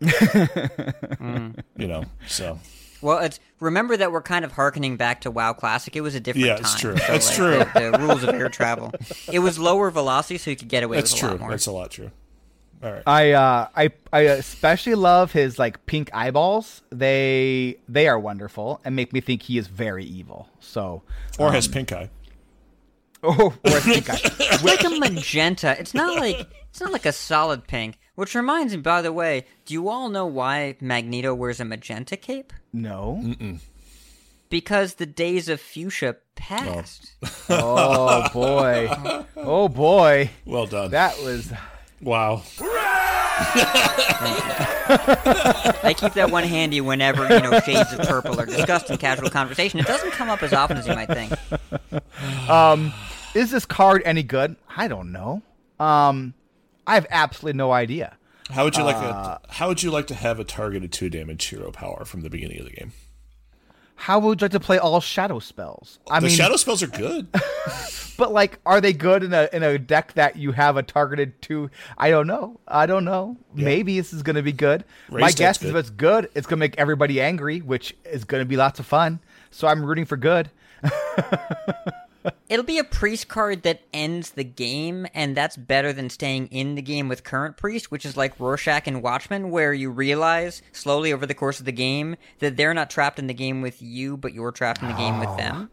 [1.76, 2.58] You know, so
[3.00, 5.94] Well, it's remember that we're kind of harkening back to WoW Classic.
[5.96, 6.64] It was a different Yeah, time.
[6.64, 6.96] it's true.
[6.96, 7.58] So, That's like, true.
[7.82, 8.92] The, the rules of air travel.
[9.30, 11.30] It was lower velocity, so you could get away that's with a true.
[11.30, 11.50] lot more.
[11.50, 12.10] That's a lot true.
[12.82, 13.02] All right.
[13.06, 16.82] I uh I I especially love his like pink eyeballs.
[16.90, 20.48] They they are wonderful and make me think he is very evil.
[20.60, 21.02] So
[21.38, 22.10] Or has pink eye.
[23.22, 24.18] oh or his pink eye.
[24.22, 25.76] It's like a magenta.
[25.78, 27.98] It's not like it's not like a solid pink.
[28.14, 32.16] Which reminds me, by the way, do you all know why Magneto wears a magenta
[32.16, 32.52] cape?
[32.72, 33.22] No.
[34.50, 37.12] Because the days of fuchsia passed.
[37.48, 39.24] Oh boy.
[39.36, 40.30] Oh boy.
[40.44, 40.90] Well done.
[40.90, 41.52] That was
[42.02, 42.42] wow.
[45.84, 49.30] I keep that one handy whenever you know shades of purple are discussed in casual
[49.30, 49.80] conversation.
[49.80, 51.32] It doesn't come up as often as you might think.
[52.48, 52.92] Um,
[53.34, 54.54] is this card any good?
[54.76, 55.42] I don't know.
[55.80, 56.34] Um
[56.86, 58.16] I have absolutely no idea.
[58.50, 61.08] How would you like Uh, a, How would you like to have a targeted two
[61.10, 62.92] damage hero power from the beginning of the game?
[64.02, 66.00] How would you like to play all shadow spells?
[66.10, 67.28] I the mean, shadow spells are good.
[68.18, 71.40] but like, are they good in a in a deck that you have a targeted
[71.40, 71.70] two?
[71.96, 72.58] I don't know.
[72.66, 73.36] I don't know.
[73.54, 74.82] Maybe this is going to be good.
[75.08, 75.70] Raise My guess is good.
[75.70, 78.80] if it's good, it's going to make everybody angry, which is going to be lots
[78.80, 79.20] of fun.
[79.52, 80.50] So I'm rooting for good.
[82.48, 86.74] It'll be a priest card that ends the game, and that's better than staying in
[86.74, 91.12] the game with current priest, which is like Rorschach and Watchmen, where you realize slowly
[91.12, 94.16] over the course of the game that they're not trapped in the game with you,
[94.16, 95.70] but you're trapped in the game with them.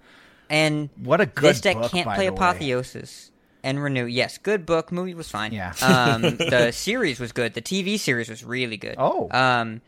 [0.50, 2.34] And What a good this deck book, can't play the.
[2.34, 3.32] Apotheosis
[3.64, 4.06] and Renew.
[4.06, 4.92] Yes, good book.
[4.92, 5.52] Movie was fine.
[5.52, 5.74] Yeah.
[5.82, 7.54] um, the series was good.
[7.54, 8.96] The TV series was really good.
[8.98, 9.28] Oh.
[9.32, 9.82] Um,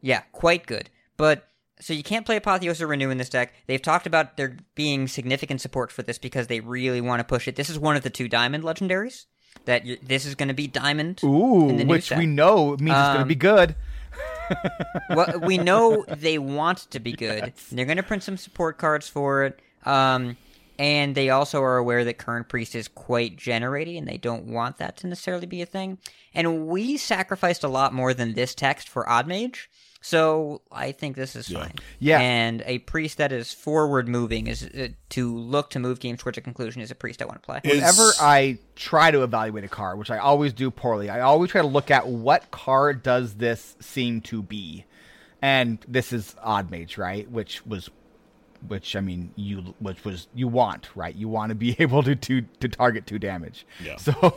[0.00, 0.90] yeah, quite good.
[1.16, 1.48] But
[1.82, 3.52] so you can't play Apotheosis or Renew in this deck.
[3.66, 7.48] They've talked about there being significant support for this because they really want to push
[7.48, 7.56] it.
[7.56, 9.26] This is one of the two Diamond legendaries.
[9.66, 11.20] That you, this is going to be Diamond.
[11.22, 12.18] Ooh, in the new which set.
[12.18, 13.76] we know means it's going to Um, be good.
[15.10, 17.52] well, we know they want to be good.
[17.70, 19.60] They're going to print some support cards for it.
[19.84, 20.36] Um,
[20.78, 24.78] and they also are aware that current priest is quite generating, and they don't want
[24.78, 25.98] that to necessarily be a thing.
[26.34, 29.70] And we sacrificed a lot more than this text for odd mage,
[30.04, 31.74] so I think this is fine.
[32.00, 32.18] Yeah.
[32.18, 36.36] And a priest that is forward moving is uh, to look to move games towards
[36.36, 37.60] a conclusion is a priest I want to play.
[37.64, 41.62] Whenever I try to evaluate a card, which I always do poorly, I always try
[41.62, 44.86] to look at what card does this seem to be,
[45.40, 47.30] and this is Odd Mage, right?
[47.30, 47.88] Which was,
[48.66, 51.14] which I mean, you which was you want, right?
[51.14, 53.64] You want to be able to to to target two damage.
[53.80, 53.96] Yeah.
[53.98, 54.36] So,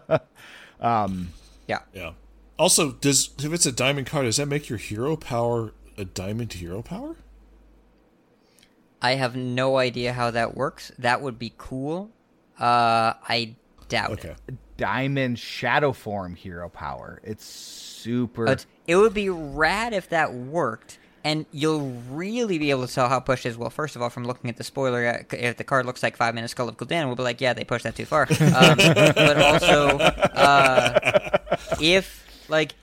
[0.80, 1.28] um,
[1.68, 2.12] yeah, yeah.
[2.62, 6.52] Also, does if it's a diamond card, does that make your hero power a diamond
[6.52, 7.16] hero power?
[9.02, 10.92] I have no idea how that works.
[10.96, 12.10] That would be cool.
[12.60, 13.56] Uh, I
[13.88, 14.36] doubt it.
[14.76, 17.20] Diamond Shadow Form hero power.
[17.24, 18.44] It's super.
[18.44, 23.08] But it would be rad if that worked, and you'll really be able to tell
[23.08, 23.58] how pushed is.
[23.58, 26.16] Well, first of all, from looking at the spoiler, uh, if the card looks like
[26.16, 28.28] Five Minutes Skull of Gul'dan, we'll be like, yeah, they pushed that too far.
[28.40, 31.38] Um, but also, uh,
[31.80, 32.22] if
[32.52, 32.74] like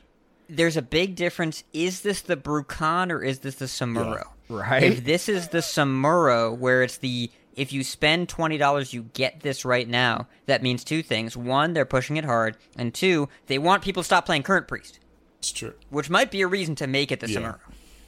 [0.49, 4.23] there's a big difference, is this the Bru'kan or is this the Samuro?
[4.49, 4.83] Yeah, right.
[4.83, 9.41] If this is the Samuro, where it's the if you spend twenty dollars, you get
[9.41, 10.27] this right now.
[10.47, 14.05] That means two things: one, they're pushing it hard, and two, they want people to
[14.05, 14.99] stop playing current priest.
[15.39, 15.73] It's true.
[15.89, 17.39] Which might be a reason to make it the Yeah.
[17.39, 17.59] Samuro,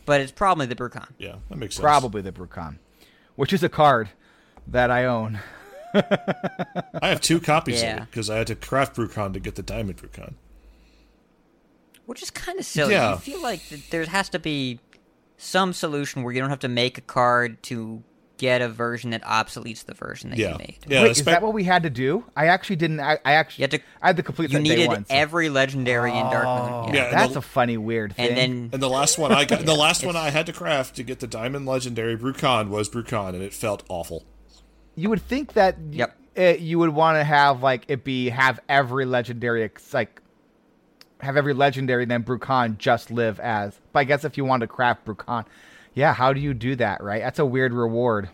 [0.06, 1.08] but it's probably the Bru'kan.
[1.18, 1.84] Yeah, that makes sense.
[1.84, 2.78] Probably the Bru'kan,
[3.36, 4.10] which is a card
[4.68, 5.40] that I own.
[5.94, 7.98] I have two copies Yeah.
[7.98, 10.34] of it because I had to craft Bru'kan to get the diamond Bru'kan.
[12.12, 12.94] Which is kind of silly.
[12.94, 13.14] Yeah.
[13.14, 14.80] I feel like th- there has to be
[15.38, 18.04] some solution where you don't have to make a card to
[18.38, 20.52] get a version that obsoletes the version that Yeah.
[20.54, 20.78] you made.
[20.88, 22.26] Yeah, Wait, is that what we had to do?
[22.36, 23.00] I actually didn't.
[23.00, 23.68] I, I actually.
[23.68, 25.08] to, I had to complete You that day needed once.
[25.10, 26.96] every legendary in Dark Oh, Moon.
[26.96, 28.28] Yeah, and that's the- a funny weird thing.
[28.30, 30.96] And then And the last one I got, the last one I had to craft
[30.98, 34.26] to get the diamond legendary Bru'kan was Bru'kan, and it felt awful.
[34.96, 36.18] you would think that Yep.
[36.36, 40.20] it, you would want to have like it be have every legendary like
[41.22, 43.80] have every legendary then Bru'kan just live as.
[43.94, 45.46] But I guess if you want to craft Bru'kan,
[45.94, 47.04] yeah, how do you do that?
[47.04, 48.30] Right, that's a weird reward.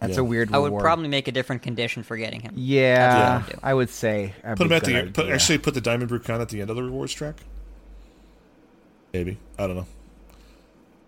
[0.00, 0.72] That's a weird I reward.
[0.72, 2.54] would probably make a different condition for getting him.
[2.56, 3.58] Yeah, That's what I would do.
[3.62, 4.34] I would say.
[4.42, 6.76] Put be them at the put, actually put the diamond Bru'kan at the end of
[6.76, 7.36] the rewards track.
[9.12, 9.86] Maybe I don't know.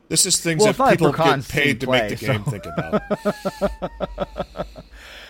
[0.08, 2.16] This is things Well, it's that not like people get paid to seen make the
[2.16, 3.02] play, game so- think about.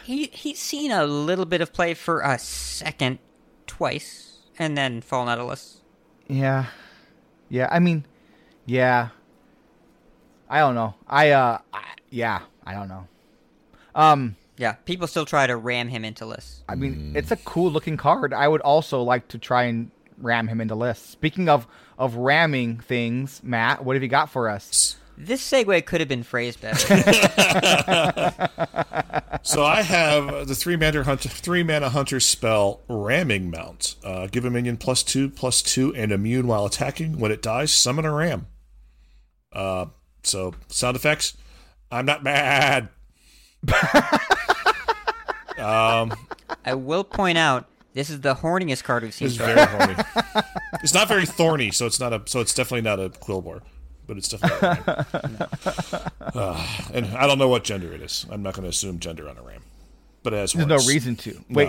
[0.05, 3.19] He he's seen a little bit of play for a second,
[3.67, 4.24] twice,
[4.59, 5.81] and then fallen out of lists.
[6.29, 6.67] Yeah.
[7.49, 8.07] Yeah, I mean,
[8.67, 9.09] yeah.
[10.49, 10.95] I don't know.
[11.09, 13.09] I uh I, yeah, I don't know.
[13.95, 16.63] Um Yeah, people still try to ram him into lists.
[16.69, 18.33] I mean, it's a cool looking card.
[18.33, 21.09] I would also like to try and ram him into lists.
[21.11, 21.67] Speaking of
[21.99, 24.97] of ramming things, Matt, what have you got for us?
[25.17, 26.79] This segue could have been phrased better.
[29.43, 33.95] so I have the three mana hunter, three mana hunter spell ramming mount.
[34.03, 37.19] Uh, give a minion plus two, plus two, and immune while attacking.
[37.19, 38.49] When it dies, summon a ram.
[39.53, 39.87] Uh,
[40.25, 41.37] so sound effects.
[41.91, 42.89] I'm not mad.
[45.59, 46.13] um,
[46.65, 49.29] I will point out this is the horniest card we've seen.
[49.29, 49.95] it's very horny.
[50.83, 52.21] It's not very thorny, so it's not a.
[52.27, 53.63] So it's definitely not a quillbore,
[54.07, 54.69] but it's definitely.
[54.87, 55.49] A ram.
[56.35, 58.27] Uh, and I don't know what gender it is.
[58.29, 59.63] I'm not going to assume gender on a ram,
[60.25, 60.53] but it has.
[60.53, 61.33] There's no reason to.
[61.35, 61.41] No.
[61.51, 61.69] Wait.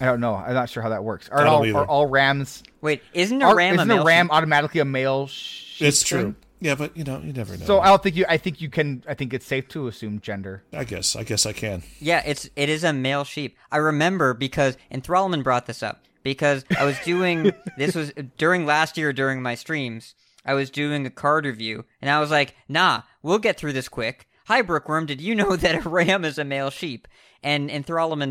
[0.00, 0.34] I don't know.
[0.34, 1.28] I'm not sure how that works.
[1.28, 4.26] Are all, are all rams Wait, isn't a are- ram a isn't male a ram
[4.26, 4.32] sheep?
[4.32, 6.22] automatically a male sheep It's true.
[6.22, 6.36] thing?
[6.60, 7.64] Yeah, but you know, you never know.
[7.66, 10.20] So I don't think you I think you can I think it's safe to assume
[10.20, 10.64] gender.
[10.72, 11.14] I guess.
[11.14, 11.82] I guess I can.
[12.00, 13.56] Yeah, it's it is a male sheep.
[13.70, 16.02] I remember because and Thrallman brought this up.
[16.24, 20.14] because I was doing this was during last year during my streams.
[20.48, 23.88] I was doing a card review, and I was like, "Nah, we'll get through this
[23.88, 25.06] quick." Hi, Brookworm.
[25.06, 27.06] Did you know that a ram is a male sheep?
[27.42, 27.84] And and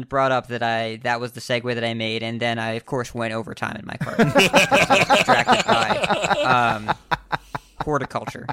[0.09, 2.85] brought up that I that was the segue that I made, and then I of
[2.85, 4.19] course went overtime in my card.
[4.19, 6.95] I distracted by um,
[7.85, 8.47] horticulture.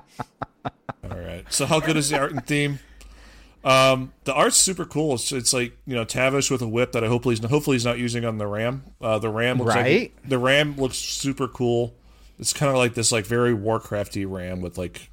[1.03, 1.45] All right.
[1.53, 2.79] So how good is the art and theme?
[3.65, 5.15] Um, the art's super cool.
[5.15, 7.85] It's, it's like you know Tavish with a whip that I hopefully he's hopefully he's
[7.85, 8.85] not using on the Ram.
[9.01, 10.13] Uh, the Ram looks Right.
[10.15, 11.95] like the Ram looks super cool.
[12.39, 15.11] It's kind of like this like very Warcrafty Ram with like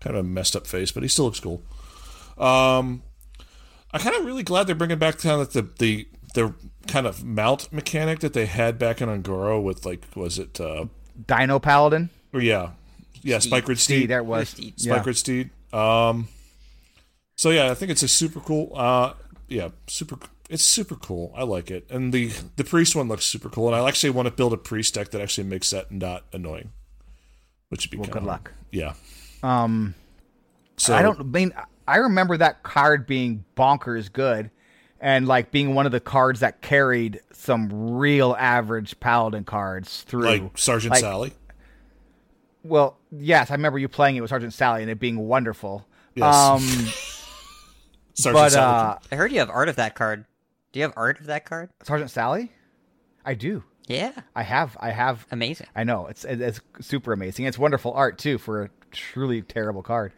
[0.00, 1.62] kind of a messed up face, but he still looks cool.
[2.38, 3.02] Um,
[3.92, 6.54] I'm kind of really glad they're bringing back kind of the the the
[6.86, 10.86] kind of mount mechanic that they had back in Un'Goro with like was it uh
[11.26, 12.10] Dino Paladin.
[12.32, 12.70] or yeah
[13.22, 13.52] yeah Steed.
[13.52, 14.50] Spikeridged Steed, Steed there was.
[14.50, 14.74] Steed.
[14.76, 14.98] Yeah.
[14.98, 15.50] Spikeridged Steed.
[15.72, 16.28] Um,
[17.36, 18.72] so yeah, I think it's a super cool.
[18.74, 19.14] Uh,
[19.48, 20.18] yeah, super.
[20.48, 21.32] It's super cool.
[21.36, 23.66] I like it, and the the priest one looks super cool.
[23.66, 26.70] And I actually want to build a priest deck that actually makes that not annoying,
[27.68, 28.52] which would be Well, kinda- good luck.
[28.70, 28.94] Yeah.
[29.42, 29.94] Um,
[30.76, 31.52] So I don't I mean.
[31.88, 34.50] I remember that card being bonkers good,
[35.00, 40.24] and like being one of the cards that carried some real average paladin cards through.
[40.26, 41.32] like Sergeant Like, Sally.
[42.64, 45.86] Well, yes, I remember you playing it with Sergeant Sally and it being wonderful.
[46.16, 46.34] Yes.
[46.34, 46.60] Um,
[48.14, 48.64] Sergeant but Sally.
[48.66, 50.24] uh, I heard you have art of that card.
[50.76, 51.70] Do you have art of that card?
[51.84, 52.52] Sergeant Sally,
[53.24, 53.64] I do.
[53.86, 54.76] Yeah, I have.
[54.78, 55.26] I have.
[55.30, 55.68] amazing.
[55.74, 57.46] I know it's it's super amazing.
[57.46, 60.12] It's wonderful art too for a truly terrible card.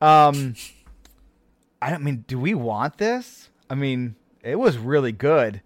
[0.00, 0.54] Um,
[1.82, 2.24] I don't mean.
[2.28, 3.50] Do we want this?
[3.68, 4.14] I mean,
[4.44, 5.62] it was really good.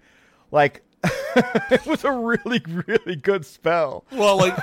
[0.50, 4.06] Like, it was a really really good spell.
[4.10, 4.56] Well, like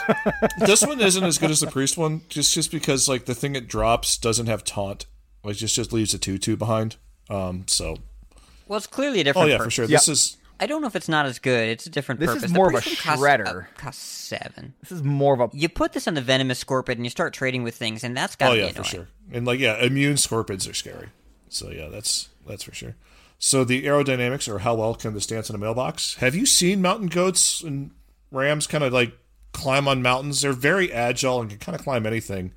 [0.61, 3.55] this one isn't as good as the priest one, just just because like the thing
[3.55, 5.05] it drops doesn't have taunt,
[5.43, 6.95] like just just leaves a two two behind.
[7.29, 7.97] Um, so
[8.67, 9.45] Well, it's clearly a different.
[9.45, 9.61] oh different.
[9.61, 9.85] yeah, for sure.
[9.85, 9.97] Yeah.
[9.97, 11.67] This is I don't know if it's not as good.
[11.69, 12.51] It's a different This is purpose.
[12.51, 13.63] more of a priest one costs- shredder.
[13.63, 14.73] uh, costs seven.
[14.81, 17.33] This is more of a You put this on the venomous scorpion, and you start
[17.33, 18.73] trading with things, and that's got oh yeah, annoying.
[18.75, 19.07] for sure.
[19.31, 21.09] And like yeah, immune scorpions are scary.
[21.49, 22.95] So yeah, that's that's for sure.
[23.37, 26.15] So the aerodynamics or how well can this dance in a mailbox?
[26.15, 27.91] Have you seen mountain goats and
[28.31, 29.11] rams kind of like
[29.51, 30.41] climb on mountains?
[30.41, 32.53] They're very agile and can kind of climb anything.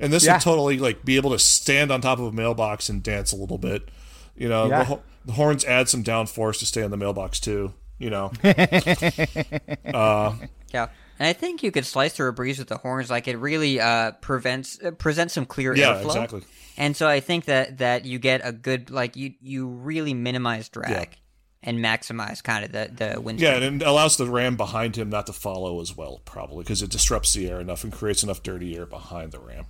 [0.00, 0.34] And this Yeah.
[0.34, 3.36] would totally like be able to stand on top of a mailbox and dance a
[3.36, 3.90] little bit.
[4.34, 4.78] You know, Yeah.
[4.78, 7.72] the, ho- the horns add some downforce to stay in the mailbox too.
[7.98, 10.88] You know, Yeah,
[11.18, 13.08] and I think you could slice through a breeze with the horns.
[13.08, 16.06] Like it really uh, prevents uh, presents some clear yeah, airflow.
[16.06, 16.42] exactly.
[16.76, 20.68] And so I think that that you get a good like you you really minimize
[20.68, 21.16] drag
[21.62, 23.40] and maximize kind of the the wind.
[23.40, 26.82] Yeah, and it allows the ram behind him not to follow as well, probably because
[26.82, 29.66] it disrupts the air enough and creates enough dirty air behind the ram.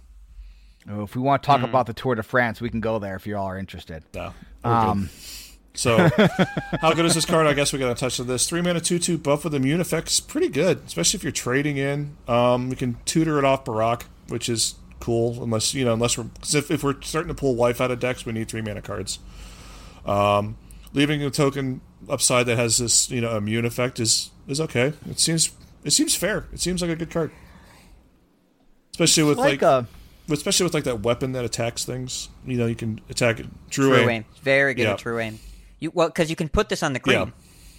[0.88, 3.16] Oh, if we want to talk about the Tour de France, we can go there
[3.16, 4.04] if you all are interested.
[4.12, 4.32] Yeah.
[4.64, 5.08] Um,
[5.74, 6.08] so,
[6.80, 7.46] how good is this card?
[7.46, 8.48] I guess we got to touch on this.
[8.48, 12.16] Three mana, two two buff with immune effects, pretty good, especially if you're trading in.
[12.28, 15.42] Um, we can tutor it off Barak, which is cool.
[15.42, 17.98] Unless you know, unless we're 'cause if, if we're starting to pull life out of
[18.00, 19.18] decks, we need three mana cards.
[20.06, 20.56] Um,
[20.92, 24.92] leaving a token upside that has this you know immune effect is is okay.
[25.10, 25.50] It seems
[25.82, 26.46] it seems fair.
[26.52, 27.30] It seems like a good card,
[28.92, 29.86] especially with Like, like, a
[30.32, 32.28] especially with like that weapon that attacks things.
[32.46, 33.46] You know, you can attack it.
[33.70, 34.08] True aim.
[34.08, 34.96] aim, very good Yeah.
[34.96, 35.38] true aim.
[35.84, 37.26] You well because you can put this on the Kreen.
[37.26, 37.30] Yeah.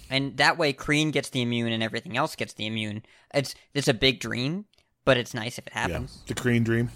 [0.08, 3.02] And that way, Kreen gets the immune, and everything else gets the immune.
[3.34, 4.64] It's it's a big dream,
[5.04, 6.22] but it's nice if it Yeah, happens.
[6.26, 6.90] the Kreen Dream,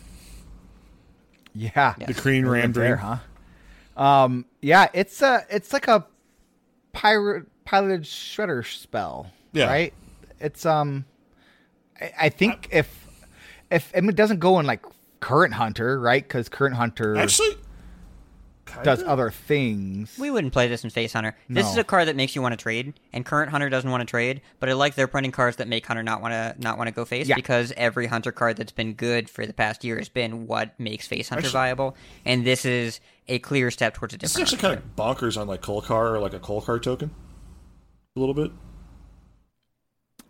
[1.55, 2.97] yeah, the Kreen We Ram went Dream.
[2.97, 3.17] huh?
[3.97, 6.07] Um, yeah, it's a it's like a
[6.93, 9.31] pirate piloted shredder spell.
[9.53, 9.67] Yeah.
[9.67, 9.93] right.
[10.39, 11.05] It's um,
[12.01, 13.07] I, I think if
[13.71, 14.85] if I mean, it doesn't go in like
[15.19, 16.23] current hunter, right?
[16.23, 17.57] Because current hunter Actually,
[18.83, 20.17] does other things.
[20.19, 21.37] We wouldn't play this in Face Hunter.
[21.49, 21.71] This No.
[21.73, 24.05] is a card that makes you want to trade, and current Hunter doesn't want to
[24.05, 24.41] trade.
[24.59, 26.93] But I like they're printing cards that make Hunter not want to not want to
[26.95, 27.35] go face Yeah.
[27.37, 31.07] because every Hunter card that's been good for the past year has been what makes
[31.07, 34.53] Face Hunter Actually- viable, and this is a clear step towards a this is different.
[34.53, 37.11] actually kind of bonkers on like Kolkar or like a Kolkar token.
[38.17, 38.51] A little bit.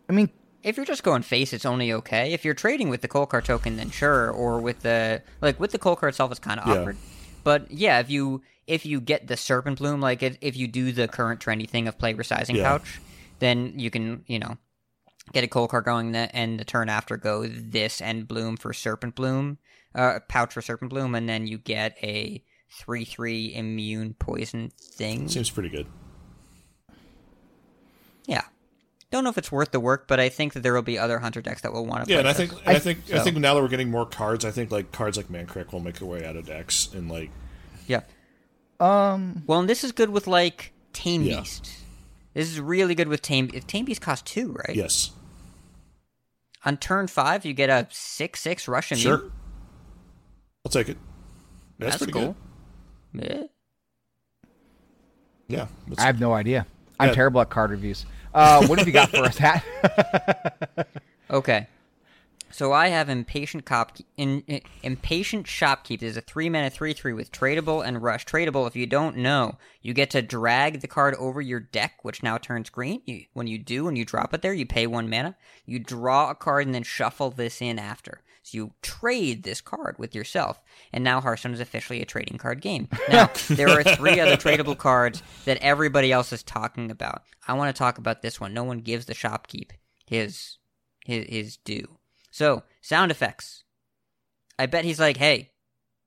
[0.08, 0.28] I mean,
[0.62, 2.32] if you're just going face, it's only okay.
[2.32, 4.30] If you're trading with the Kolkar token, then sure.
[4.30, 6.74] Or with the like with the Kolkar itself, it's kind of Yeah.
[6.80, 6.96] awkward.
[7.44, 10.92] But yeah, if you if you get the Serpent Bloom, like if, if you do
[10.92, 12.64] the current trendy thing of play resizing Yeah.
[12.64, 13.00] pouch,
[13.38, 14.56] then you can you know
[15.32, 19.14] get a Kolkar going, the, and the turn after go this and Bloom for Serpent
[19.14, 19.58] Bloom,
[19.94, 25.28] uh, pouch for Serpent Bloom, and then you get a three three immune poison thing.
[25.28, 25.86] Seems pretty good.
[28.26, 28.44] Yeah.
[29.10, 31.18] Don't know if it's worth the work, but I think that there will be other
[31.18, 32.10] hunter decks that will want to.
[32.10, 33.90] Yeah, play and I think and I, think I so- think now that we're getting
[33.90, 36.88] more cards, I think like cards like Mankrik will make their way out of decks
[36.94, 37.30] and like
[37.88, 38.02] Yeah.
[38.78, 41.40] um, Well, and this is good with like Tame Yeah.
[41.40, 41.72] Beast.
[42.34, 43.50] This is really good with Tame.
[43.52, 44.76] If tame Beast cost two, right?
[44.76, 45.10] Yes.
[46.64, 48.96] On turn five, you get a six six Russian.
[48.98, 49.24] Sure.
[50.64, 50.98] I'll take it.
[51.80, 52.36] That's, That's pretty cool.
[53.16, 53.24] good.
[53.24, 53.42] Yeah.
[55.48, 55.66] Yeah.
[55.98, 56.66] I have no idea.
[57.00, 57.14] I'm Yeah.
[57.14, 58.04] terrible at card reviews.
[58.32, 59.64] Uh, what have you got for us, Hat?
[61.30, 61.68] Okay.
[62.50, 66.00] So I have impatient cop in, in- impatient shopkeep.
[66.00, 68.26] There's a three mana three three with tradable and rush.
[68.26, 72.24] Tradable, if you don't know, you get to drag the card over your deck, which
[72.24, 73.02] now turns green.
[73.06, 75.36] You, when you do, and you drop it there, you pay one mana.
[75.64, 78.22] You draw a card and then shuffle this in after.
[78.42, 80.62] So you trade this card with yourself,
[80.92, 82.88] and now Hearthstone is officially a trading card game.
[83.08, 87.22] Now there are three other tradable cards that everybody else is talking about.
[87.46, 88.54] I want to talk about this one.
[88.54, 89.70] No one gives the shopkeep
[90.06, 90.58] his
[91.04, 91.98] his, his due.
[92.30, 93.64] So, sound effects.
[94.58, 95.50] I bet he's like, hey,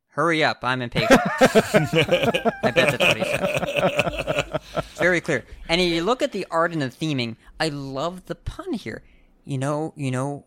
[0.09, 1.19] hurry up, I'm impatient.
[1.39, 4.61] I bet that's what he said.
[4.77, 5.43] It's very clear.
[5.67, 9.03] And if you look at the art and the theming, I love the pun here.
[9.43, 10.45] You know, you know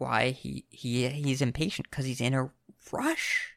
[0.00, 2.50] why he he he's impatient because he's in a
[2.92, 3.52] rush.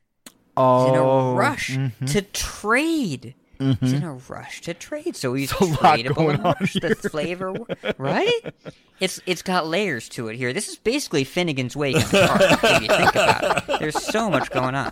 [0.55, 2.11] Oh, He's in a rush mhm.
[2.11, 3.33] to trade.
[3.59, 3.93] He's Mhm.
[3.93, 6.73] in a rush to trade, so he's There's a lot going on rush.
[6.73, 6.95] The here.
[6.95, 7.53] flavor,
[7.97, 8.53] right?
[8.99, 10.53] It's it's got layers to it here.
[10.53, 13.79] This is basically Finnegan's Wake in a card, if you think about it.
[13.79, 14.91] There's so much going on.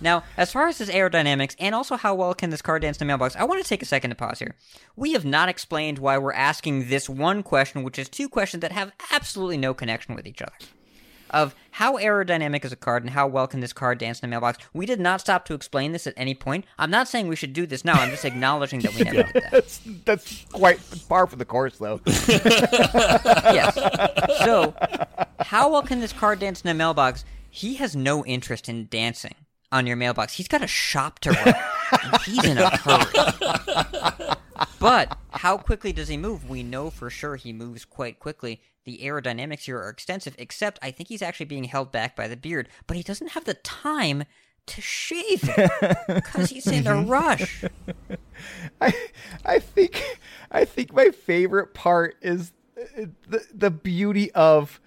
[0.00, 3.00] Now, as far as this aerodynamics and also how well can this card dance in
[3.00, 4.54] the mailbox, I want to take a second to pause here.
[4.96, 8.72] We have not explained why we're asking this one question, which is two questions that
[8.72, 10.52] have absolutely no connection with each other.
[11.30, 14.30] Of how aerodynamic is a card and how well can this card dance in the
[14.30, 14.58] mailbox.
[14.72, 16.64] We did not stop to explain this at any point.
[16.78, 17.94] I'm not saying we should do this now.
[17.94, 19.50] I'm just acknowledging that we never did that.
[19.50, 22.00] that's that's quite par for the course, though.
[22.06, 23.74] yes.
[24.42, 24.74] So,
[25.40, 27.26] how well can this card dance in a mailbox?
[27.50, 29.34] He has no interest in dancing
[29.70, 30.34] on your mailbox.
[30.34, 31.54] He's got a shop to run.
[32.24, 34.36] He's in a hurry.
[34.80, 36.48] But how quickly does he move?
[36.48, 38.60] We know for sure he moves quite quickly.
[38.84, 42.36] The aerodynamics here are extensive, except I think he's actually being held back by the
[42.36, 42.68] beard.
[42.86, 44.24] But he doesn't have the time
[44.66, 45.70] to shave it
[46.06, 47.10] because he's in a mm-hmm.
[47.10, 47.64] rush.
[48.80, 48.92] I
[49.44, 50.18] I think
[50.50, 52.52] I think my favorite part is
[53.26, 54.80] the the beauty of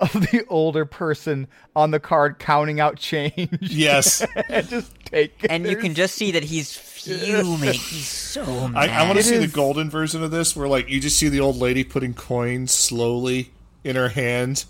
[0.00, 1.46] of the older person
[1.76, 3.58] on the card counting out change.
[3.60, 4.26] Yes.
[4.48, 5.50] and just take it.
[5.50, 7.72] And you can just see that he's fuming.
[7.74, 8.88] He's so I, mad.
[8.90, 11.28] I want to It see the golden version of this, where like you just see
[11.28, 13.50] the old lady putting coins slowly
[13.84, 14.64] in her hand,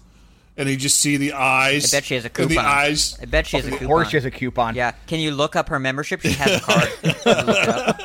[0.56, 1.92] and you just see the eyes.
[1.92, 2.54] I bet she has a and coupon.
[2.56, 3.18] the eyes.
[3.20, 3.86] I bet she has a Of coupon.
[3.88, 4.74] course, she has a coupon.
[4.74, 4.92] Yeah.
[5.06, 6.20] Can you look up her membership?
[6.22, 6.88] She has a card.
[7.02, 8.00] Can you look it up?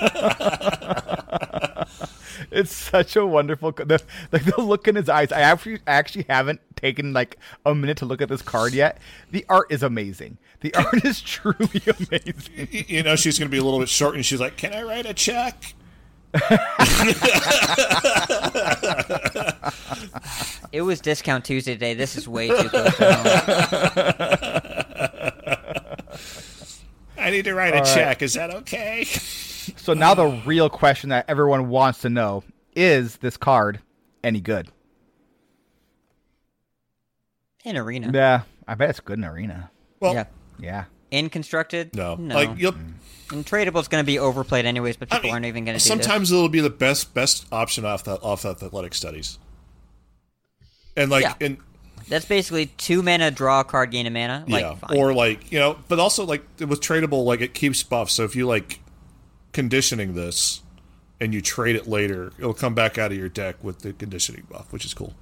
[2.56, 4.02] It's such a wonderful the
[4.32, 5.34] like the look in his eyes.
[5.34, 8.98] I actually actually haven't taken like a minute to look at this card yet.
[9.32, 10.38] The art is amazing.
[10.61, 12.69] The art is truly amazing.
[12.88, 14.84] You know she's going to be a little bit short, and she's like, "Can I
[14.84, 15.73] write a check?"
[20.72, 21.94] It was discount Tuesday today.
[21.94, 22.99] This is way too close.
[27.18, 27.94] I need to write a All right.
[27.94, 28.22] check.
[28.22, 29.06] Is that okay?
[29.78, 32.44] So now the real question that everyone wants to know
[32.76, 33.80] is this card
[34.24, 34.70] any good?
[37.64, 38.12] In arena.
[38.14, 39.72] Yeah, I bet it's good in arena.
[40.00, 40.26] Well, yeah.
[40.60, 40.84] Yeah.
[41.12, 41.96] In constructed?
[41.96, 42.36] no, No.
[42.36, 42.74] like you'll.
[42.74, 42.92] Hmm.
[43.32, 45.90] In tradable, it's going to be overplayed anyways, but people aren't even going to do
[45.90, 46.06] this.
[46.06, 49.40] Sometimes it'll be the best best option off that off that athletic studies.
[50.96, 51.34] And like Yeah.
[51.42, 51.58] and
[52.08, 54.46] That's basically two mana, draw a card, gain a mana.
[54.48, 54.96] Like, yeah, fine.
[54.98, 58.14] or like you know, but also like with tradable, like it keeps buffs.
[58.14, 58.80] So if you like
[59.56, 60.61] conditioning this
[61.22, 64.45] and you trade it later, it'll come back out of your deck with the conditioning
[64.52, 65.14] buff, which is cool.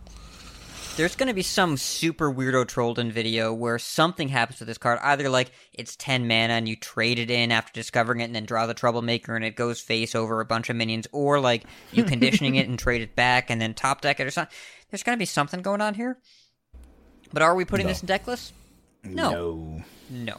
[0.97, 4.99] There's going to be some super weirdo Trollden video where something happens to this card.
[5.03, 8.45] Either like it's 10 mana and you trade it in after discovering it and then
[8.45, 12.03] draw the Troublemaker and it goes face over a bunch of minions, or like you
[12.13, 14.55] conditioning it and trade it back and then top deck it or something.
[14.89, 16.17] There's going to be something going on here.
[17.31, 17.91] But are we putting No.
[17.91, 18.53] this in deck list?
[19.03, 19.83] No.
[20.09, 20.37] No.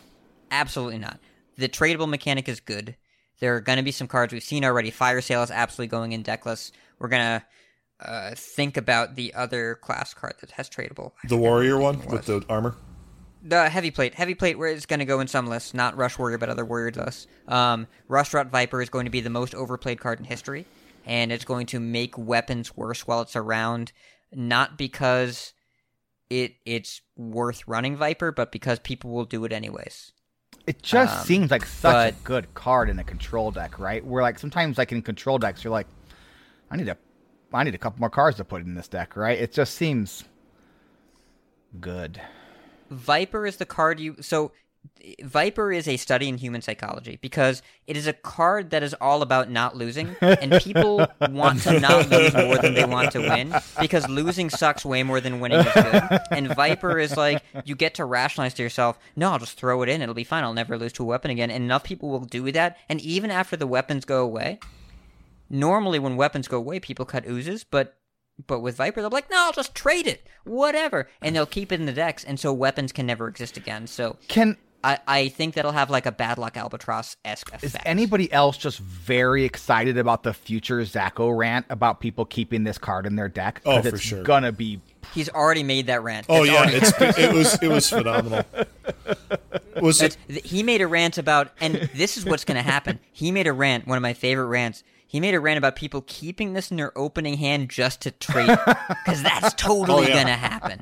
[0.50, 1.18] Absolutely not.
[1.56, 2.96] The tradable mechanic is good.
[3.40, 4.90] There are going to be some cards we've seen already.
[4.90, 6.74] Fire Sale is absolutely going in deck list.
[6.98, 7.44] We're going to
[8.00, 11.12] uh, think about the other class card that has tradable.
[11.28, 12.76] The warrior one with the armor.
[13.42, 16.38] The heavy plate, heavy plate, is going to go in some lists, not Rush Warrior,
[16.38, 17.26] but other warrior lists.
[17.46, 20.64] Um, Rustrot Viper is going to be the most overplayed card in history,
[21.04, 23.92] and it's going to make weapons worse while it's around,
[24.32, 25.52] not because
[26.30, 30.12] it it's worth running Viper, but because people will do it anyways.
[30.66, 34.04] It just Um, seems like such but- a good card in a control deck, right?
[34.04, 35.86] Where like sometimes like in control decks you're like,
[36.70, 36.96] I need a
[37.52, 39.38] I need a couple more cards to put in this deck, right?
[39.38, 40.24] It just seems
[41.80, 42.20] good.
[42.90, 44.52] Viper is the card you so
[45.22, 49.22] Viper is a study in human psychology because it is a card that is all
[49.22, 53.54] about not losing, and people want to not lose more than they want to win
[53.80, 56.20] because losing sucks way more than winning is good.
[56.30, 59.88] And Viper is like you get to rationalize to yourself, no, I'll just throw it
[59.88, 61.50] in, it'll be fine, I'll never lose to a weapon again.
[61.50, 64.58] And enough people will do that, and even after the weapons go away,
[65.50, 67.96] normally when weapons go away, people cut oozes, but
[68.46, 71.78] but with Viper, they're like, no, I'll just trade it, whatever, and they'll keep it
[71.78, 73.86] in the decks, and so weapons can never exist again.
[73.86, 77.64] So Can I, I think that'll have like a bad luck albatross esque effect.
[77.64, 82.76] is anybody else just very excited about the future Zacho rant about people keeping this
[82.78, 83.62] card in their deck?
[83.64, 84.22] Oh, for it's sure.
[84.22, 84.80] Gonna be
[85.14, 86.26] He's already made that rant.
[86.28, 88.44] Oh It's yeah, already- it's it was it was phenomenal.
[89.80, 90.16] Was it?
[90.28, 93.00] He made a rant about, and this is what's going to happen.
[93.12, 94.84] He made a rant, one of my favorite rants.
[95.14, 98.48] He made a rant about people keeping this in their opening hand just to trade,
[98.48, 100.14] because that's oh, totally Oh, yeah.
[100.14, 100.80] going to happen.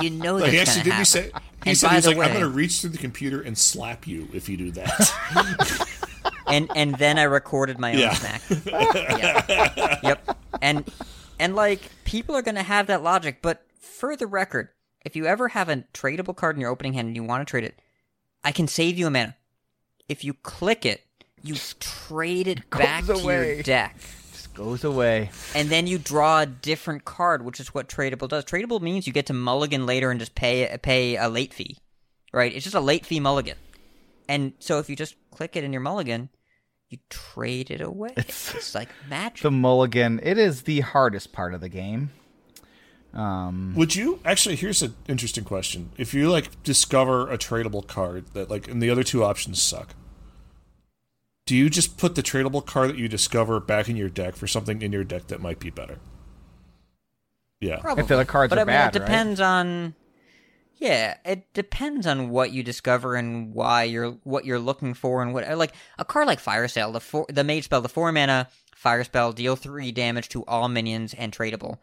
[0.00, 0.92] You know Like, that's actually to did.
[0.94, 1.00] happen.
[1.00, 1.30] He say he
[1.70, 4.26] And said he's like, way, I'm going to reach through the computer and slap you
[4.32, 5.88] if you do that.
[6.46, 8.14] and and then I recorded my own Yeah.
[8.14, 8.42] smack.
[8.66, 10.02] yep.
[10.02, 10.38] yep.
[10.62, 10.90] And
[11.38, 14.70] and like people are going to have that logic, but for the record,
[15.04, 17.50] if you ever have a tradable card in your opening hand and you want to
[17.50, 17.78] trade it,
[18.42, 19.36] I can save you a mana.
[20.08, 21.02] If you click it,
[21.44, 23.54] you trade it back to away.
[23.54, 23.96] your deck.
[24.32, 25.30] just goes away.
[25.54, 28.44] And then you draw a different card, which is what tradable does.
[28.44, 31.76] Tradable means you get to mulligan later and just pay pay a late fee,
[32.32, 32.52] right?
[32.52, 33.58] It's just a late fee mulligan.
[34.26, 36.30] And so if you just click it in your mulligan,
[36.88, 38.14] you trade it away.
[38.16, 39.42] It's, like magic.
[39.42, 40.20] The mulligan.
[40.22, 42.10] It is the hardest part of the game.
[43.12, 44.56] Um, Would you actually?
[44.56, 45.90] Here's an interesting question.
[45.98, 49.94] If you like discover a tradable card that like, and the other two options suck,
[51.46, 54.46] do you just put the tradable card that you discover back in your deck for
[54.46, 55.98] something in your deck that might be better?
[57.60, 57.78] Yeah.
[57.80, 58.02] Probably.
[58.02, 59.06] If the other cards but are I mean, bad, it right?
[59.06, 59.94] depends on.
[60.76, 65.32] Yeah, it depends on what you discover and why you're what you're looking for and
[65.32, 68.48] what like a card like Fire Sale, the four, the mage spell, the four mana
[68.74, 71.78] fire spell, deal three damage to all minions and tradable.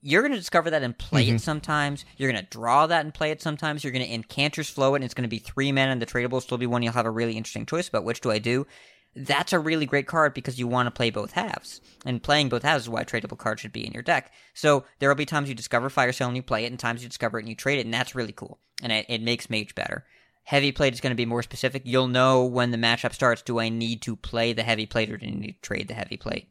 [0.00, 1.36] You're gonna discover that and play Mm-hmm.
[1.36, 2.04] it sometimes.
[2.16, 3.84] You're gonna draw that and play it sometimes.
[3.84, 6.40] You're gonna incanters flow it, and it's gonna be three mana, and the tradable will
[6.40, 6.82] still be one.
[6.82, 8.66] You'll have a really interesting choice about which do I do.
[9.14, 11.80] That's a really great card because you want to play both halves.
[12.06, 14.32] And playing both halves is why tradable card should be in your deck.
[14.54, 17.02] So there will be times you discover Fire Sale and you play it, and times
[17.02, 18.58] you discover it and you trade it, and that's really cool.
[18.82, 20.06] And it, it makes Mage better.
[20.44, 21.82] Heavy plate is going to be more specific.
[21.84, 25.16] You'll know when the matchup starts do I need to play the heavy plate or
[25.16, 26.48] do I need to trade the heavy plate?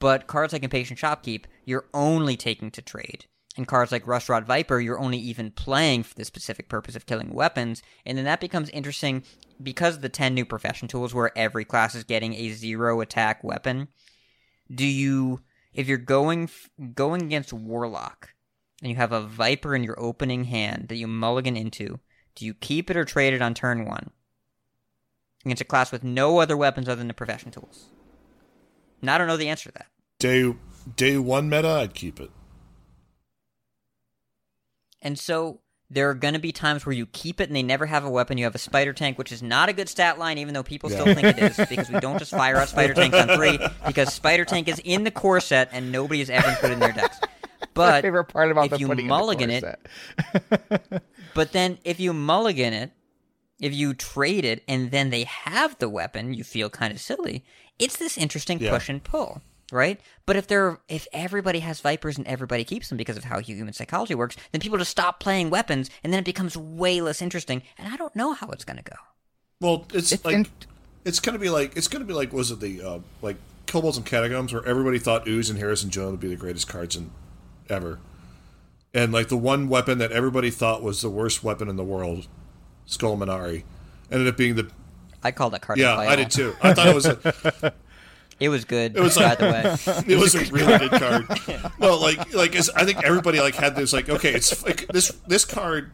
[0.00, 3.26] But cards like Impatient Shopkeep, you're only taking to trade.
[3.56, 7.32] And cards like Rustrod Viper, you're only even playing for the specific purpose of killing
[7.32, 7.82] weapons.
[8.04, 9.22] And then that becomes interesting
[9.62, 13.88] because the 10 new profession tools where every class is getting a zero attack weapon.
[14.74, 15.40] Do you,
[15.72, 16.50] if you're going
[16.94, 18.34] going against Warlock
[18.82, 22.00] and you have a Viper in your opening hand that you mulligan into,
[22.34, 24.10] do you keep it or trade it on turn one?
[25.44, 27.86] Against a class with no other weapons other than the profession tools.
[29.00, 29.86] Now I don't know the answer to that.
[30.18, 30.54] Day
[30.96, 32.30] day one meta, I'd keep it.
[35.04, 35.60] And so
[35.90, 38.10] there are going to be times where you keep it and they never have a
[38.10, 38.38] weapon.
[38.38, 40.88] You have a spider tank, which is not a good stat line, even though people
[40.90, 44.12] still think it is, because we don't just fire out spider tanks on three, because
[44.12, 46.92] spider tank is in the core set and nobody has ever put it in their
[46.92, 47.20] decks.
[47.74, 49.64] But favorite part about if the you putting in the mulligan it,
[51.34, 52.92] but then if you mulligan it,
[53.60, 57.44] if you trade it and then they have the weapon, you feel kind of silly.
[57.80, 58.70] It's this interesting Yeah.
[58.70, 59.42] push and pull,
[59.72, 60.00] right?
[60.26, 63.72] But if they're if everybody has vipers and everybody keeps them because of how human
[63.72, 67.62] psychology works, then people just stop playing weapons and then it becomes way less interesting.
[67.78, 68.96] And I don't know how it's going to go.
[69.60, 70.46] Well, it's, It's like in-
[71.04, 73.36] it's gonna be like it's gonna be like was it the uh, like
[73.66, 76.96] Kobolds and Catacombs where everybody thought Ooze and Harrison Jones would be the greatest cards
[76.96, 77.10] in
[77.68, 77.98] ever,
[78.92, 82.26] and like the one weapon that everybody thought was the worst weapon in the world,
[82.86, 83.64] Skull Man'ari,
[84.10, 84.70] ended up being the
[85.22, 85.78] I called that card.
[85.78, 86.54] yeah I did too.
[86.62, 87.06] I thought it was
[87.62, 87.72] a,
[88.44, 88.94] It was good.
[88.96, 90.04] It was by like- the way.
[90.14, 91.26] it was a really good card.
[91.78, 95.44] No, like like I think everybody like had this like okay, it's like this this
[95.46, 95.92] card.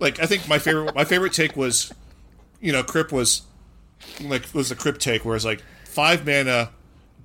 [0.00, 1.92] Like I think my favorite my favorite take was,
[2.60, 3.42] you know, Kripp was
[4.20, 6.70] like was the Kripp take where it's like five mana,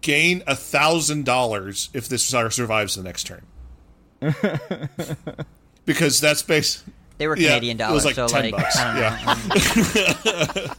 [0.01, 3.45] gain a thousand dollars if this sire survives the next turn.
[5.85, 6.83] because that's base.
[7.19, 7.91] They were Yeah, dollars.
[7.91, 9.35] it was like so 10 like bucks, I
[10.25, 10.73] don't know.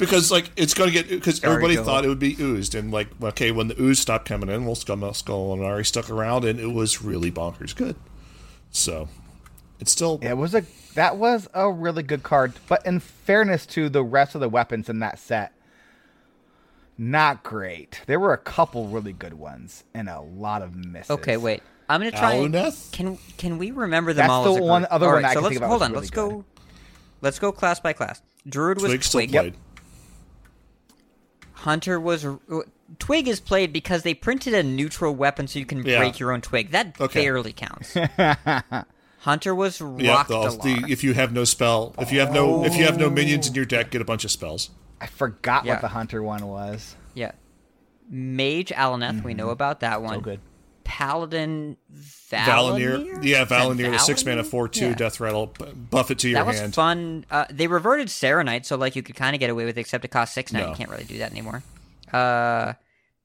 [0.00, 2.90] Because like it's going to get because everybody go thought it would be oozed and
[2.90, 6.44] like okay when the ooze stopped coming in well skull skull and Ari stuck around
[6.44, 7.94] and it was really bonkers good
[8.70, 9.08] so
[9.78, 10.64] it's still It was a
[10.94, 14.88] that was a really good card, but in fairness to the rest of the weapons
[14.88, 15.52] in that set,
[16.98, 18.02] not great.
[18.06, 21.10] There were a couple really good ones and a lot of misses.
[21.10, 21.62] Okay, wait.
[21.88, 22.34] I'm gonna try.
[22.34, 22.92] and- Aluneth?
[22.92, 24.44] Can can we remember them That's all?
[24.44, 25.90] the as a one other All one right, I so let's hold on.
[25.92, 26.30] really let's good.
[26.30, 26.44] go.
[27.20, 28.20] let's go class by class.
[28.48, 29.30] Druid was Twig still Twig.
[29.30, 29.54] played.
[31.60, 32.36] Hunter was uh,
[32.98, 35.98] Twig is played because they printed a neutral weapon so you can Yeah.
[35.98, 36.70] break your own twig.
[36.70, 37.22] That Okay.
[37.22, 37.94] barely counts.
[39.20, 40.62] Hunter was Yeah, rocked the, a lot.
[40.62, 43.46] the, if you have no spell, if you have no, if you have no minions
[43.46, 44.70] in your deck, get a bunch of spells.
[45.00, 45.74] I forgot Yeah.
[45.74, 46.96] what the hunter one was.
[47.14, 47.32] Yeah.
[48.08, 49.38] Mage Aluneth, we mm-hmm.
[49.38, 50.14] know about that one.
[50.14, 50.40] So good.
[50.84, 53.24] Paladin Val'anyr, Val'anyr?
[53.24, 54.94] yeah, Val'anyr, the six mana, four two, Yeah.
[54.94, 55.52] death rattle,
[55.90, 56.74] buff it to your That was hand.
[56.74, 57.24] fun.
[57.30, 60.04] Uh, they reverted Serenite, so like you could kind of get away with it, except
[60.04, 60.60] it cost six now.
[60.60, 60.68] No.
[60.70, 61.62] You can't really do that anymore.
[62.12, 62.74] Uh,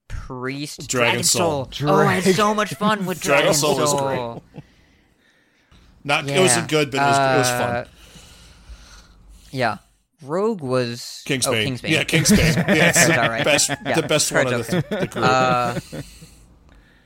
[0.08, 1.70] Priest, Dragon Dragon, Soul.
[1.72, 1.90] Soul.
[1.90, 4.44] Oh, I had so much fun with Dragon Dragon, Soul was Soul.
[6.04, 6.36] Not, Yeah.
[6.38, 7.70] it wasn't good, but it was, it was fun.
[7.76, 7.86] Uh,
[9.52, 9.78] Yeah,
[10.22, 11.48] Rogue was Kingsbane.
[11.48, 11.90] Oh, Kingsbane.
[11.90, 12.56] Yeah, Kingsbane.
[12.76, 13.44] Yeah, it's the all right.
[13.44, 15.26] best, Yeah, the best one of the, the group.
[15.26, 15.80] Uh,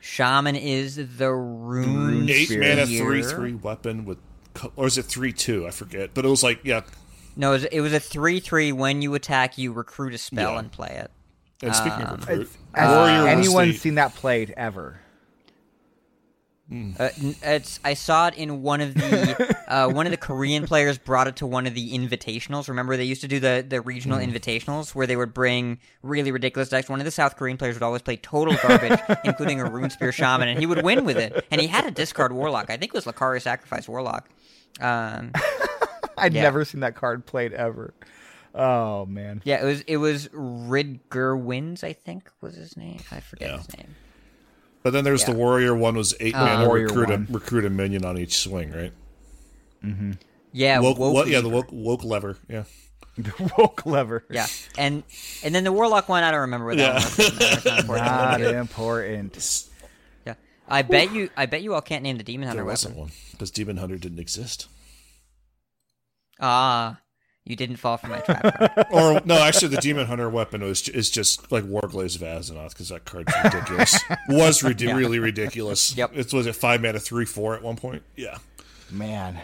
[0.10, 2.30] Shaman is the rune.
[2.30, 4.18] Eight mana, three three weapon with,
[4.76, 5.68] or is it three two?
[5.68, 6.82] I forget, but it was like yeah.
[7.36, 8.72] No, it was, it was a three-three.
[8.74, 10.60] When you attack, you recruit a spell Yeah.
[10.60, 11.12] and play it.
[11.62, 15.00] And speaking Um, of recruit, Has Warrior was anyone the- seen that played ever?
[16.72, 17.10] Uh,
[17.42, 21.28] it's I saw it in one of the uh, one of the Korean players brought
[21.28, 22.68] it to one of the invitationals.
[22.70, 24.30] Remember they used to do the the regional Hmm.
[24.30, 26.88] invitationals where they would bring really ridiculous decks.
[26.88, 30.12] One of the South Korean players would always play total garbage, including a Rune Spear
[30.12, 31.44] Shaman, and he would win with it.
[31.50, 32.70] And he had a discard Warlock.
[32.70, 34.30] I think it was Lakkari Sacrifice Warlock.
[34.80, 35.32] Um,
[36.20, 36.44] I'd Yeah.
[36.44, 37.96] never seen that card played ever.
[38.54, 39.42] Oh man.
[39.44, 41.84] yeah, it was it was Ridger Wins.
[41.84, 43.00] I think was his name.
[43.12, 43.58] I forget Yeah.
[43.58, 43.96] his name.
[44.84, 47.28] But then there's the warrior one was eight Uh, mana Warrior recruit one.
[47.30, 48.94] a recruit a minion on each swing, right?
[50.52, 52.64] Yeah, Woke, Woke what, yeah, the woke, Woecleaver, yeah.
[53.18, 54.48] The Woecleaver, Yeah,
[54.78, 55.04] and
[55.44, 56.24] and then the Warlock one.
[56.24, 56.94] I don't remember what that Yeah.
[56.94, 57.18] one was.
[57.18, 58.06] Doesn't matter, it's not important.
[58.08, 58.58] Not Okay.
[58.58, 59.64] important.
[60.26, 60.34] Yeah,
[60.68, 61.30] I bet you.
[61.36, 63.98] I bet you all can't name the Demon Hunter There wasn't one because Demon Hunter
[63.98, 64.68] didn't exist.
[66.40, 67.00] Ah,
[67.46, 68.88] you didn't fall for my trap.
[68.92, 72.90] Or no, actually, the Demon Hunter weapon was is just like Warglaives of Azzinoth because
[72.90, 74.00] that card's ridiculous.
[74.30, 74.96] was ridi- Yeah.
[74.96, 75.96] really ridiculous.
[75.96, 76.12] Yep.
[76.16, 78.04] It was it five mana three four at one point.
[78.16, 78.38] Yeah.
[78.92, 79.40] Man.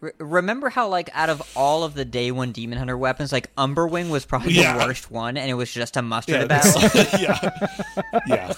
[0.00, 3.54] Re- remember how, like, out of all of the day one Demon Hunter weapons, like
[3.56, 4.76] Umberwing was probably Yeah.
[4.78, 6.80] the worst one, and it was just a mustard Yeah, battle.
[6.80, 7.20] that's-
[8.26, 8.52] yeah, yeah.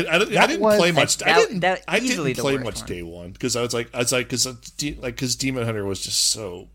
[0.00, 1.16] God, I, I, I didn't was- play much.
[1.18, 1.60] that- I didn't.
[1.60, 2.86] that I didn't play much one.
[2.88, 6.00] day one because I was like, I was like, because like because Demon Hunter was
[6.00, 6.68] just so.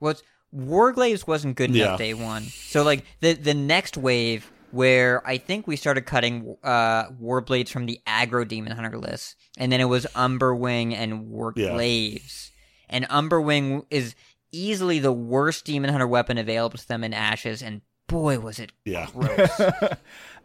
[0.00, 0.22] was
[0.54, 2.06] Warglaives wasn't good enough Yeah.
[2.06, 2.42] day one.
[2.44, 7.86] So like the the next wave where I think we started cutting uh Warblades from
[7.86, 12.50] the aggro Demon Hunter list, and then it was Umberwing and Warglaives.
[12.88, 14.14] And Umberwing is
[14.52, 18.72] easily the worst Demon Hunter weapon available to them in Ashes, and boy was it
[18.84, 19.06] Yeah.
[19.12, 19.50] gross.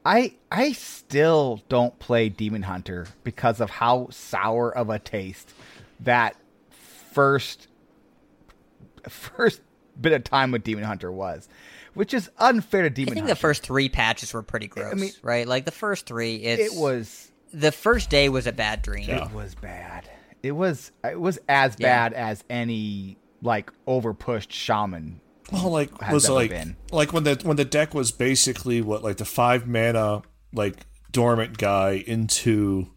[0.05, 5.53] I I still don't play Demon Hunter because of how sour of a taste
[6.01, 6.35] that
[6.69, 7.67] first
[9.09, 9.61] first
[9.99, 11.47] bit of time with Demon Hunter was,
[11.93, 13.11] which is unfair to Demon.
[13.11, 13.33] I think Hunter.
[13.33, 15.47] the first three patches were pretty gross, I mean- right?
[15.47, 19.09] Like the first three, it's, it was the first day was a bad dream.
[19.09, 20.09] It was bad.
[20.43, 22.09] It was it was as Yeah.
[22.09, 25.19] bad as any like overpushed shaman.
[25.51, 26.75] Well, like was like been.
[26.91, 30.23] like when the when the deck was basically what like the five mana
[30.53, 32.87] like dormant guy into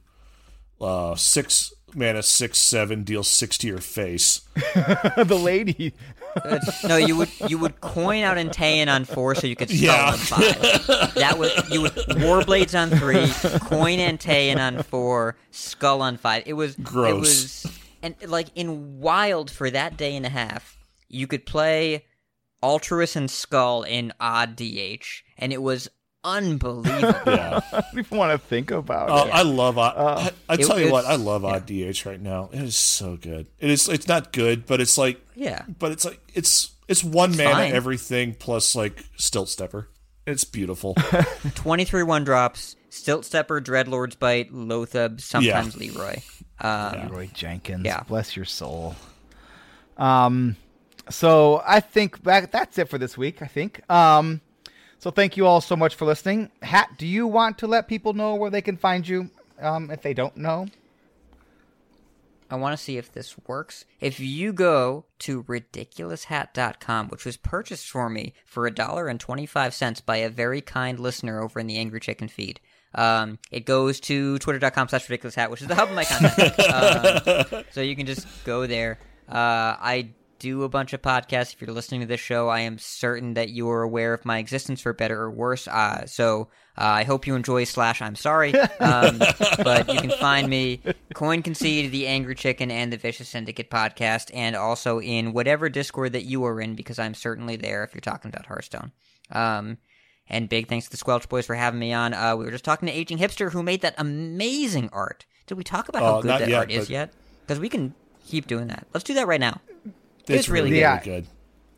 [0.80, 4.40] uh six mana six seven deals six to your face.
[4.54, 5.94] the lady.
[6.44, 9.80] It's- no, you would you would coin out Antaen on four, so you could skull
[9.80, 10.12] Yeah.
[10.12, 11.14] on five.
[11.14, 16.44] That was you would Warblades on three, coin Antaen on four, skull on five.
[16.46, 17.10] It was gross.
[17.10, 17.66] It was
[18.02, 20.76] and like in Wild for that day and a half,
[21.08, 22.04] you could play
[22.62, 25.88] Altruis and Skull in odd DH, and it was
[26.24, 27.20] unbelievable.
[27.26, 27.60] Yeah.
[27.72, 29.30] I don't even want to think about Oh, it.
[29.34, 29.96] I love odd.
[29.96, 32.50] I, I It- tell you what, I it's- love odd DH right now.
[32.52, 33.46] It is so good.
[33.58, 33.88] It is.
[33.88, 35.20] It's not good, but it's like.
[35.34, 35.64] Yeah.
[35.78, 37.72] But it's like it's it's one mana fine.
[37.72, 39.88] everything plus like stilt stepper.
[40.26, 40.94] It's beautiful.
[41.54, 46.16] 23 one drops, Stilt Stepper, Dreadlord's Bite, Lothab, sometimes Leroy.
[46.60, 47.84] Um, Roy Jenkins.
[47.84, 48.02] Yeah.
[48.08, 48.96] Bless your soul.
[49.96, 50.56] Um,
[51.10, 53.42] so I think that that's it for this week.
[53.42, 53.88] I think.
[53.90, 54.40] Um,
[54.98, 56.50] so thank you all so much for listening.
[56.62, 59.30] Hat, do you want to let people know where they can find you?
[59.60, 60.66] Um, if they don't know.
[62.50, 63.84] I want to see if this works.
[64.00, 69.74] If you go to ridiculoushat.com, which was purchased for me for a dollar and 25
[69.74, 72.60] cents by a very kind listener over in the Angry Chicken feed,
[72.94, 76.58] um, it goes to twitter.com slash ridiculoushat, which is the hub of my content.
[77.54, 78.98] um, so you can just go there.
[79.28, 81.52] Uh, I do a bunch of podcasts.
[81.52, 84.38] If you're listening to this show, I am certain that you are aware of my
[84.38, 85.66] existence for better or worse.
[85.68, 88.54] Uh, so uh, I hope you enjoy slash I'm sorry.
[88.54, 89.18] Um,
[89.64, 90.80] but you can find me
[91.14, 96.12] Coin Concede, The Angry Chicken, and the Vicious Syndicate podcast, and also in whatever Discord
[96.12, 98.92] that you are in, because I'm certainly there if you're talking about Hearthstone.
[99.32, 99.78] Um,
[100.28, 102.14] and big thanks to the Squelch Boys for having me on.
[102.14, 105.24] Uh, we were just talking to Aging Hipster, who made that amazing art.
[105.46, 107.12] Did we talk about how Uh, good that yet, art is yet?
[107.46, 107.94] Because we can
[108.26, 108.86] keep doing that.
[108.92, 109.62] Let's do that right now.
[110.28, 111.04] It's, It's really really, good.
[111.04, 111.26] good.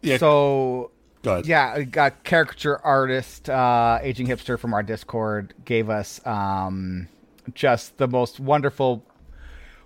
[0.02, 0.16] Yeah.
[0.18, 0.90] So
[1.22, 1.46] go ahead.
[1.46, 7.08] yeah, we got caricature artist, uh, aging hipster from our Discord gave us um,
[7.54, 9.04] just the most wonderful,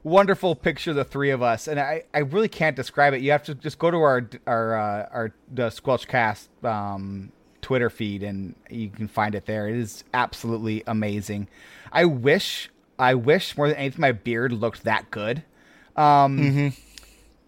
[0.03, 3.21] wonderful picture of the three of us, and I, I really can't describe it.
[3.23, 7.33] You have to just go to our our uh, our the Squelchcast um,
[7.63, 9.69] Twitter feed, and you can find it there.
[9.69, 11.49] It is absolutely amazing.
[11.91, 15.43] I wish, I wish more than anything, my beard looked that good.
[15.97, 16.73] Um,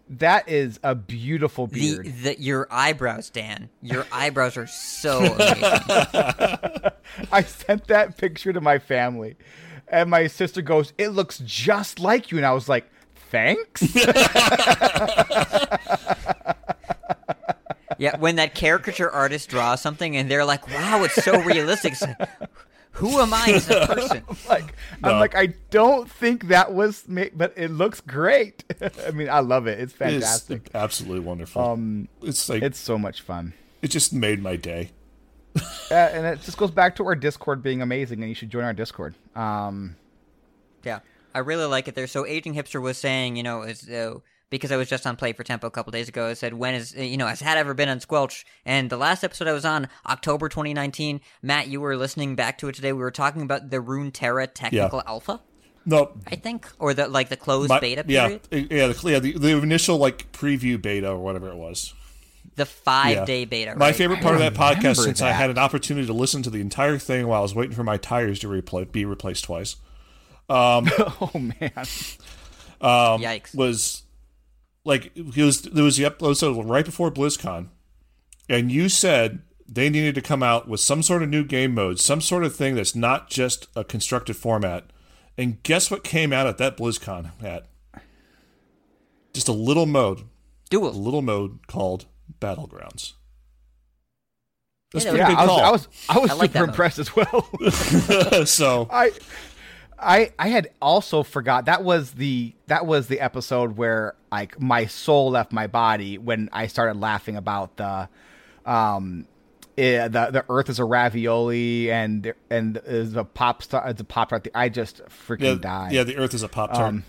[0.09, 2.13] That is a beautiful The, beard.
[2.23, 3.69] the your eyebrows, Dan.
[3.81, 5.81] Your eyebrows are so amazing.
[7.31, 9.35] I sent that picture to my family,
[9.89, 12.89] and my sister goes, "It looks just like you," and I was like,
[13.31, 13.81] "Thanks."
[17.97, 21.95] yeah, when that caricature artist draws something and they're like, "Wow, it's so realistic."
[22.99, 24.23] It's like, Who am I as a person?
[24.49, 28.63] like, I'm like, I don't think that was, ma- but it looks great.
[29.07, 29.79] I mean, I love it.
[29.79, 30.69] It's It is fantastic.
[30.73, 31.61] absolutely wonderful.
[31.61, 33.53] Um, it's like It's so much fun.
[33.81, 34.91] it just made my day.
[35.89, 38.65] Uh, and it just goes back to our Discord being amazing, and you should join
[38.65, 39.15] our Discord.
[39.37, 39.95] Um,
[40.83, 40.99] Yeah,
[41.33, 42.07] I really like it there.
[42.07, 44.15] So, aging hipster was saying, you know, is uh,
[44.49, 46.27] because I was just on Play for Tempo a couple days ago.
[46.27, 48.45] I said, when is you know, has had ever been on Squelch?
[48.65, 51.21] And the last episode I was on, October 2019.
[51.41, 52.93] Matt, you were listening back to it today.
[52.93, 55.41] We were talking about the Runeterra technical alpha,
[55.85, 59.09] No, I think, or the like the closed my- beta yeah, period, it- yeah, the,
[59.11, 61.93] yeah, the, the initial like preview beta or whatever it was.
[62.55, 63.25] the five Yeah.
[63.25, 63.75] day beta.
[63.75, 63.95] My right?
[63.95, 66.59] favorite part of that podcast, remember since I had an opportunity to listen to the
[66.61, 69.75] entire thing while I was waiting for my tires to repla be replaced twice,
[70.49, 71.71] um, oh man,
[72.81, 73.53] um, Yikes!
[73.55, 74.03] was
[74.87, 77.67] like it was there was the episode right before BlizzCon,
[78.49, 81.99] and you said they needed to come out with some sort of new game mode,
[81.99, 84.85] some sort of thing that's not just a constructed format.
[85.37, 87.67] And guess what came out at that BlizzCon at?
[89.33, 90.23] Just a little mode,
[90.71, 92.05] a little mode called
[92.39, 93.13] Battlegrounds.
[94.93, 95.59] That's Yeah, pretty yeah, good I was, call.
[95.59, 97.49] I was, I was I like super impressed as well.
[98.45, 99.11] so I,
[99.99, 104.85] I, I had also forgot that was the that was the episode where like my
[104.85, 108.07] soul left my body when I started laughing about the,
[108.65, 109.25] um,
[109.77, 114.03] eh, the the Earth is a ravioli and and is a pop star it's a
[114.03, 114.47] pop tart.
[114.53, 115.91] I just freaking yeah, died.
[115.93, 116.89] yeah, the Earth is a pop tart.
[116.89, 117.03] Um,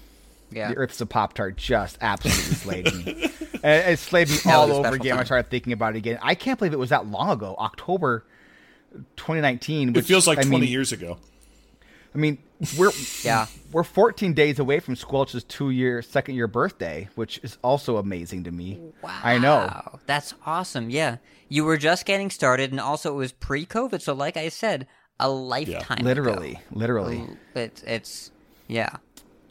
[0.50, 3.30] Yeah, The Earth is a Pop Tart just absolutely slayed me.
[3.62, 5.16] And it slayed me That all over again.
[5.16, 6.18] when I started thinking about it again.
[6.22, 8.24] I can't believe it was that long ago, October
[9.16, 9.96] 2019.
[9.96, 11.18] it feels like I twenty mean, years ago.
[12.14, 12.38] I mean,
[12.76, 12.90] we're
[13.24, 13.46] Yeah.
[13.72, 18.44] we're 14 days away from Squelch's two year second year birthday, which is also amazing
[18.44, 18.80] to me.
[19.02, 19.98] Wow, I know.
[20.06, 20.90] That's awesome.
[20.90, 21.16] Yeah.
[21.48, 24.02] You were just getting started, and also it was pre COVID.
[24.02, 24.86] So, like I said,
[25.18, 26.04] a lifetime.
[26.04, 26.60] Literally, ago.
[26.72, 27.24] literally.
[27.54, 28.30] It's, it's,
[28.66, 28.96] yeah.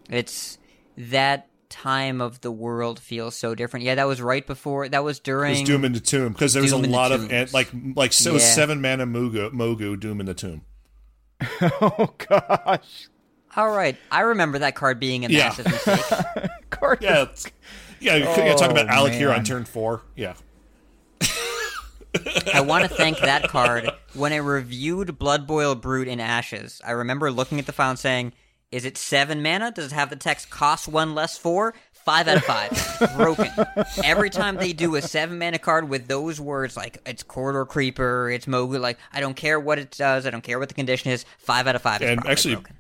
[0.10, 0.58] It's
[0.98, 3.84] that time of the world feels so different.
[3.86, 5.52] Yeah, that was right before, that was It during.
[5.60, 7.54] was Doom in the Tomb because there was Doom a in the lot of Tombs.
[7.54, 8.40] like like so Yeah.
[8.40, 10.62] seven mana Mogu, Mogu Doom in the Tomb.
[11.62, 13.08] oh gosh,
[13.56, 13.96] All right.
[14.12, 15.50] I remember that card being a Yeah.
[15.50, 16.50] massive mistake.
[16.70, 17.48] Card- Yeah, it's,
[18.00, 18.16] yeah.
[18.16, 20.02] You yeah, talk about Oh, Alec here on turn four.
[20.16, 20.34] Yeah,
[22.54, 23.90] I want to thank that card.
[24.14, 28.00] When I reviewed Blood Boil Brute in Ashes, I remember looking at the file and
[28.00, 28.34] saying,
[28.72, 29.72] "Is it seven mana?
[29.72, 31.74] Does it have the text cost one less four?
[32.08, 33.18] Five out of five.
[33.18, 33.52] Broken.
[34.02, 38.30] Every time they do a seven mana card with those words, like it's Corridor Creeper,
[38.30, 41.12] it's Mogu, like I don't care what it does, I don't care what the condition
[41.12, 41.26] is.
[41.38, 42.02] Five out of five.
[42.02, 42.78] And probably actually, broken.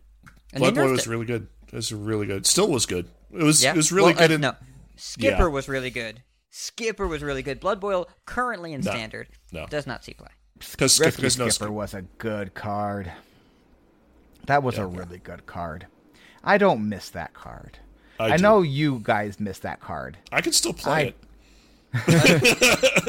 [0.53, 1.09] And they Blood Boy was it.
[1.09, 1.47] really good.
[1.67, 2.45] It was really good.
[2.45, 3.09] Still was good.
[3.33, 3.71] It was Yeah.
[3.71, 4.31] it was really Well, uh, good.
[4.35, 4.55] in, no,
[4.95, 5.47] Skipper Yeah.
[5.47, 6.23] was really good.
[6.49, 7.59] Skipper was really good.
[7.59, 8.91] Blood Boil currently in No.
[8.91, 9.27] standard.
[9.51, 9.67] No.
[9.67, 10.29] Does not see play.
[10.71, 13.11] because Rescue Skipper, no Skipper was a good card.
[14.45, 15.87] That was a really good card.
[16.45, 17.79] I don't miss that card.
[18.19, 20.17] I I, know you guys miss that card.
[20.31, 21.15] I can still play I- it.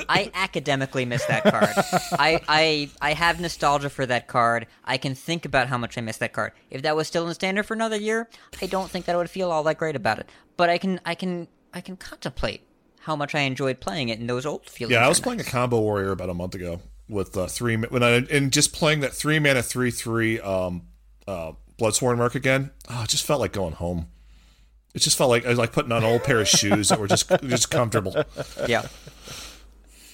[0.09, 1.71] I academically miss that card.
[2.13, 4.67] I, I I have nostalgia for that card.
[4.85, 6.53] I can think about how much I miss that card.
[6.71, 8.29] If that was still in standard for another year,
[8.63, 10.29] I don't think that I would feel all that great about it.
[10.57, 12.63] But I can I can I can contemplate
[13.01, 14.93] how much I enjoyed playing it in those old feelings.
[14.93, 17.77] Yeah, I was are playing a combo warrior about a month ago with uh, three
[17.77, 20.83] when I and just playing that three mana three three um
[21.27, 22.71] uh Bloodsworn Merc again.
[22.89, 24.09] Oh, it just felt like going home.
[24.99, 26.99] It just felt like I was like putting on an old pair of shoes that
[26.99, 28.17] were just just comfortable.
[28.67, 28.83] Yeah.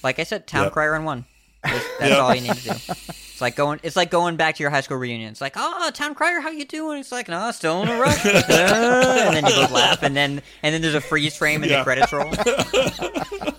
[0.03, 0.73] Like I said, town Yep.
[0.73, 1.25] crier in one.
[1.63, 2.19] That's, that's Yep.
[2.21, 2.69] all you need to do.
[2.71, 3.79] It's like going.
[3.81, 5.31] It's like going back to your high school reunion.
[5.31, 6.99] It's like, oh, town crier, how you doing?
[6.99, 8.23] It's like, no, still in a rush.
[8.23, 11.79] And then you both laugh, and then and then there's a freeze frame and Yeah.
[11.79, 12.31] the credits roll.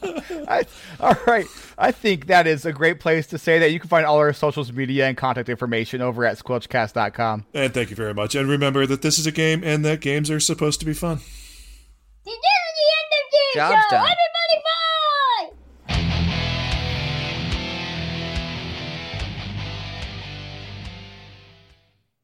[0.48, 0.64] I,
[1.00, 1.46] all right.
[1.78, 4.32] I think that is a great place to say that you can find all our
[4.32, 7.46] socials media and contact information over at squelchcast.com.
[7.54, 8.34] And thank you very much.
[8.34, 11.18] And remember that this is a game and that games are supposed to be fun.
[12.24, 14.16] This is the end of game Job's done.